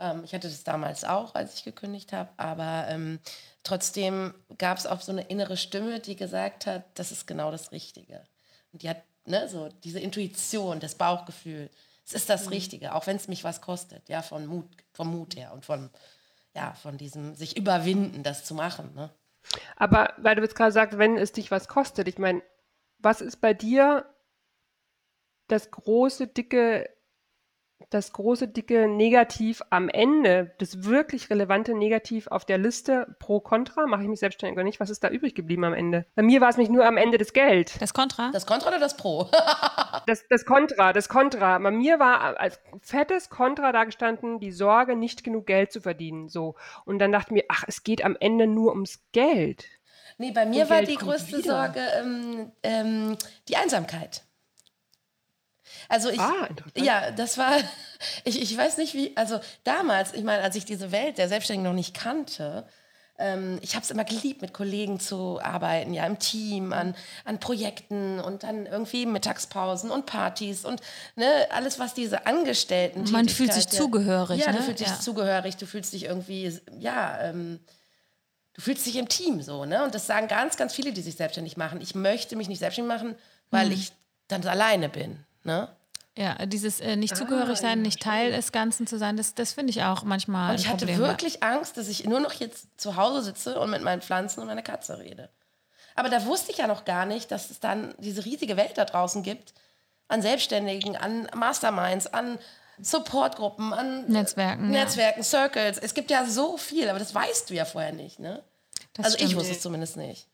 Ähm, 0.00 0.24
ich 0.24 0.34
hatte 0.34 0.48
das 0.48 0.64
damals 0.64 1.04
auch, 1.04 1.34
als 1.34 1.54
ich 1.54 1.64
gekündigt 1.64 2.12
habe, 2.12 2.30
aber 2.36 2.86
ähm, 2.88 3.20
trotzdem 3.62 4.34
gab 4.58 4.78
es 4.78 4.86
auch 4.86 5.00
so 5.00 5.12
eine 5.12 5.22
innere 5.22 5.56
Stimme, 5.56 6.00
die 6.00 6.16
gesagt 6.16 6.66
hat, 6.66 6.84
das 6.94 7.12
ist 7.12 7.26
genau 7.26 7.50
das 7.50 7.70
Richtige. 7.70 8.24
Und 8.72 8.82
die 8.82 8.88
hat 8.88 9.02
ne, 9.26 9.48
so 9.48 9.68
diese 9.84 10.00
Intuition, 10.00 10.80
das 10.80 10.96
Bauchgefühl, 10.96 11.70
es 12.04 12.14
ist 12.14 12.28
das 12.28 12.46
mhm. 12.46 12.52
Richtige, 12.52 12.94
auch 12.94 13.06
wenn 13.06 13.16
es 13.16 13.28
mich 13.28 13.44
was 13.44 13.60
kostet, 13.60 14.08
ja, 14.08 14.22
von 14.22 14.46
Mut, 14.46 14.66
vom 14.92 15.08
Mut 15.08 15.36
her 15.36 15.52
und 15.52 15.64
von 15.64 15.90
ja, 16.54 16.74
von 16.74 16.98
diesem 16.98 17.34
sich 17.34 17.56
überwinden, 17.56 18.22
das 18.22 18.44
zu 18.44 18.54
machen. 18.54 18.94
Ne? 18.94 19.10
Aber 19.76 20.14
weil 20.18 20.36
du 20.36 20.42
jetzt 20.42 20.54
gerade 20.54 20.72
sagst, 20.72 20.98
wenn 20.98 21.16
es 21.16 21.32
dich 21.32 21.50
was 21.50 21.68
kostet, 21.68 22.08
ich 22.08 22.18
meine, 22.18 22.42
was 22.98 23.20
ist 23.20 23.36
bei 23.36 23.54
dir 23.54 24.06
das 25.48 25.70
große, 25.70 26.28
dicke 26.28 26.88
das 27.90 28.12
große, 28.12 28.48
dicke 28.48 28.88
Negativ 28.88 29.62
am 29.70 29.88
Ende, 29.88 30.52
das 30.58 30.84
wirklich 30.84 31.30
relevante 31.30 31.74
Negativ 31.74 32.26
auf 32.28 32.44
der 32.44 32.58
Liste 32.58 33.14
pro 33.18 33.40
Contra, 33.40 33.86
mache 33.86 34.02
ich 34.02 34.08
mich 34.08 34.20
selbstständig 34.20 34.56
oder 34.56 34.64
nicht, 34.64 34.80
was 34.80 34.90
ist 34.90 35.04
da 35.04 35.08
übrig 35.08 35.34
geblieben 35.34 35.64
am 35.64 35.74
Ende? 35.74 36.06
Bei 36.14 36.22
mir 36.22 36.40
war 36.40 36.48
es 36.48 36.56
nicht 36.56 36.70
nur 36.70 36.86
am 36.86 36.96
Ende 36.96 37.18
das 37.18 37.32
Geld. 37.32 37.80
Das 37.80 37.94
Contra? 37.94 38.30
Das 38.32 38.46
Contra 38.46 38.68
oder 38.68 38.78
das 38.78 38.96
Pro? 38.96 39.28
das, 40.06 40.24
das 40.28 40.44
Contra, 40.44 40.92
das 40.92 41.08
Contra. 41.08 41.58
Bei 41.58 41.70
mir 41.70 41.98
war 41.98 42.38
als 42.40 42.60
fettes 42.80 43.30
Contra 43.30 43.72
da 43.72 43.84
gestanden, 43.84 44.40
die 44.40 44.52
Sorge, 44.52 44.96
nicht 44.96 45.24
genug 45.24 45.46
Geld 45.46 45.72
zu 45.72 45.80
verdienen. 45.80 46.28
So. 46.28 46.54
Und 46.84 46.98
dann 46.98 47.12
dachte 47.12 47.28
ich 47.28 47.32
mir, 47.32 47.44
ach, 47.48 47.64
es 47.66 47.82
geht 47.82 48.04
am 48.04 48.16
Ende 48.18 48.46
nur 48.46 48.72
ums 48.72 49.00
Geld. 49.12 49.66
Nee, 50.18 50.32
bei 50.32 50.46
mir 50.46 50.64
Und 50.64 50.70
war 50.70 50.78
Geld 50.78 50.90
die 50.90 50.96
größte 50.96 51.38
wieder. 51.38 51.50
Sorge 51.50 51.80
ähm, 52.00 52.52
ähm, 52.62 53.16
die 53.48 53.56
Einsamkeit. 53.56 54.22
Also 55.92 56.08
ich, 56.08 56.20
ah, 56.20 56.48
ja, 56.74 57.10
das 57.10 57.36
war, 57.36 57.52
ich, 58.24 58.40
ich 58.40 58.56
weiß 58.56 58.78
nicht 58.78 58.94
wie, 58.94 59.14
also 59.14 59.40
damals, 59.62 60.14
ich 60.14 60.24
meine, 60.24 60.42
als 60.42 60.56
ich 60.56 60.64
diese 60.64 60.90
Welt 60.90 61.18
der 61.18 61.28
Selbstständigen 61.28 61.70
noch 61.70 61.76
nicht 61.76 61.92
kannte, 61.92 62.66
ähm, 63.18 63.58
ich 63.60 63.74
habe 63.74 63.84
es 63.84 63.90
immer 63.90 64.04
geliebt, 64.04 64.40
mit 64.40 64.54
Kollegen 64.54 65.00
zu 65.00 65.38
arbeiten, 65.42 65.92
ja, 65.92 66.06
im 66.06 66.18
Team, 66.18 66.72
an, 66.72 66.94
an 67.26 67.40
Projekten 67.40 68.20
und 68.20 68.42
dann 68.42 68.64
irgendwie 68.64 69.04
Mittagspausen 69.04 69.90
und 69.90 70.06
Partys 70.06 70.64
und 70.64 70.80
ne, 71.14 71.26
alles, 71.50 71.78
was 71.78 71.92
diese 71.92 72.24
Angestellten. 72.24 73.04
Man 73.10 73.28
fühlt 73.28 73.52
sich 73.52 73.68
zugehörig. 73.68 74.40
Ja, 74.40 74.50
ne? 74.50 74.56
du 74.56 74.64
fühlst 74.64 74.80
dich 74.80 74.88
ja. 74.88 74.98
zugehörig, 74.98 75.58
du 75.58 75.66
fühlst 75.66 75.92
dich 75.92 76.04
irgendwie, 76.04 76.58
ja, 76.78 77.20
ähm, 77.20 77.60
du 78.54 78.62
fühlst 78.62 78.86
dich 78.86 78.96
im 78.96 79.10
Team 79.10 79.42
so, 79.42 79.66
ne? 79.66 79.84
Und 79.84 79.94
das 79.94 80.06
sagen 80.06 80.26
ganz, 80.26 80.56
ganz 80.56 80.74
viele, 80.74 80.94
die 80.94 81.02
sich 81.02 81.16
selbstständig 81.16 81.58
machen. 81.58 81.82
Ich 81.82 81.94
möchte 81.94 82.34
mich 82.34 82.48
nicht 82.48 82.60
selbstständig 82.60 82.96
machen, 82.96 83.14
weil 83.50 83.66
hm. 83.66 83.72
ich 83.74 83.92
dann 84.28 84.42
alleine 84.46 84.88
bin, 84.88 85.18
ne? 85.44 85.68
Ja, 86.16 86.44
dieses 86.44 86.80
äh, 86.80 86.96
nicht 86.96 87.16
zugehörig 87.16 87.58
sein, 87.58 87.78
ah, 87.78 87.82
nicht 87.82 88.00
Teil 88.00 88.32
des 88.32 88.52
Ganzen 88.52 88.86
zu 88.86 88.98
sein, 88.98 89.16
das, 89.16 89.34
das 89.34 89.54
finde 89.54 89.70
ich 89.70 89.82
auch 89.82 90.02
manchmal. 90.02 90.50
Und 90.50 90.60
ich 90.60 90.68
hatte 90.68 90.84
Problem. 90.84 91.00
wirklich 91.00 91.42
Angst, 91.42 91.78
dass 91.78 91.88
ich 91.88 92.04
nur 92.04 92.20
noch 92.20 92.34
jetzt 92.34 92.68
zu 92.76 92.96
Hause 92.96 93.22
sitze 93.22 93.58
und 93.58 93.70
mit 93.70 93.82
meinen 93.82 94.02
Pflanzen 94.02 94.40
und 94.40 94.46
meiner 94.46 94.62
Katze 94.62 94.98
rede. 94.98 95.30
Aber 95.94 96.10
da 96.10 96.26
wusste 96.26 96.52
ich 96.52 96.58
ja 96.58 96.66
noch 96.66 96.84
gar 96.84 97.06
nicht, 97.06 97.30
dass 97.30 97.50
es 97.50 97.60
dann 97.60 97.94
diese 97.98 98.26
riesige 98.26 98.58
Welt 98.58 98.76
da 98.76 98.84
draußen 98.84 99.22
gibt 99.22 99.54
an 100.08 100.20
Selbstständigen, 100.20 100.96
an 100.96 101.28
Masterminds, 101.34 102.08
an 102.08 102.38
Supportgruppen, 102.78 103.72
an 103.72 104.06
Netzwerken, 104.06 104.70
Netzwerken, 104.70 105.20
ja. 105.20 105.24
Circles. 105.24 105.78
Es 105.78 105.94
gibt 105.94 106.10
ja 106.10 106.26
so 106.26 106.58
viel, 106.58 106.90
aber 106.90 106.98
das 106.98 107.14
weißt 107.14 107.48
du 107.48 107.54
ja 107.54 107.64
vorher 107.64 107.92
nicht, 107.92 108.18
ne? 108.18 108.42
Das 108.92 109.06
also 109.06 109.16
stimmt. 109.16 109.30
ich 109.30 109.36
wusste 109.36 109.52
es 109.52 109.60
zumindest 109.62 109.96
nicht. 109.96 110.28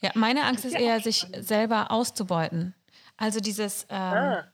Ja, 0.00 0.10
meine 0.14 0.44
Angst 0.44 0.64
ist 0.64 0.74
eher, 0.74 1.00
sich 1.00 1.26
selber 1.38 1.90
auszubeuten. 1.90 2.74
Also 3.18 3.40
dieses 3.40 3.84
ähm, 3.90 3.96
ah 3.98 4.44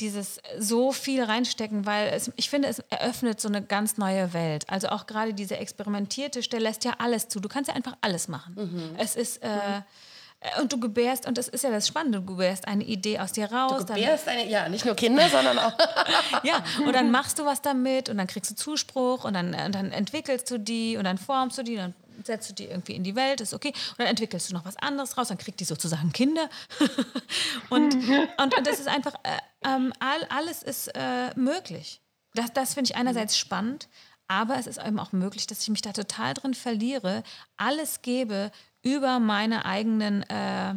dieses 0.00 0.40
so 0.58 0.92
viel 0.92 1.22
reinstecken, 1.22 1.86
weil 1.86 2.08
es, 2.08 2.30
ich 2.36 2.50
finde, 2.50 2.68
es 2.68 2.80
eröffnet 2.90 3.40
so 3.40 3.48
eine 3.48 3.62
ganz 3.62 3.96
neue 3.96 4.32
Welt. 4.34 4.68
Also 4.68 4.88
auch 4.88 5.06
gerade 5.06 5.32
diese 5.32 5.56
experimentierte 5.56 6.42
Stelle 6.42 6.64
lässt 6.64 6.84
ja 6.84 6.94
alles 6.98 7.28
zu. 7.28 7.40
Du 7.40 7.48
kannst 7.48 7.68
ja 7.68 7.74
einfach 7.74 7.96
alles 8.00 8.28
machen. 8.28 8.54
Mhm. 8.56 8.96
Es 8.98 9.16
ist 9.16 9.42
äh, 9.42 9.48
mhm. 9.48 10.62
und 10.62 10.72
du 10.72 10.80
gebärst 10.80 11.26
und 11.26 11.38
das 11.38 11.48
ist 11.48 11.64
ja 11.64 11.70
das 11.70 11.88
Spannende. 11.88 12.20
Du 12.20 12.26
gebärst 12.26 12.68
eine 12.68 12.84
Idee 12.84 13.18
aus 13.18 13.32
dir 13.32 13.50
raus. 13.50 13.86
Du 13.86 13.94
gebärst 13.94 14.28
eine, 14.28 14.46
ja, 14.48 14.68
nicht 14.68 14.84
nur 14.84 14.94
Kinder, 14.94 15.28
sondern 15.30 15.58
auch. 15.58 15.72
ja, 16.42 16.62
und 16.84 16.92
dann 16.94 17.10
machst 17.10 17.38
du 17.38 17.46
was 17.46 17.62
damit 17.62 18.10
und 18.10 18.18
dann 18.18 18.26
kriegst 18.26 18.50
du 18.50 18.54
Zuspruch 18.54 19.24
und 19.24 19.32
dann, 19.32 19.54
und 19.54 19.74
dann 19.74 19.92
entwickelst 19.92 20.50
du 20.50 20.58
die 20.58 20.98
und 20.98 21.04
dann 21.04 21.16
formst 21.16 21.56
du 21.56 21.62
die, 21.62 21.76
und 21.76 21.78
dann 21.78 21.94
setzt 22.24 22.50
du 22.50 22.54
die 22.54 22.64
irgendwie 22.66 22.94
in 22.94 23.04
die 23.04 23.16
Welt, 23.16 23.40
ist 23.40 23.54
okay. 23.54 23.68
Und 23.68 23.98
dann 23.98 24.06
entwickelst 24.06 24.50
du 24.50 24.54
noch 24.54 24.64
was 24.64 24.76
anderes 24.76 25.16
raus, 25.16 25.28
dann 25.28 25.38
kriegt 25.38 25.60
die 25.60 25.64
sozusagen 25.64 26.12
Kinder. 26.12 26.48
und, 27.70 27.94
und, 28.38 28.56
und, 28.56 28.66
das 28.66 28.80
ist 28.80 28.88
einfach, 28.88 29.14
äh, 29.22 29.38
ähm, 29.64 29.92
all, 29.98 30.24
alles 30.28 30.62
ist 30.62 30.88
äh, 30.94 31.30
möglich. 31.36 32.00
Das, 32.34 32.52
das 32.52 32.74
finde 32.74 32.90
ich 32.90 32.96
einerseits 32.96 33.36
spannend, 33.36 33.88
aber 34.28 34.58
es 34.58 34.66
ist 34.66 34.78
eben 34.78 34.98
auch 34.98 35.12
möglich, 35.12 35.46
dass 35.46 35.62
ich 35.62 35.68
mich 35.68 35.82
da 35.82 35.92
total 35.92 36.34
drin 36.34 36.54
verliere, 36.54 37.22
alles 37.56 38.02
gebe 38.02 38.50
über 38.82 39.18
meine 39.18 39.64
eigenen 39.64 40.22
äh, 40.24 40.74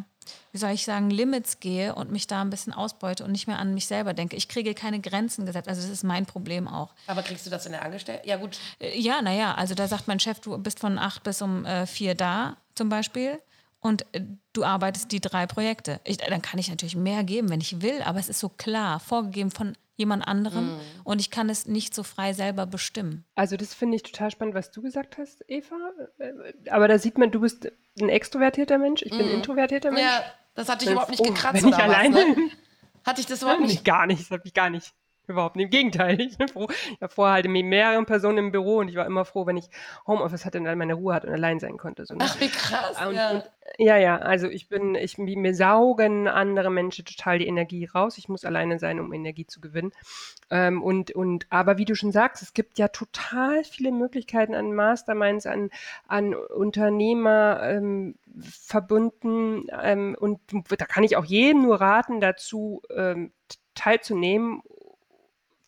wie 0.52 0.58
soll 0.58 0.72
ich 0.72 0.84
sagen, 0.84 1.10
Limits 1.10 1.60
gehe 1.60 1.94
und 1.96 2.12
mich 2.12 2.28
da 2.28 2.42
ein 2.42 2.50
bisschen 2.50 2.74
ausbeute 2.74 3.24
und 3.24 3.32
nicht 3.32 3.48
mehr 3.48 3.60
an 3.60 3.74
mich 3.74 3.86
selber 3.88 4.14
denke. 4.14 4.36
Ich 4.36 4.48
kriege 4.48 4.74
keine 4.74 5.00
Grenzen 5.00 5.46
gesetzt. 5.46 5.68
Also 5.68 5.82
das 5.82 5.92
ist 5.92 6.04
mein 6.04 6.26
Problem 6.26 6.68
auch. 6.68 6.94
Aber 7.08 7.22
kriegst 7.22 7.46
du 7.46 7.50
das 7.50 7.66
in 7.66 7.72
der 7.72 7.84
Angestellten? 7.84 8.28
Ja, 8.28 8.38
gut. 8.38 8.58
Äh, 8.80 9.00
ja, 9.00 9.22
naja, 9.22 9.56
also 9.56 9.76
da 9.76 9.88
sagt 9.88 10.08
mein 10.08 10.20
Chef, 10.20 10.40
du 10.40 10.58
bist 10.58 10.80
von 10.80 10.98
acht 10.98 11.24
bis 11.24 11.42
um 11.42 11.66
äh, 11.66 11.86
vier 11.86 12.16
da 12.16 12.58
zum 12.76 12.90
Beispiel 12.90 13.40
und 13.80 14.06
äh, 14.14 14.22
du 14.54 14.64
arbeitest 14.64 15.12
die 15.12 15.22
drei 15.22 15.46
Projekte. 15.46 16.00
Ich, 16.04 16.18
dann 16.18 16.42
kann 16.42 16.60
ich 16.60 16.70
natürlich 16.70 16.96
mehr 16.96 17.24
geben, 17.24 17.50
wenn 17.50 17.62
ich 17.62 17.82
will, 17.82 18.02
aber 18.04 18.20
es 18.20 18.30
ist 18.30 18.40
so 18.40 18.50
klar, 18.50 19.00
vorgegeben 19.00 19.52
von 19.52 19.76
jemand 20.00 20.28
anderem 20.28 20.78
mm. 20.78 20.80
und 21.04 21.22
ich 21.22 21.30
kann 21.30 21.50
es 21.50 21.68
nicht 21.68 21.94
so 21.94 22.04
frei 22.04 22.34
selber 22.34 22.66
bestimmen. 22.66 23.26
Also 23.36 23.58
das 23.58 23.74
finde 23.74 23.98
ich 23.98 24.04
total 24.04 24.32
spannend, 24.32 24.56
was 24.56 24.72
du 24.72 24.82
gesagt 24.82 25.18
hast, 25.18 25.44
Eva. 25.48 25.76
Äh, 26.18 26.32
aber 26.70 26.88
da 26.88 26.98
sieht 26.98 27.18
man, 27.18 27.30
du 27.30 27.42
bist 27.42 27.72
ein 28.02 28.10
extrovertierter 28.10 28.78
Mensch, 28.78 29.04
ich 29.04 29.12
mm. 29.12 29.18
bin 29.18 29.26
ein 29.26 29.32
mhm. 29.32 29.36
introvertierter 29.36 29.92
Mensch. 29.92 30.08
Ja, 30.08 30.24
das 30.56 30.70
hatte 30.70 30.86
ich 30.86 30.92
überhaupt 30.92 31.12
nicht 31.12 31.24
gekratzt. 31.24 31.62
Wenn 31.62 31.70
ich 31.70 31.76
oder 31.76 31.84
alleine 31.84 32.16
was, 32.16 32.38
ne? 32.38 32.52
Hatte 33.06 33.22
ich 33.22 33.28
das 33.28 33.42
überhaupt 33.42 33.62
nicht? 33.62 33.86
Gar 33.86 34.08
nicht, 34.08 34.22
das 34.22 34.32
habe 34.32 34.44
ich 34.46 34.54
gar 34.54 34.70
nicht. 34.70 34.94
Überhaupt 35.30 35.56
nicht. 35.56 35.66
Im 35.66 35.70
Gegenteil. 35.70 36.18
Ich 36.30 36.38
bin 36.38 36.48
froh. 36.48 36.68
Ich 36.70 37.02
war 37.02 37.10
vorher 37.10 37.34
halt 37.36 37.48
mit 37.48 37.66
mehreren 37.66 38.06
Personen 38.06 38.38
im 38.38 38.52
Büro 38.52 38.78
und 38.78 38.88
ich 38.88 38.96
war 38.96 39.06
immer 39.06 39.26
froh, 39.26 39.46
wenn 39.46 39.58
ich 39.58 39.70
Homeoffice 40.08 40.46
hatte 40.46 40.58
und 40.58 40.66
dann 40.66 40.78
meine 40.78 40.96
Ruhe 40.96 41.14
hatte 41.14 41.28
und 41.28 41.34
allein 41.34 41.60
sein 41.60 41.78
konnte. 41.78 42.06
So, 42.06 42.16
ne? 42.16 42.26
Ach, 42.28 42.40
wie 42.40 42.50
krass. 42.50 42.98
Und, 43.08 43.16
ja. 43.16 43.32
Und, 43.32 43.52
ja, 43.78 43.98
ja. 43.98 44.18
Also 44.18 44.48
ich 44.48 44.70
bin, 44.70 44.96
ich, 44.96 45.18
mir 45.18 45.56
saugen 45.56 46.28
andere 46.28 46.70
Menschen 46.72 47.06
total 47.06 47.40
die 47.40 47.48
Energie 47.48 47.86
raus. 47.86 48.18
Ich 48.18 48.28
muss 48.28 48.46
alleine 48.46 48.80
sein, 48.80 49.00
um 49.00 49.14
Energie 49.14 49.46
zu 49.46 49.62
gewinnen. 49.62 49.92
Ähm, 50.50 50.82
und, 50.82 51.12
und, 51.12 51.46
aber 51.50 51.78
wie 51.78 51.86
du 51.86 51.96
schon 51.96 52.12
sagst, 52.12 52.42
es 52.42 52.54
gibt 52.54 52.78
ja 52.78 52.88
total 52.88 53.64
viele 53.64 53.92
Möglichkeiten 53.92 54.56
an 54.56 54.74
Masterminds, 54.74 55.46
an, 55.46 55.70
an 56.08 56.34
Unternehmer, 56.34 57.62
ähm, 57.64 58.16
verbunden 58.42 59.68
ähm, 59.82 60.16
und 60.20 60.40
da 60.70 60.86
kann 60.86 61.04
ich 61.04 61.18
auch 61.18 61.26
jedem 61.26 61.64
nur 61.64 61.82
raten, 61.82 62.20
dazu 62.20 62.82
ähm, 62.96 63.32
teilzunehmen 63.76 64.62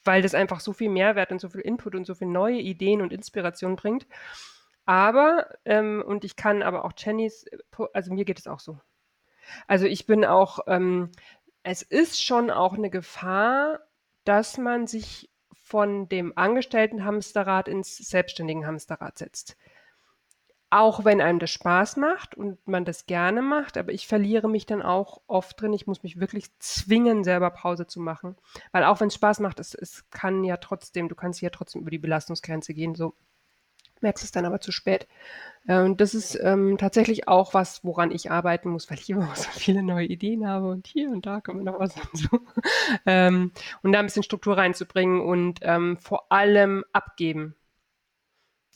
weil 0.03 0.21
das 0.21 0.33
einfach 0.33 0.59
so 0.59 0.73
viel 0.73 0.89
Mehrwert 0.89 1.31
und 1.31 1.39
so 1.39 1.49
viel 1.49 1.61
Input 1.61 1.95
und 1.95 2.05
so 2.05 2.15
viele 2.15 2.31
neue 2.31 2.59
Ideen 2.59 3.01
und 3.01 3.13
Inspiration 3.13 3.75
bringt. 3.75 4.07
Aber, 4.85 5.47
ähm, 5.65 6.03
und 6.05 6.23
ich 6.23 6.35
kann 6.35 6.63
aber 6.63 6.85
auch 6.85 6.93
Jennys, 6.97 7.45
also 7.93 8.13
mir 8.13 8.25
geht 8.25 8.39
es 8.39 8.47
auch 8.47 8.59
so. 8.59 8.79
Also 9.67 9.85
ich 9.85 10.05
bin 10.05 10.25
auch, 10.25 10.59
ähm, 10.67 11.11
es 11.63 11.81
ist 11.81 12.23
schon 12.23 12.49
auch 12.49 12.73
eine 12.73 12.89
Gefahr, 12.89 13.79
dass 14.23 14.57
man 14.57 14.87
sich 14.87 15.29
von 15.53 16.09
dem 16.09 16.37
angestellten 16.37 17.05
Hamsterrad 17.05 17.67
ins 17.67 17.97
selbstständigen 17.97 18.65
Hamsterrad 18.65 19.17
setzt 19.17 19.57
auch 20.71 21.03
wenn 21.03 21.19
einem 21.21 21.39
das 21.39 21.51
Spaß 21.51 21.97
macht 21.97 22.36
und 22.36 22.65
man 22.65 22.86
das 22.86 23.05
gerne 23.05 23.41
macht, 23.41 23.77
aber 23.77 23.91
ich 23.91 24.07
verliere 24.07 24.49
mich 24.49 24.65
dann 24.65 24.81
auch 24.81 25.21
oft 25.27 25.62
drin. 25.62 25.73
Ich 25.73 25.86
muss 25.86 26.01
mich 26.01 26.19
wirklich 26.19 26.57
zwingen, 26.60 27.25
selber 27.25 27.49
Pause 27.51 27.88
zu 27.88 27.99
machen. 27.99 28.38
Weil 28.71 28.86
auch 28.86 29.01
wenn 29.01 29.10
es 29.10 29.15
Spaß 29.15 29.41
macht, 29.41 29.60
es, 29.60 29.75
es 29.75 30.10
kann 30.12 30.45
ja 30.45 30.57
trotzdem, 30.57 31.10
du 31.10 31.15
kannst 31.15 31.41
ja 31.41 31.49
trotzdem 31.49 31.81
über 31.81 31.91
die 31.91 31.99
Belastungsgrenze 31.99 32.73
gehen. 32.73 32.95
So 32.95 33.13
merkst 33.99 34.23
es 34.23 34.31
dann 34.31 34.45
aber 34.45 34.62
zu 34.62 34.71
spät. 34.71 35.07
Und 35.67 36.01
das 36.01 36.15
ist 36.15 36.39
ähm, 36.41 36.77
tatsächlich 36.77 37.27
auch 37.27 37.53
was, 37.53 37.84
woran 37.84 38.12
ich 38.12 38.31
arbeiten 38.31 38.69
muss, 38.69 38.89
weil 38.89 38.97
ich 38.97 39.10
immer 39.10 39.36
so 39.36 39.49
viele 39.51 39.84
neue 39.84 40.07
Ideen 40.07 40.47
habe 40.47 40.69
und 40.69 40.88
hier 40.88 41.10
und 41.10 41.25
da 41.25 41.41
kommen 41.41 41.65
noch 41.65 41.79
was 41.79 41.95
und 41.97 42.17
so. 42.17 42.39
ähm, 43.05 43.51
und 43.84 43.91
da 43.91 43.99
ein 43.99 44.05
bisschen 44.05 44.23
Struktur 44.23 44.57
reinzubringen 44.57 45.21
und 45.21 45.60
ähm, 45.63 45.97
vor 45.97 46.31
allem 46.31 46.86
abgeben. 46.93 47.55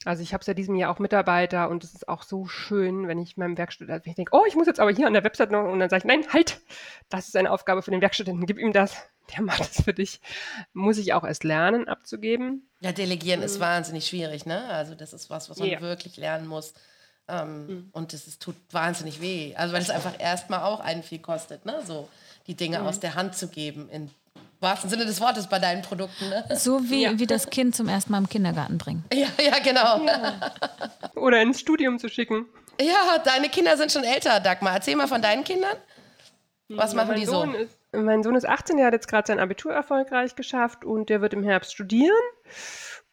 Also 0.05 0.21
ich 0.21 0.33
habe 0.33 0.43
seit 0.43 0.57
diesem 0.57 0.75
Jahr 0.75 0.91
auch 0.91 0.99
Mitarbeiter 0.99 1.69
und 1.69 1.83
es 1.83 1.93
ist 1.93 2.07
auch 2.07 2.23
so 2.23 2.45
schön, 2.45 3.07
wenn 3.07 3.19
ich 3.19 3.37
meinem 3.37 3.57
Werkstudenten, 3.57 4.05
wenn 4.05 4.11
ich 4.11 4.15
denke, 4.15 4.35
oh, 4.35 4.43
ich 4.47 4.55
muss 4.55 4.67
jetzt 4.67 4.79
aber 4.79 4.91
hier 4.91 5.07
an 5.07 5.13
der 5.13 5.23
Website 5.23 5.51
noch 5.51 5.65
und 5.65 5.79
dann 5.79 5.89
sage 5.89 6.01
ich, 6.01 6.05
nein, 6.05 6.25
halt, 6.31 6.61
das 7.09 7.27
ist 7.27 7.35
eine 7.35 7.51
Aufgabe 7.51 7.81
für 7.81 7.91
den 7.91 8.01
Werkstudenten, 8.01 8.45
gib 8.45 8.59
ihm 8.59 8.71
das, 8.71 8.95
der 9.35 9.41
macht 9.41 9.61
es 9.61 9.83
für 9.83 9.93
dich. 9.93 10.21
Muss 10.73 10.97
ich 10.97 11.13
auch 11.13 11.23
erst 11.23 11.43
lernen, 11.43 11.87
abzugeben. 11.87 12.69
Ja, 12.79 12.91
delegieren 12.91 13.39
mhm. 13.39 13.47
ist 13.47 13.59
wahnsinnig 13.59 14.07
schwierig, 14.07 14.45
ne? 14.45 14.65
Also 14.65 14.95
das 14.95 15.13
ist 15.13 15.29
was, 15.29 15.49
was 15.49 15.57
man 15.57 15.69
ja. 15.69 15.81
wirklich 15.81 16.17
lernen 16.17 16.47
muss. 16.47 16.73
Ähm, 17.27 17.65
mhm. 17.65 17.89
Und 17.91 18.13
das 18.13 18.27
ist, 18.27 18.41
tut 18.41 18.55
wahnsinnig 18.71 19.21
weh. 19.21 19.55
Also 19.55 19.73
weil 19.73 19.81
es 19.81 19.89
einfach 19.89 20.19
erstmal 20.19 20.61
auch 20.61 20.79
einen 20.79 21.01
viel 21.01 21.19
kostet, 21.19 21.65
ne? 21.65 21.81
So 21.83 22.07
die 22.45 22.55
Dinge 22.55 22.79
mhm. 22.79 22.85
aus 22.85 22.99
der 22.99 23.15
Hand 23.15 23.35
zu 23.35 23.47
geben 23.47 23.89
in 23.89 24.11
wahrsten 24.59 24.89
Sinne 24.89 25.05
des 25.05 25.21
Wortes 25.21 25.47
bei 25.47 25.59
deinen 25.59 25.81
Produkten. 25.81 26.29
Ne? 26.29 26.45
So 26.55 26.89
wie, 26.89 27.03
ja. 27.03 27.19
wie 27.19 27.27
das 27.27 27.49
Kind 27.49 27.75
zum 27.75 27.87
ersten 27.87 28.11
Mal 28.11 28.19
im 28.19 28.29
Kindergarten 28.29 28.77
bringen. 28.77 29.03
Ja, 29.13 29.27
ja, 29.43 29.59
genau. 29.59 30.05
Ja. 30.05 30.53
Oder 31.15 31.41
ins 31.41 31.59
Studium 31.59 31.99
zu 31.99 32.09
schicken. 32.09 32.45
Ja, 32.79 33.19
deine 33.23 33.49
Kinder 33.49 33.77
sind 33.77 33.91
schon 33.91 34.03
älter, 34.03 34.39
Dagmar. 34.39 34.73
Erzähl 34.75 34.95
mal 34.95 35.07
von 35.07 35.21
deinen 35.21 35.43
Kindern. 35.43 35.75
Was 36.69 36.93
ja, 36.93 36.97
machen 36.97 37.15
die 37.15 37.25
Sohn 37.25 37.51
so? 37.51 37.57
Ist, 37.57 37.77
mein 37.93 38.23
Sohn 38.23 38.35
ist 38.35 38.47
18, 38.47 38.77
der 38.77 38.87
hat 38.87 38.93
jetzt 38.93 39.07
gerade 39.07 39.27
sein 39.27 39.39
Abitur 39.39 39.73
erfolgreich 39.73 40.35
geschafft 40.35 40.83
und 40.83 41.09
der 41.09 41.21
wird 41.21 41.33
im 41.33 41.43
Herbst 41.43 41.73
studieren. 41.73 42.15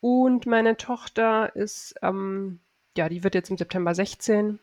Und 0.01 0.47
meine 0.47 0.77
Tochter 0.77 1.55
ist, 1.55 1.95
ähm, 2.03 2.61
ja, 2.97 3.09
die 3.09 3.23
wird 3.23 3.35
jetzt 3.35 3.51
im 3.51 3.59
September 3.59 3.95
16. 3.95 4.59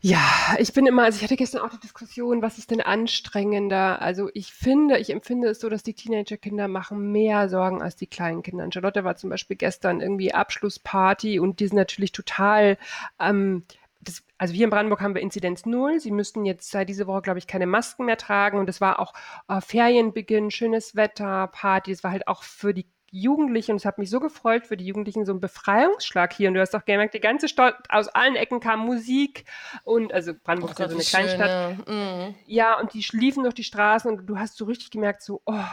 Ja, 0.00 0.56
ich 0.60 0.72
bin 0.72 0.86
immer, 0.86 1.02
also 1.04 1.16
ich 1.16 1.24
hatte 1.24 1.34
gestern 1.36 1.60
auch 1.60 1.70
die 1.70 1.80
Diskussion, 1.80 2.40
was 2.40 2.56
ist 2.58 2.70
denn 2.70 2.80
anstrengender? 2.80 4.00
Also 4.00 4.30
ich 4.32 4.52
finde, 4.52 4.96
ich 4.98 5.10
empfinde 5.10 5.48
es 5.48 5.58
so, 5.58 5.68
dass 5.68 5.82
die 5.82 5.94
Teenagerkinder 5.94 6.68
machen 6.68 7.10
mehr 7.10 7.48
Sorgen 7.48 7.82
als 7.82 7.96
die 7.96 8.06
kleinen 8.06 8.42
Kinder. 8.42 8.62
Und 8.62 8.72
Charlotte 8.72 9.02
war 9.02 9.16
zum 9.16 9.28
Beispiel 9.30 9.56
gestern 9.56 10.00
irgendwie 10.00 10.32
Abschlussparty 10.32 11.40
und 11.40 11.58
die 11.58 11.66
sind 11.66 11.76
natürlich 11.76 12.12
total, 12.12 12.78
ähm, 13.18 13.64
das, 14.00 14.22
also 14.38 14.54
hier 14.54 14.64
in 14.64 14.70
Brandenburg 14.70 15.00
haben 15.00 15.14
wir 15.16 15.22
Inzidenz 15.22 15.66
null. 15.66 15.98
Sie 15.98 16.12
müssten 16.12 16.44
jetzt 16.44 16.70
seit 16.70 16.88
dieser 16.88 17.08
Woche, 17.08 17.22
glaube 17.22 17.40
ich, 17.40 17.48
keine 17.48 17.66
Masken 17.66 18.04
mehr 18.04 18.16
tragen. 18.16 18.58
Und 18.58 18.68
es 18.68 18.80
war 18.80 19.00
auch 19.00 19.14
äh, 19.48 19.60
Ferienbeginn, 19.60 20.52
schönes 20.52 20.94
Wetter, 20.94 21.48
Party. 21.48 21.90
Es 21.90 22.04
war 22.04 22.12
halt 22.12 22.28
auch 22.28 22.44
für 22.44 22.72
die 22.72 22.86
Jugendliche, 23.10 23.72
und 23.72 23.76
es 23.76 23.84
hat 23.84 23.98
mich 23.98 24.10
so 24.10 24.20
gefreut 24.20 24.66
für 24.66 24.76
die 24.76 24.86
Jugendlichen, 24.86 25.24
so 25.24 25.32
ein 25.32 25.40
Befreiungsschlag 25.40 26.32
hier. 26.32 26.48
Und 26.48 26.54
du 26.54 26.60
hast 26.60 26.74
doch 26.74 26.84
gemerkt, 26.84 27.14
die 27.14 27.20
ganze 27.20 27.48
Stadt, 27.48 27.76
aus 27.88 28.08
allen 28.08 28.36
Ecken 28.36 28.60
kam 28.60 28.80
Musik. 28.80 29.44
Und 29.84 30.12
also 30.12 30.32
Brandenburg 30.34 30.72
ist 30.72 30.78
ja 30.78 30.88
so 30.88 30.94
eine 30.94 31.04
Kleinstadt. 31.04 31.76
Schön, 31.76 31.84
ja. 31.86 32.26
Mhm. 32.26 32.34
ja, 32.46 32.78
und 32.78 32.92
die 32.92 33.02
schliefen 33.02 33.44
durch 33.44 33.54
die 33.54 33.64
Straßen 33.64 34.10
und 34.10 34.26
du 34.26 34.38
hast 34.38 34.56
so 34.56 34.66
richtig 34.66 34.90
gemerkt, 34.90 35.22
so, 35.22 35.40
oh, 35.46 35.64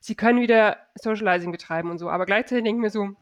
sie 0.00 0.14
können 0.14 0.40
wieder 0.40 0.78
Socializing 0.94 1.52
betreiben 1.52 1.90
und 1.90 1.98
so. 1.98 2.10
Aber 2.10 2.26
gleichzeitig 2.26 2.64
denke 2.64 2.78
ich 2.78 2.82
mir 2.82 2.90
so, 2.90 3.14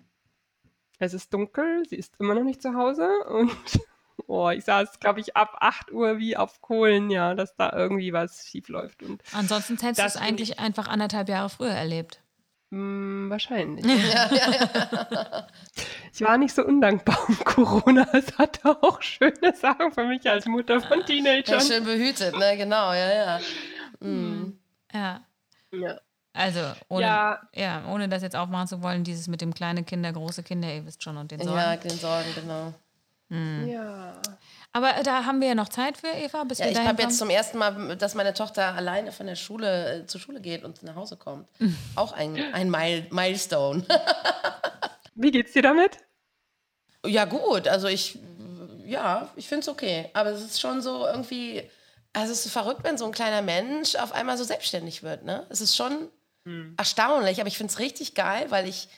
es 0.98 1.14
ist 1.14 1.32
dunkel, 1.34 1.84
sie 1.88 1.96
ist 1.96 2.14
immer 2.18 2.34
noch 2.34 2.44
nicht 2.44 2.62
zu 2.62 2.74
Hause 2.74 3.08
und 3.28 3.52
oh, 4.26 4.50
ich 4.50 4.64
saß, 4.64 5.00
glaube 5.00 5.20
ich, 5.20 5.36
ab 5.36 5.56
8 5.60 5.92
Uhr 5.92 6.18
wie 6.18 6.36
auf 6.36 6.60
Kohlen, 6.60 7.10
ja, 7.10 7.34
dass 7.34 7.56
da 7.56 7.72
irgendwie 7.72 8.12
was 8.12 8.46
schief 8.46 8.68
läuft. 8.68 9.02
Und 9.02 9.22
Ansonsten 9.32 9.76
hättest 9.78 10.00
du 10.00 10.04
es 10.04 10.16
eigentlich 10.16 10.60
einfach 10.60 10.88
anderthalb 10.88 11.28
Jahre 11.28 11.50
früher 11.50 11.70
erlebt. 11.70 12.23
Hm, 12.70 13.30
wahrscheinlich. 13.30 13.84
Ja, 13.84 14.30
ja, 14.32 15.06
ja. 15.10 15.46
Ich 16.12 16.20
war 16.20 16.38
nicht 16.38 16.54
so 16.54 16.64
undankbar 16.64 17.18
um 17.28 17.36
Corona. 17.44 18.06
Es 18.12 18.38
hatte 18.38 18.82
auch 18.82 19.02
schöne 19.02 19.54
Sachen 19.54 19.92
für 19.92 20.04
mich 20.04 20.28
als 20.28 20.46
Mutter 20.46 20.80
von 20.80 21.04
Teenagern. 21.04 21.58
Ja, 21.58 21.60
schön 21.60 21.84
behütet, 21.84 22.36
ne? 22.38 22.56
Genau, 22.56 22.92
ja, 22.92 23.14
ja. 23.14 23.40
Mhm. 24.00 24.58
Ja. 24.92 25.24
ja. 25.72 26.00
Also, 26.32 26.60
ohne, 26.88 27.02
ja. 27.02 27.40
ja. 27.54 27.84
ohne 27.88 28.08
das 28.08 28.22
jetzt 28.22 28.36
aufmachen 28.36 28.66
zu 28.66 28.82
wollen, 28.82 29.04
dieses 29.04 29.28
mit 29.28 29.40
dem 29.40 29.54
kleinen 29.54 29.86
Kinder, 29.86 30.12
große 30.12 30.42
Kinder, 30.42 30.72
ihr 30.72 30.84
wisst 30.84 31.02
schon, 31.02 31.16
und 31.16 31.30
den 31.30 31.40
Sorgen. 31.40 31.58
Ja, 31.58 31.76
den 31.76 31.90
Sorgen, 31.90 32.28
genau. 32.34 32.74
Mhm. 33.28 33.68
Ja. 33.68 34.20
Aber 34.76 34.92
da 35.04 35.24
haben 35.24 35.40
wir 35.40 35.46
ja 35.46 35.54
noch 35.54 35.68
Zeit 35.68 35.96
für, 35.96 36.08
Eva, 36.08 36.42
bis 36.42 36.58
ja, 36.58 36.64
wir 36.64 36.72
Ich 36.72 36.78
habe 36.78 37.00
jetzt 37.00 37.16
zum 37.16 37.30
ersten 37.30 37.58
Mal, 37.58 37.96
dass 37.96 38.16
meine 38.16 38.34
Tochter 38.34 38.74
alleine 38.74 39.12
von 39.12 39.26
der 39.26 39.36
Schule 39.36 40.00
äh, 40.00 40.06
zur 40.06 40.20
Schule 40.20 40.40
geht 40.40 40.64
und 40.64 40.82
nach 40.82 40.96
Hause 40.96 41.16
kommt. 41.16 41.48
Mhm. 41.60 41.76
Auch 41.94 42.12
ein, 42.12 42.52
ein 42.52 42.68
Mile 42.68 43.06
Milestone. 43.10 43.86
Wie 45.14 45.30
geht's 45.30 45.52
dir 45.52 45.62
damit? 45.62 45.98
Ja, 47.06 47.24
gut. 47.24 47.68
Also 47.68 47.86
ich, 47.86 48.18
ja, 48.84 49.30
ich 49.36 49.46
finde 49.46 49.60
es 49.60 49.68
okay. 49.68 50.10
Aber 50.12 50.30
es 50.30 50.42
ist 50.42 50.60
schon 50.60 50.82
so 50.82 51.06
irgendwie, 51.06 51.62
also 52.12 52.32
es 52.32 52.44
ist 52.44 52.52
verrückt, 52.52 52.82
wenn 52.82 52.98
so 52.98 53.04
ein 53.04 53.12
kleiner 53.12 53.42
Mensch 53.42 53.94
auf 53.94 54.10
einmal 54.10 54.36
so 54.36 54.42
selbstständig 54.42 55.04
wird. 55.04 55.22
Ne? 55.22 55.46
Es 55.50 55.60
ist 55.60 55.76
schon 55.76 56.08
hm. 56.46 56.74
erstaunlich, 56.76 57.38
aber 57.38 57.46
ich 57.46 57.56
finde 57.56 57.72
es 57.72 57.78
richtig 57.78 58.16
geil, 58.16 58.46
weil 58.48 58.68
ich 58.68 58.88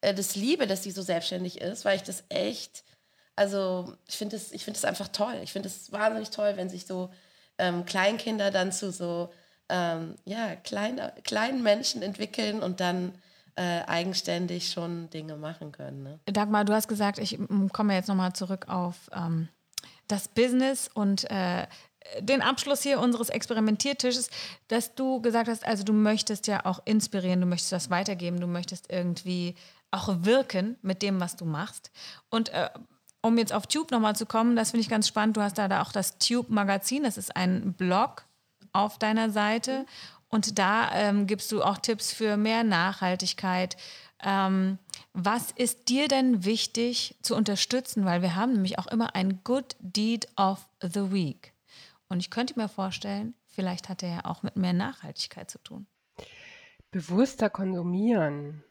äh, 0.00 0.14
das 0.14 0.34
liebe, 0.34 0.66
dass 0.66 0.82
sie 0.82 0.92
so 0.92 1.02
selbstständig 1.02 1.60
ist, 1.60 1.84
weil 1.84 1.96
ich 1.96 2.04
das 2.04 2.24
echt 2.30 2.84
also 3.40 3.94
ich 4.06 4.18
finde 4.18 4.36
es 4.36 4.50
find 4.62 4.84
einfach 4.84 5.08
toll. 5.08 5.40
Ich 5.42 5.52
finde 5.52 5.68
es 5.68 5.90
wahnsinnig 5.92 6.28
toll, 6.28 6.52
wenn 6.56 6.68
sich 6.68 6.84
so 6.84 7.08
ähm, 7.56 7.86
Kleinkinder 7.86 8.50
dann 8.50 8.70
zu 8.70 8.92
so 8.92 9.32
ähm, 9.70 10.16
ja, 10.26 10.56
kleine, 10.56 11.14
kleinen 11.24 11.62
Menschen 11.62 12.02
entwickeln 12.02 12.62
und 12.62 12.80
dann 12.80 13.14
äh, 13.54 13.80
eigenständig 13.86 14.70
schon 14.70 15.08
Dinge 15.08 15.36
machen 15.36 15.72
können. 15.72 16.02
Ne? 16.02 16.20
Dagmar, 16.26 16.66
du 16.66 16.74
hast 16.74 16.86
gesagt, 16.86 17.18
ich 17.18 17.38
komme 17.72 17.94
jetzt 17.94 18.08
nochmal 18.08 18.34
zurück 18.34 18.68
auf 18.68 19.08
ähm, 19.14 19.48
das 20.06 20.28
Business 20.28 20.90
und 20.92 21.30
äh, 21.30 21.66
den 22.20 22.42
Abschluss 22.42 22.82
hier 22.82 23.00
unseres 23.00 23.30
Experimentiertisches, 23.30 24.28
dass 24.68 24.94
du 24.94 25.22
gesagt 25.22 25.48
hast, 25.48 25.66
also 25.66 25.82
du 25.82 25.94
möchtest 25.94 26.46
ja 26.46 26.66
auch 26.66 26.82
inspirieren, 26.84 27.40
du 27.40 27.46
möchtest 27.46 27.72
das 27.72 27.88
weitergeben, 27.88 28.38
du 28.38 28.46
möchtest 28.46 28.92
irgendwie 28.92 29.54
auch 29.90 30.08
wirken 30.24 30.76
mit 30.82 31.00
dem, 31.00 31.20
was 31.20 31.36
du 31.36 31.46
machst. 31.46 31.90
Und 32.28 32.50
äh, 32.50 32.68
um 33.22 33.38
jetzt 33.38 33.52
auf 33.52 33.66
Tube 33.66 33.90
nochmal 33.90 34.16
zu 34.16 34.26
kommen, 34.26 34.56
das 34.56 34.70
finde 34.70 34.82
ich 34.82 34.88
ganz 34.88 35.08
spannend. 35.08 35.36
Du 35.36 35.42
hast 35.42 35.58
da, 35.58 35.68
da 35.68 35.82
auch 35.82 35.92
das 35.92 36.18
Tube-Magazin, 36.18 37.02
das 37.02 37.18
ist 37.18 37.36
ein 37.36 37.74
Blog 37.74 38.24
auf 38.72 38.98
deiner 38.98 39.30
Seite. 39.30 39.86
Und 40.28 40.58
da 40.58 40.92
ähm, 40.94 41.26
gibst 41.26 41.50
du 41.52 41.62
auch 41.62 41.78
Tipps 41.78 42.12
für 42.12 42.36
mehr 42.36 42.62
Nachhaltigkeit. 42.62 43.76
Ähm, 44.22 44.78
was 45.12 45.50
ist 45.50 45.88
dir 45.88 46.08
denn 46.08 46.44
wichtig 46.44 47.16
zu 47.22 47.34
unterstützen? 47.34 48.04
Weil 48.04 48.22
wir 48.22 48.36
haben 48.36 48.52
nämlich 48.52 48.78
auch 48.78 48.86
immer 48.86 49.14
ein 49.14 49.40
Good 49.42 49.76
Deed 49.80 50.28
of 50.36 50.68
the 50.80 51.12
Week. 51.12 51.52
Und 52.08 52.20
ich 52.20 52.30
könnte 52.30 52.58
mir 52.58 52.68
vorstellen, 52.68 53.34
vielleicht 53.46 53.88
hat 53.88 54.02
er 54.02 54.08
ja 54.08 54.24
auch 54.24 54.42
mit 54.42 54.56
mehr 54.56 54.72
Nachhaltigkeit 54.72 55.50
zu 55.50 55.58
tun. 55.58 55.86
Bewusster 56.90 57.50
konsumieren. 57.50 58.64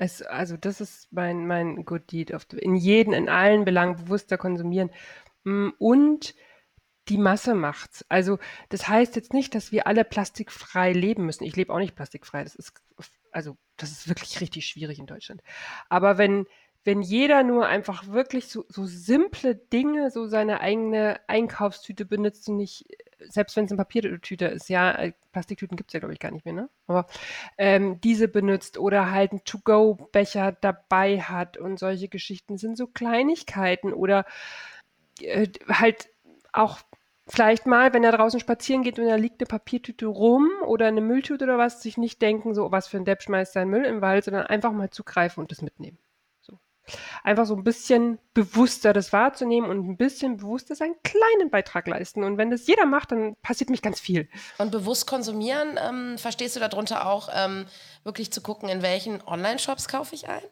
Es, 0.00 0.22
also 0.22 0.56
das 0.56 0.80
ist 0.80 1.12
mein, 1.12 1.46
mein 1.46 1.84
Good 1.84 2.10
Deed. 2.10 2.32
Of 2.32 2.46
the, 2.50 2.58
in 2.58 2.74
jeden, 2.74 3.12
in 3.12 3.28
allen 3.28 3.66
Belangen 3.66 3.96
bewusster 3.96 4.38
konsumieren. 4.38 4.90
Mm, 5.44 5.68
und 5.78 6.34
die 7.08 7.18
Masse 7.18 7.54
macht's. 7.54 8.06
Also 8.08 8.38
das 8.70 8.88
heißt 8.88 9.14
jetzt 9.16 9.34
nicht, 9.34 9.54
dass 9.54 9.72
wir 9.72 9.86
alle 9.86 10.04
plastikfrei 10.04 10.94
leben 10.94 11.26
müssen. 11.26 11.44
Ich 11.44 11.54
lebe 11.54 11.70
auch 11.70 11.78
nicht 11.78 11.96
plastikfrei. 11.96 12.42
Das 12.44 12.54
ist 12.54 12.72
also 13.30 13.58
das 13.76 13.90
ist 13.90 14.08
wirklich 14.08 14.40
richtig 14.40 14.66
schwierig 14.66 14.98
in 14.98 15.06
Deutschland. 15.06 15.42
Aber 15.90 16.16
wenn 16.16 16.46
wenn 16.82 17.02
jeder 17.02 17.42
nur 17.42 17.66
einfach 17.66 18.06
wirklich 18.06 18.48
so, 18.48 18.64
so 18.68 18.86
simple 18.86 19.54
Dinge, 19.54 20.10
so 20.10 20.26
seine 20.26 20.60
eigene 20.60 21.20
Einkaufstüte 21.28 22.06
benutzt 22.06 22.48
und 22.48 22.56
nicht, 22.56 22.86
selbst 23.28 23.56
wenn 23.56 23.64
es 23.64 23.70
eine 23.70 23.78
Papiertüte 23.78 24.46
ist, 24.46 24.68
ja, 24.68 24.92
äh, 24.92 25.12
Plastiktüten 25.32 25.76
gibt 25.76 25.90
es 25.90 25.94
ja, 25.94 26.00
glaube 26.00 26.12
ich, 26.12 26.20
gar 26.20 26.30
nicht 26.30 26.44
mehr, 26.44 26.54
ne? 26.54 26.70
Aber 26.86 27.06
ähm, 27.58 28.00
diese 28.00 28.28
benutzt 28.28 28.78
oder 28.78 29.10
halt 29.10 29.32
einen 29.32 29.44
To-Go-Becher 29.44 30.52
dabei 30.60 31.20
hat 31.20 31.56
und 31.56 31.78
solche 31.78 32.08
Geschichten 32.08 32.58
sind 32.58 32.76
so 32.76 32.86
Kleinigkeiten 32.86 33.92
oder 33.92 34.24
äh, 35.20 35.48
halt 35.68 36.08
auch 36.52 36.80
vielleicht 37.26 37.66
mal, 37.66 37.92
wenn 37.92 38.04
er 38.04 38.12
draußen 38.12 38.40
spazieren 38.40 38.82
geht 38.82 38.98
und 38.98 39.06
da 39.06 39.14
liegt 39.14 39.40
eine 39.40 39.46
Papiertüte 39.46 40.06
rum 40.06 40.50
oder 40.66 40.86
eine 40.86 41.00
Mülltüte 41.00 41.44
oder 41.44 41.58
was, 41.58 41.82
sich 41.82 41.96
nicht 41.96 42.20
denken, 42.22 42.54
so 42.54 42.72
was 42.72 42.88
für 42.88 42.96
ein 42.96 43.04
Depp 43.04 43.22
schmeißt 43.22 43.52
sein 43.52 43.68
Müll 43.68 43.84
im 43.84 44.00
Wald, 44.00 44.24
sondern 44.24 44.46
einfach 44.46 44.72
mal 44.72 44.90
zugreifen 44.90 45.40
und 45.42 45.50
das 45.50 45.62
mitnehmen 45.62 45.98
einfach 47.22 47.46
so 47.46 47.54
ein 47.54 47.64
bisschen 47.64 48.18
bewusster 48.34 48.92
das 48.92 49.12
wahrzunehmen 49.12 49.68
und 49.68 49.88
ein 49.88 49.96
bisschen 49.96 50.36
bewusster 50.36 50.74
seinen 50.74 50.94
kleinen 51.02 51.50
Beitrag 51.50 51.86
leisten. 51.86 52.24
Und 52.24 52.38
wenn 52.38 52.50
das 52.50 52.66
jeder 52.66 52.86
macht, 52.86 53.12
dann 53.12 53.36
passiert 53.42 53.70
nämlich 53.70 53.82
ganz 53.82 54.00
viel. 54.00 54.28
Und 54.58 54.70
bewusst 54.70 55.06
konsumieren, 55.06 55.78
ähm, 55.82 56.18
verstehst 56.18 56.56
du 56.56 56.60
darunter 56.60 57.06
auch 57.06 57.28
ähm, 57.34 57.66
wirklich 58.04 58.32
zu 58.32 58.40
gucken, 58.40 58.68
in 58.68 58.82
welchen 58.82 59.22
Online-Shops 59.22 59.88
kaufe 59.88 60.14
ich 60.14 60.28
ein? 60.28 60.42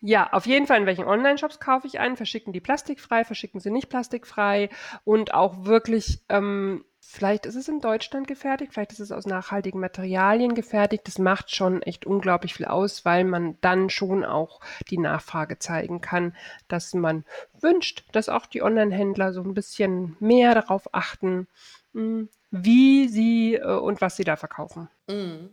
Ja, 0.00 0.30
auf 0.32 0.46
jeden 0.46 0.66
Fall, 0.66 0.80
in 0.80 0.86
welchen 0.86 1.06
Online-Shops 1.06 1.58
kaufe 1.58 1.86
ich 1.86 1.98
ein? 1.98 2.16
Verschicken 2.16 2.52
die 2.52 2.60
plastikfrei, 2.60 3.24
verschicken 3.24 3.60
sie 3.60 3.70
nicht 3.70 3.88
plastikfrei 3.88 4.68
und 5.04 5.32
auch 5.32 5.64
wirklich 5.64 6.20
ähm, 6.28 6.84
Vielleicht 7.08 7.46
ist 7.46 7.54
es 7.54 7.68
in 7.68 7.80
Deutschland 7.80 8.26
gefertigt, 8.26 8.72
vielleicht 8.72 8.92
ist 8.92 8.98
es 8.98 9.12
aus 9.12 9.26
nachhaltigen 9.26 9.80
Materialien 9.80 10.54
gefertigt. 10.54 11.06
Das 11.06 11.18
macht 11.18 11.54
schon 11.54 11.80
echt 11.82 12.04
unglaublich 12.04 12.54
viel 12.54 12.66
aus, 12.66 13.04
weil 13.04 13.24
man 13.24 13.56
dann 13.60 13.90
schon 13.90 14.24
auch 14.24 14.60
die 14.90 14.98
Nachfrage 14.98 15.58
zeigen 15.58 16.00
kann, 16.00 16.34
dass 16.66 16.94
man 16.94 17.24
wünscht, 17.60 18.04
dass 18.10 18.28
auch 18.28 18.46
die 18.46 18.60
Online-Händler 18.62 19.32
so 19.32 19.40
ein 19.42 19.54
bisschen 19.54 20.16
mehr 20.18 20.54
darauf 20.54 20.92
achten, 20.92 21.46
hm, 21.94 22.28
wie 22.50 23.08
sie 23.08 23.54
äh, 23.54 23.78
und 23.78 24.00
was 24.00 24.16
sie 24.16 24.24
da 24.24 24.34
verkaufen. 24.34 24.88
Mhm. 25.06 25.50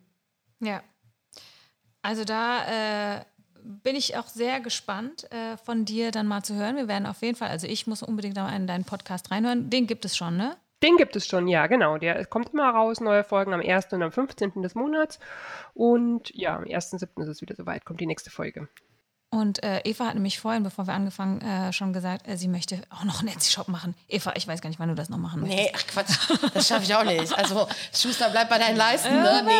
Ja. 0.60 0.82
Also 2.02 2.26
da 2.26 3.20
äh, 3.20 3.26
bin 3.64 3.96
ich 3.96 4.18
auch 4.18 4.28
sehr 4.28 4.60
gespannt 4.60 5.32
äh, 5.32 5.56
von 5.58 5.86
dir 5.86 6.12
dann 6.12 6.28
mal 6.28 6.44
zu 6.44 6.56
hören. 6.56 6.76
Wir 6.78 6.88
werden 6.88 7.06
auf 7.06 7.22
jeden 7.22 7.38
Fall, 7.38 7.50
also 7.50 7.68
ich 7.68 7.86
muss 7.86 8.02
unbedingt 8.02 8.36
noch 8.36 8.52
in 8.52 8.66
deinen 8.66 8.86
Podcast 8.86 9.30
reinhören. 9.32 9.70
Den 9.70 9.86
gibt 9.86 10.04
es 10.04 10.18
schon, 10.18 10.36
ne? 10.36 10.58
Den 10.84 10.98
gibt 10.98 11.16
es 11.16 11.26
schon, 11.26 11.48
ja, 11.48 11.68
genau. 11.68 11.98
Der 11.98 12.26
kommt 12.26 12.54
immer 12.54 12.70
raus, 12.70 13.00
neue 13.00 13.24
Folgen 13.24 13.54
am 13.54 13.62
1. 13.62 13.94
und 13.94 14.04
am 14.04 14.12
15. 14.12 14.62
des 14.62 14.76
Monats. 14.76 15.18
Und 15.74 16.30
ja, 16.36 16.58
am 16.58 16.66
1.7. 16.66 17.22
ist 17.22 17.30
es 17.30 17.42
wieder 17.42 17.56
soweit, 17.56 17.86
kommt 17.86 18.02
die 18.02 18.06
nächste 18.06 18.30
Folge. 18.30 18.68
Und 19.34 19.64
äh, 19.64 19.82
Eva 19.84 20.06
hat 20.06 20.14
nämlich 20.14 20.40
vorhin, 20.40 20.62
bevor 20.62 20.86
wir 20.86 20.94
angefangen, 20.94 21.42
äh, 21.42 21.74
schon 21.74 21.92
gesagt, 21.92 22.28
äh, 22.28 22.38
sie 22.38 22.48
möchte 22.48 22.80
auch 22.92 23.04
noch 23.04 23.22
einen 23.22 23.30
Etsy-Shop 23.30 23.68
machen. 23.68 23.96
Eva, 24.08 24.34
ich 24.36 24.48
weiß 24.48 24.62
gar 24.62 24.70
nicht, 24.70 24.80
wann 24.80 24.90
du 24.90 24.94
das 24.94 25.10
noch 25.10 25.18
machen 25.18 25.42
möchtest. 25.42 25.60
Nee, 25.60 25.72
ach 25.76 25.88
Quatsch, 25.88 26.52
das 26.54 26.68
schaffe 26.68 26.84
ich 26.84 26.94
auch 26.94 27.04
nicht. 27.04 27.34
Also 27.36 27.68
Schuster, 27.92 28.30
bleib 28.30 28.48
bei 28.50 28.60
deinen 28.60 28.78
Leisten. 28.78 29.12
Ne? 29.12 29.42
Nee. 29.44 29.52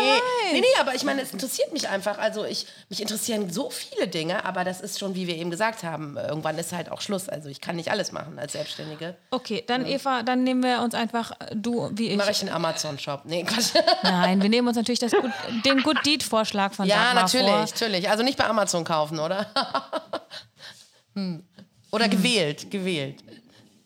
nee, 0.52 0.60
nee, 0.60 0.66
aber 0.80 0.94
ich 0.94 1.02
meine, 1.02 1.22
es 1.22 1.32
interessiert 1.32 1.72
mich 1.72 1.88
einfach. 1.88 2.18
Also 2.18 2.44
ich, 2.44 2.68
mich 2.88 3.02
interessieren 3.02 3.52
so 3.52 3.68
viele 3.68 4.06
Dinge, 4.06 4.44
aber 4.44 4.62
das 4.62 4.80
ist 4.80 5.00
schon, 5.00 5.16
wie 5.16 5.26
wir 5.26 5.34
eben 5.34 5.50
gesagt 5.50 5.82
haben, 5.82 6.16
irgendwann 6.18 6.56
ist 6.56 6.72
halt 6.72 6.92
auch 6.92 7.00
Schluss. 7.00 7.28
Also 7.28 7.48
ich 7.48 7.60
kann 7.60 7.74
nicht 7.74 7.90
alles 7.90 8.12
machen 8.12 8.38
als 8.38 8.52
Selbstständige. 8.52 9.16
Okay, 9.32 9.64
dann 9.66 9.86
ja. 9.86 9.96
Eva, 9.96 10.22
dann 10.22 10.44
nehmen 10.44 10.62
wir 10.62 10.82
uns 10.82 10.94
einfach, 10.94 11.32
äh, 11.32 11.46
du 11.52 11.90
wie 11.94 12.10
ich. 12.10 12.16
Mache 12.16 12.30
ich 12.30 12.42
einen 12.42 12.52
Amazon-Shop. 12.52 13.22
Nee, 13.24 13.42
Quatsch. 13.42 13.74
Nein, 14.04 14.40
wir 14.40 14.50
nehmen 14.50 14.68
uns 14.68 14.76
natürlich 14.76 15.00
das 15.00 15.10
Good, 15.10 15.32
den 15.64 15.82
Good 15.82 16.06
Deed-Vorschlag 16.06 16.74
von 16.74 16.86
Ja, 16.86 17.12
natürlich, 17.12 17.48
vor. 17.48 17.58
natürlich. 17.58 18.08
Also 18.08 18.22
nicht 18.22 18.38
bei 18.38 18.46
Amazon 18.46 18.84
kaufen, 18.84 19.18
oder? 19.18 19.48
hm. 21.14 21.44
Oder 21.90 22.08
gewählt, 22.08 22.70
gewählt. 22.70 23.22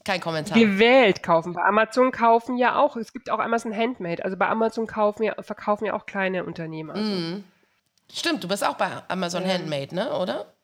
Kein 0.04 0.20
Kommentar. 0.20 0.58
Gewählt 0.58 1.22
kaufen. 1.22 1.52
Bei 1.52 1.62
Amazon 1.64 2.10
kaufen 2.10 2.56
ja 2.56 2.76
auch. 2.76 2.96
Es 2.96 3.12
gibt 3.12 3.28
auch 3.28 3.38
Amazon 3.38 3.76
Handmade. 3.76 4.24
Also 4.24 4.38
bei 4.38 4.48
Amazon 4.48 4.86
kaufen 4.86 5.24
ja, 5.24 5.34
verkaufen 5.42 5.84
ja 5.84 5.92
auch 5.92 6.06
kleine 6.06 6.44
Unternehmen. 6.44 6.90
Also. 6.90 7.10
Mm. 7.10 7.44
Stimmt, 8.10 8.42
du 8.42 8.48
bist 8.48 8.64
auch 8.64 8.76
bei 8.76 8.88
Amazon 9.08 9.42
ja. 9.42 9.50
Handmade, 9.52 9.94
ne? 9.94 10.18
Oder? 10.18 10.54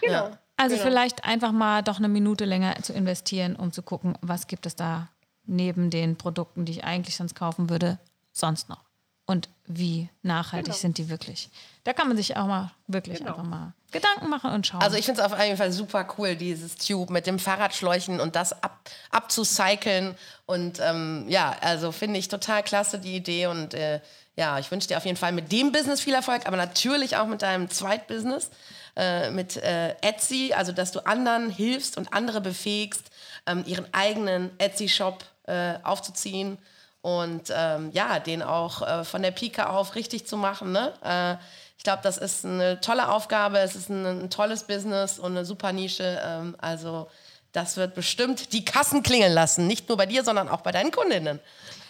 Genau. 0.00 0.12
Ja. 0.12 0.38
Also 0.56 0.74
genau. 0.74 0.88
vielleicht 0.88 1.24
einfach 1.24 1.52
mal 1.52 1.82
doch 1.82 1.98
eine 1.98 2.08
Minute 2.08 2.44
länger 2.44 2.74
zu 2.82 2.92
investieren, 2.92 3.54
um 3.54 3.70
zu 3.70 3.82
gucken, 3.82 4.18
was 4.22 4.48
gibt 4.48 4.66
es 4.66 4.74
da 4.74 5.08
neben 5.46 5.90
den 5.90 6.16
Produkten, 6.16 6.64
die 6.64 6.72
ich 6.72 6.84
eigentlich 6.84 7.14
sonst 7.14 7.36
kaufen 7.36 7.70
würde, 7.70 8.00
sonst 8.32 8.68
noch 8.68 8.87
und 9.28 9.50
wie 9.66 10.08
nachhaltig 10.22 10.72
genau. 10.72 10.76
sind 10.78 10.96
die 10.96 11.10
wirklich. 11.10 11.50
Da 11.84 11.92
kann 11.92 12.08
man 12.08 12.16
sich 12.16 12.38
auch 12.38 12.46
mal 12.46 12.72
wirklich 12.86 13.18
genau. 13.18 13.32
einfach 13.32 13.44
mal 13.44 13.74
Gedanken 13.90 14.30
machen 14.30 14.52
und 14.52 14.66
schauen. 14.66 14.80
Also 14.80 14.96
ich 14.96 15.04
finde 15.04 15.20
es 15.20 15.30
auf 15.30 15.38
jeden 15.38 15.58
Fall 15.58 15.70
super 15.70 16.08
cool, 16.16 16.34
dieses 16.34 16.76
Tube 16.76 17.10
mit 17.10 17.26
dem 17.26 17.38
Fahrradschläuchen 17.38 18.20
und 18.20 18.36
das 18.36 18.62
ab, 18.62 18.88
abzucyceln. 19.10 20.14
Und 20.46 20.80
ähm, 20.80 21.26
ja, 21.28 21.54
also 21.60 21.92
finde 21.92 22.18
ich 22.18 22.28
total 22.28 22.62
klasse 22.62 22.98
die 22.98 23.16
Idee 23.16 23.48
und 23.48 23.74
äh, 23.74 24.00
ja, 24.36 24.58
ich 24.58 24.70
wünsche 24.70 24.88
dir 24.88 24.96
auf 24.96 25.04
jeden 25.04 25.18
Fall 25.18 25.32
mit 25.32 25.52
dem 25.52 25.72
Business 25.72 26.00
viel 26.00 26.14
Erfolg, 26.14 26.46
aber 26.46 26.56
natürlich 26.56 27.18
auch 27.18 27.26
mit 27.26 27.42
deinem 27.42 27.68
Zweitbusiness, 27.68 28.48
äh, 28.96 29.30
mit 29.30 29.58
äh, 29.58 29.90
Etsy, 30.00 30.54
also 30.56 30.72
dass 30.72 30.90
du 30.90 31.04
anderen 31.04 31.50
hilfst 31.50 31.98
und 31.98 32.14
andere 32.14 32.40
befähigst, 32.40 33.10
ähm, 33.46 33.62
ihren 33.66 33.92
eigenen 33.92 34.58
Etsy-Shop 34.58 35.22
äh, 35.46 35.74
aufzuziehen 35.82 36.56
und 37.00 37.52
ähm, 37.54 37.90
ja, 37.92 38.18
den 38.18 38.42
auch 38.42 38.82
äh, 38.82 39.04
von 39.04 39.22
der 39.22 39.30
Pike 39.30 39.70
auf 39.70 39.94
richtig 39.94 40.26
zu 40.26 40.36
machen. 40.36 40.72
Ne? 40.72 40.92
Äh, 41.04 41.36
ich 41.76 41.84
glaube, 41.84 42.00
das 42.02 42.18
ist 42.18 42.44
eine 42.44 42.80
tolle 42.80 43.08
Aufgabe, 43.10 43.58
es 43.58 43.76
ist 43.76 43.88
ein, 43.88 44.04
ein 44.04 44.30
tolles 44.30 44.64
Business 44.64 45.18
und 45.18 45.32
eine 45.32 45.44
super 45.44 45.72
Nische. 45.72 46.20
Ähm, 46.24 46.56
also 46.58 47.08
das 47.52 47.76
wird 47.76 47.94
bestimmt 47.94 48.52
die 48.52 48.64
Kassen 48.64 49.02
klingeln 49.02 49.32
lassen, 49.32 49.66
nicht 49.66 49.88
nur 49.88 49.96
bei 49.96 50.06
dir, 50.06 50.22
sondern 50.22 50.48
auch 50.48 50.60
bei 50.60 50.72
deinen 50.72 50.90
Kundinnen. 50.90 51.40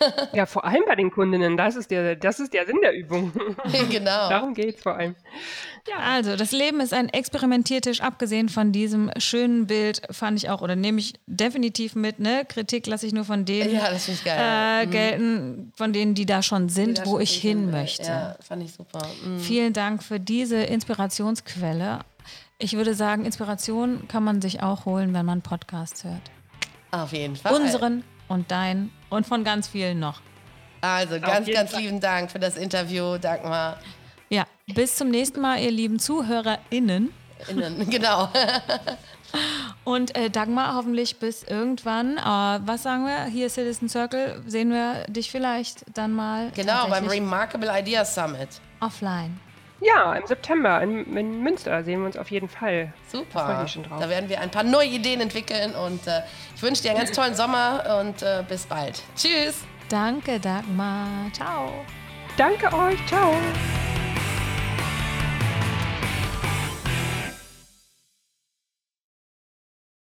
ja, 0.33 0.47
vor 0.47 0.65
allem 0.65 0.85
bei 0.87 0.95
den 0.95 1.11
Kundinnen, 1.11 1.57
das 1.57 1.77
ist 1.77 1.91
der, 1.91 2.17
das 2.17 2.39
ist 2.41 2.53
der 2.53 2.67
Sinn 2.67 2.79
der 2.83 2.95
Übung. 2.95 3.33
genau. 3.91 4.29
Darum 4.29 4.55
geht 4.55 4.77
es 4.77 4.83
vor 4.83 4.97
allem. 4.97 5.17
Ja. 5.89 5.97
Also, 5.99 6.37
das 6.37 6.53
Leben 6.53 6.81
ist 6.81 6.93
ein 6.93 7.09
Experimentiertisch. 7.09 8.01
Abgesehen 8.01 8.49
von 8.49 8.73
diesem 8.73 9.11
schönen 9.19 9.67
Bild 9.67 10.03
fand 10.11 10.39
ich 10.39 10.51
auch, 10.51 10.61
oder 10.61 10.77
nehme 10.77 11.01
ich 11.01 11.15
definitiv 11.27 11.95
mit, 11.95 12.21
ne? 12.21 12.45
Kritik 12.47 12.87
lasse 12.87 13.07
ich 13.07 13.13
nur 13.13 13.25
von 13.25 13.45
denen 13.45 13.75
ja, 13.75 13.91
das 13.91 14.09
ich 14.09 14.23
geil. 14.25 14.39
Äh, 14.39 14.87
mhm. 14.87 14.91
gelten, 14.91 15.73
von 15.77 15.93
denen, 15.93 16.15
die 16.15 16.27
da 16.27 16.43
schon 16.43 16.69
sind, 16.69 16.99
da 16.99 17.07
wo 17.07 17.13
schon 17.13 17.21
ich 17.23 17.35
hin 17.37 17.71
möchte. 17.71 18.05
Ja, 18.05 18.37
fand 18.41 18.63
ich 18.63 18.73
super. 18.73 19.01
Mhm. 19.25 19.41
Vielen 19.41 19.73
Dank 19.73 20.03
für 20.03 20.21
diese 20.21 20.57
Inspirationsquelle. 20.57 22.01
Ich 22.61 22.73
würde 22.73 22.95
sagen, 22.95 23.25
Inspiration 23.25 24.09
kann 24.09 24.25
man 24.25 24.43
sich 24.43 24.63
auch 24.65 24.85
holen, 24.85 25.15
wenn 25.15 25.25
man 25.25 25.43
Podcasts 25.43 26.03
hört. 26.03 26.21
Auf 26.91 27.13
jeden 27.13 27.37
Fall. 27.37 27.55
Unseren 27.55 28.03
und 28.27 28.51
deinen 28.51 28.91
und 29.11 29.27
von 29.27 29.45
ganz 29.45 29.69
vielen 29.69 30.01
noch. 30.01 30.21
Also 30.81 31.21
ganz, 31.21 31.49
ganz 31.49 31.71
Fall. 31.71 31.83
lieben 31.83 32.01
Dank 32.01 32.33
für 32.33 32.41
das 32.41 32.57
Interview, 32.57 33.17
Dagmar. 33.17 33.79
Ja, 34.29 34.45
bis 34.67 34.97
zum 34.97 35.09
nächsten 35.09 35.41
Mal, 35.41 35.61
ihr 35.61 35.71
lieben 35.71 36.01
ZuhörerInnen. 36.01 37.13
Innen, 37.49 37.91
genau. 37.91 38.29
Und 39.85 40.17
äh, 40.17 40.29
Dagmar, 40.29 40.75
hoffentlich 40.75 41.19
bis 41.21 41.45
irgendwann. 41.45 42.17
Äh, 42.17 42.67
was 42.67 42.83
sagen 42.83 43.07
wir? 43.07 43.27
Hier 43.27 43.49
Citizen 43.51 43.89
Circle, 43.89 44.43
sehen 44.47 44.71
wir 44.71 45.05
dich 45.07 45.31
vielleicht 45.31 45.85
dann 45.97 46.13
mal. 46.13 46.51
Genau, 46.57 46.89
beim 46.89 47.07
Remarkable 47.07 47.71
Ideas 47.79 48.15
Summit. 48.17 48.49
Offline. 48.81 49.39
Ja, 49.81 50.15
im 50.15 50.27
September 50.27 50.83
in, 50.83 51.17
in, 51.17 51.43
Münster 51.43 51.85
sehen 51.85 52.01
wir 52.01 52.07
uns 52.07 52.17
auf 52.17 52.31
jeden 52.31 52.49
Fall. 52.49 52.93
Super. 53.11 53.65
Da, 53.89 53.99
da 54.01 54.09
werden 54.09 54.29
wir 54.29 54.41
ein 54.41 54.51
paar 54.51 54.65
neue 54.65 54.89
Ideen 54.89 55.21
entwickeln 55.21 55.75
und 55.75 56.07
äh, 56.07 56.23
ich 56.57 56.63
wünsche 56.63 56.83
dir 56.83 56.91
einen 56.91 56.99
ganz 56.99 57.13
tollen 57.13 57.35
Sommer 57.35 58.01
und 58.01 58.23
äh, 58.23 58.43
bis 58.49 58.67
bald. 58.67 59.03
Tschüss. 59.17 59.65
Danke, 59.89 60.41
Dagmar. 60.41 61.31
Ciao. 61.33 61.85
Danke 62.37 62.67
euch. 62.75 62.99
Ciao. 63.07 63.33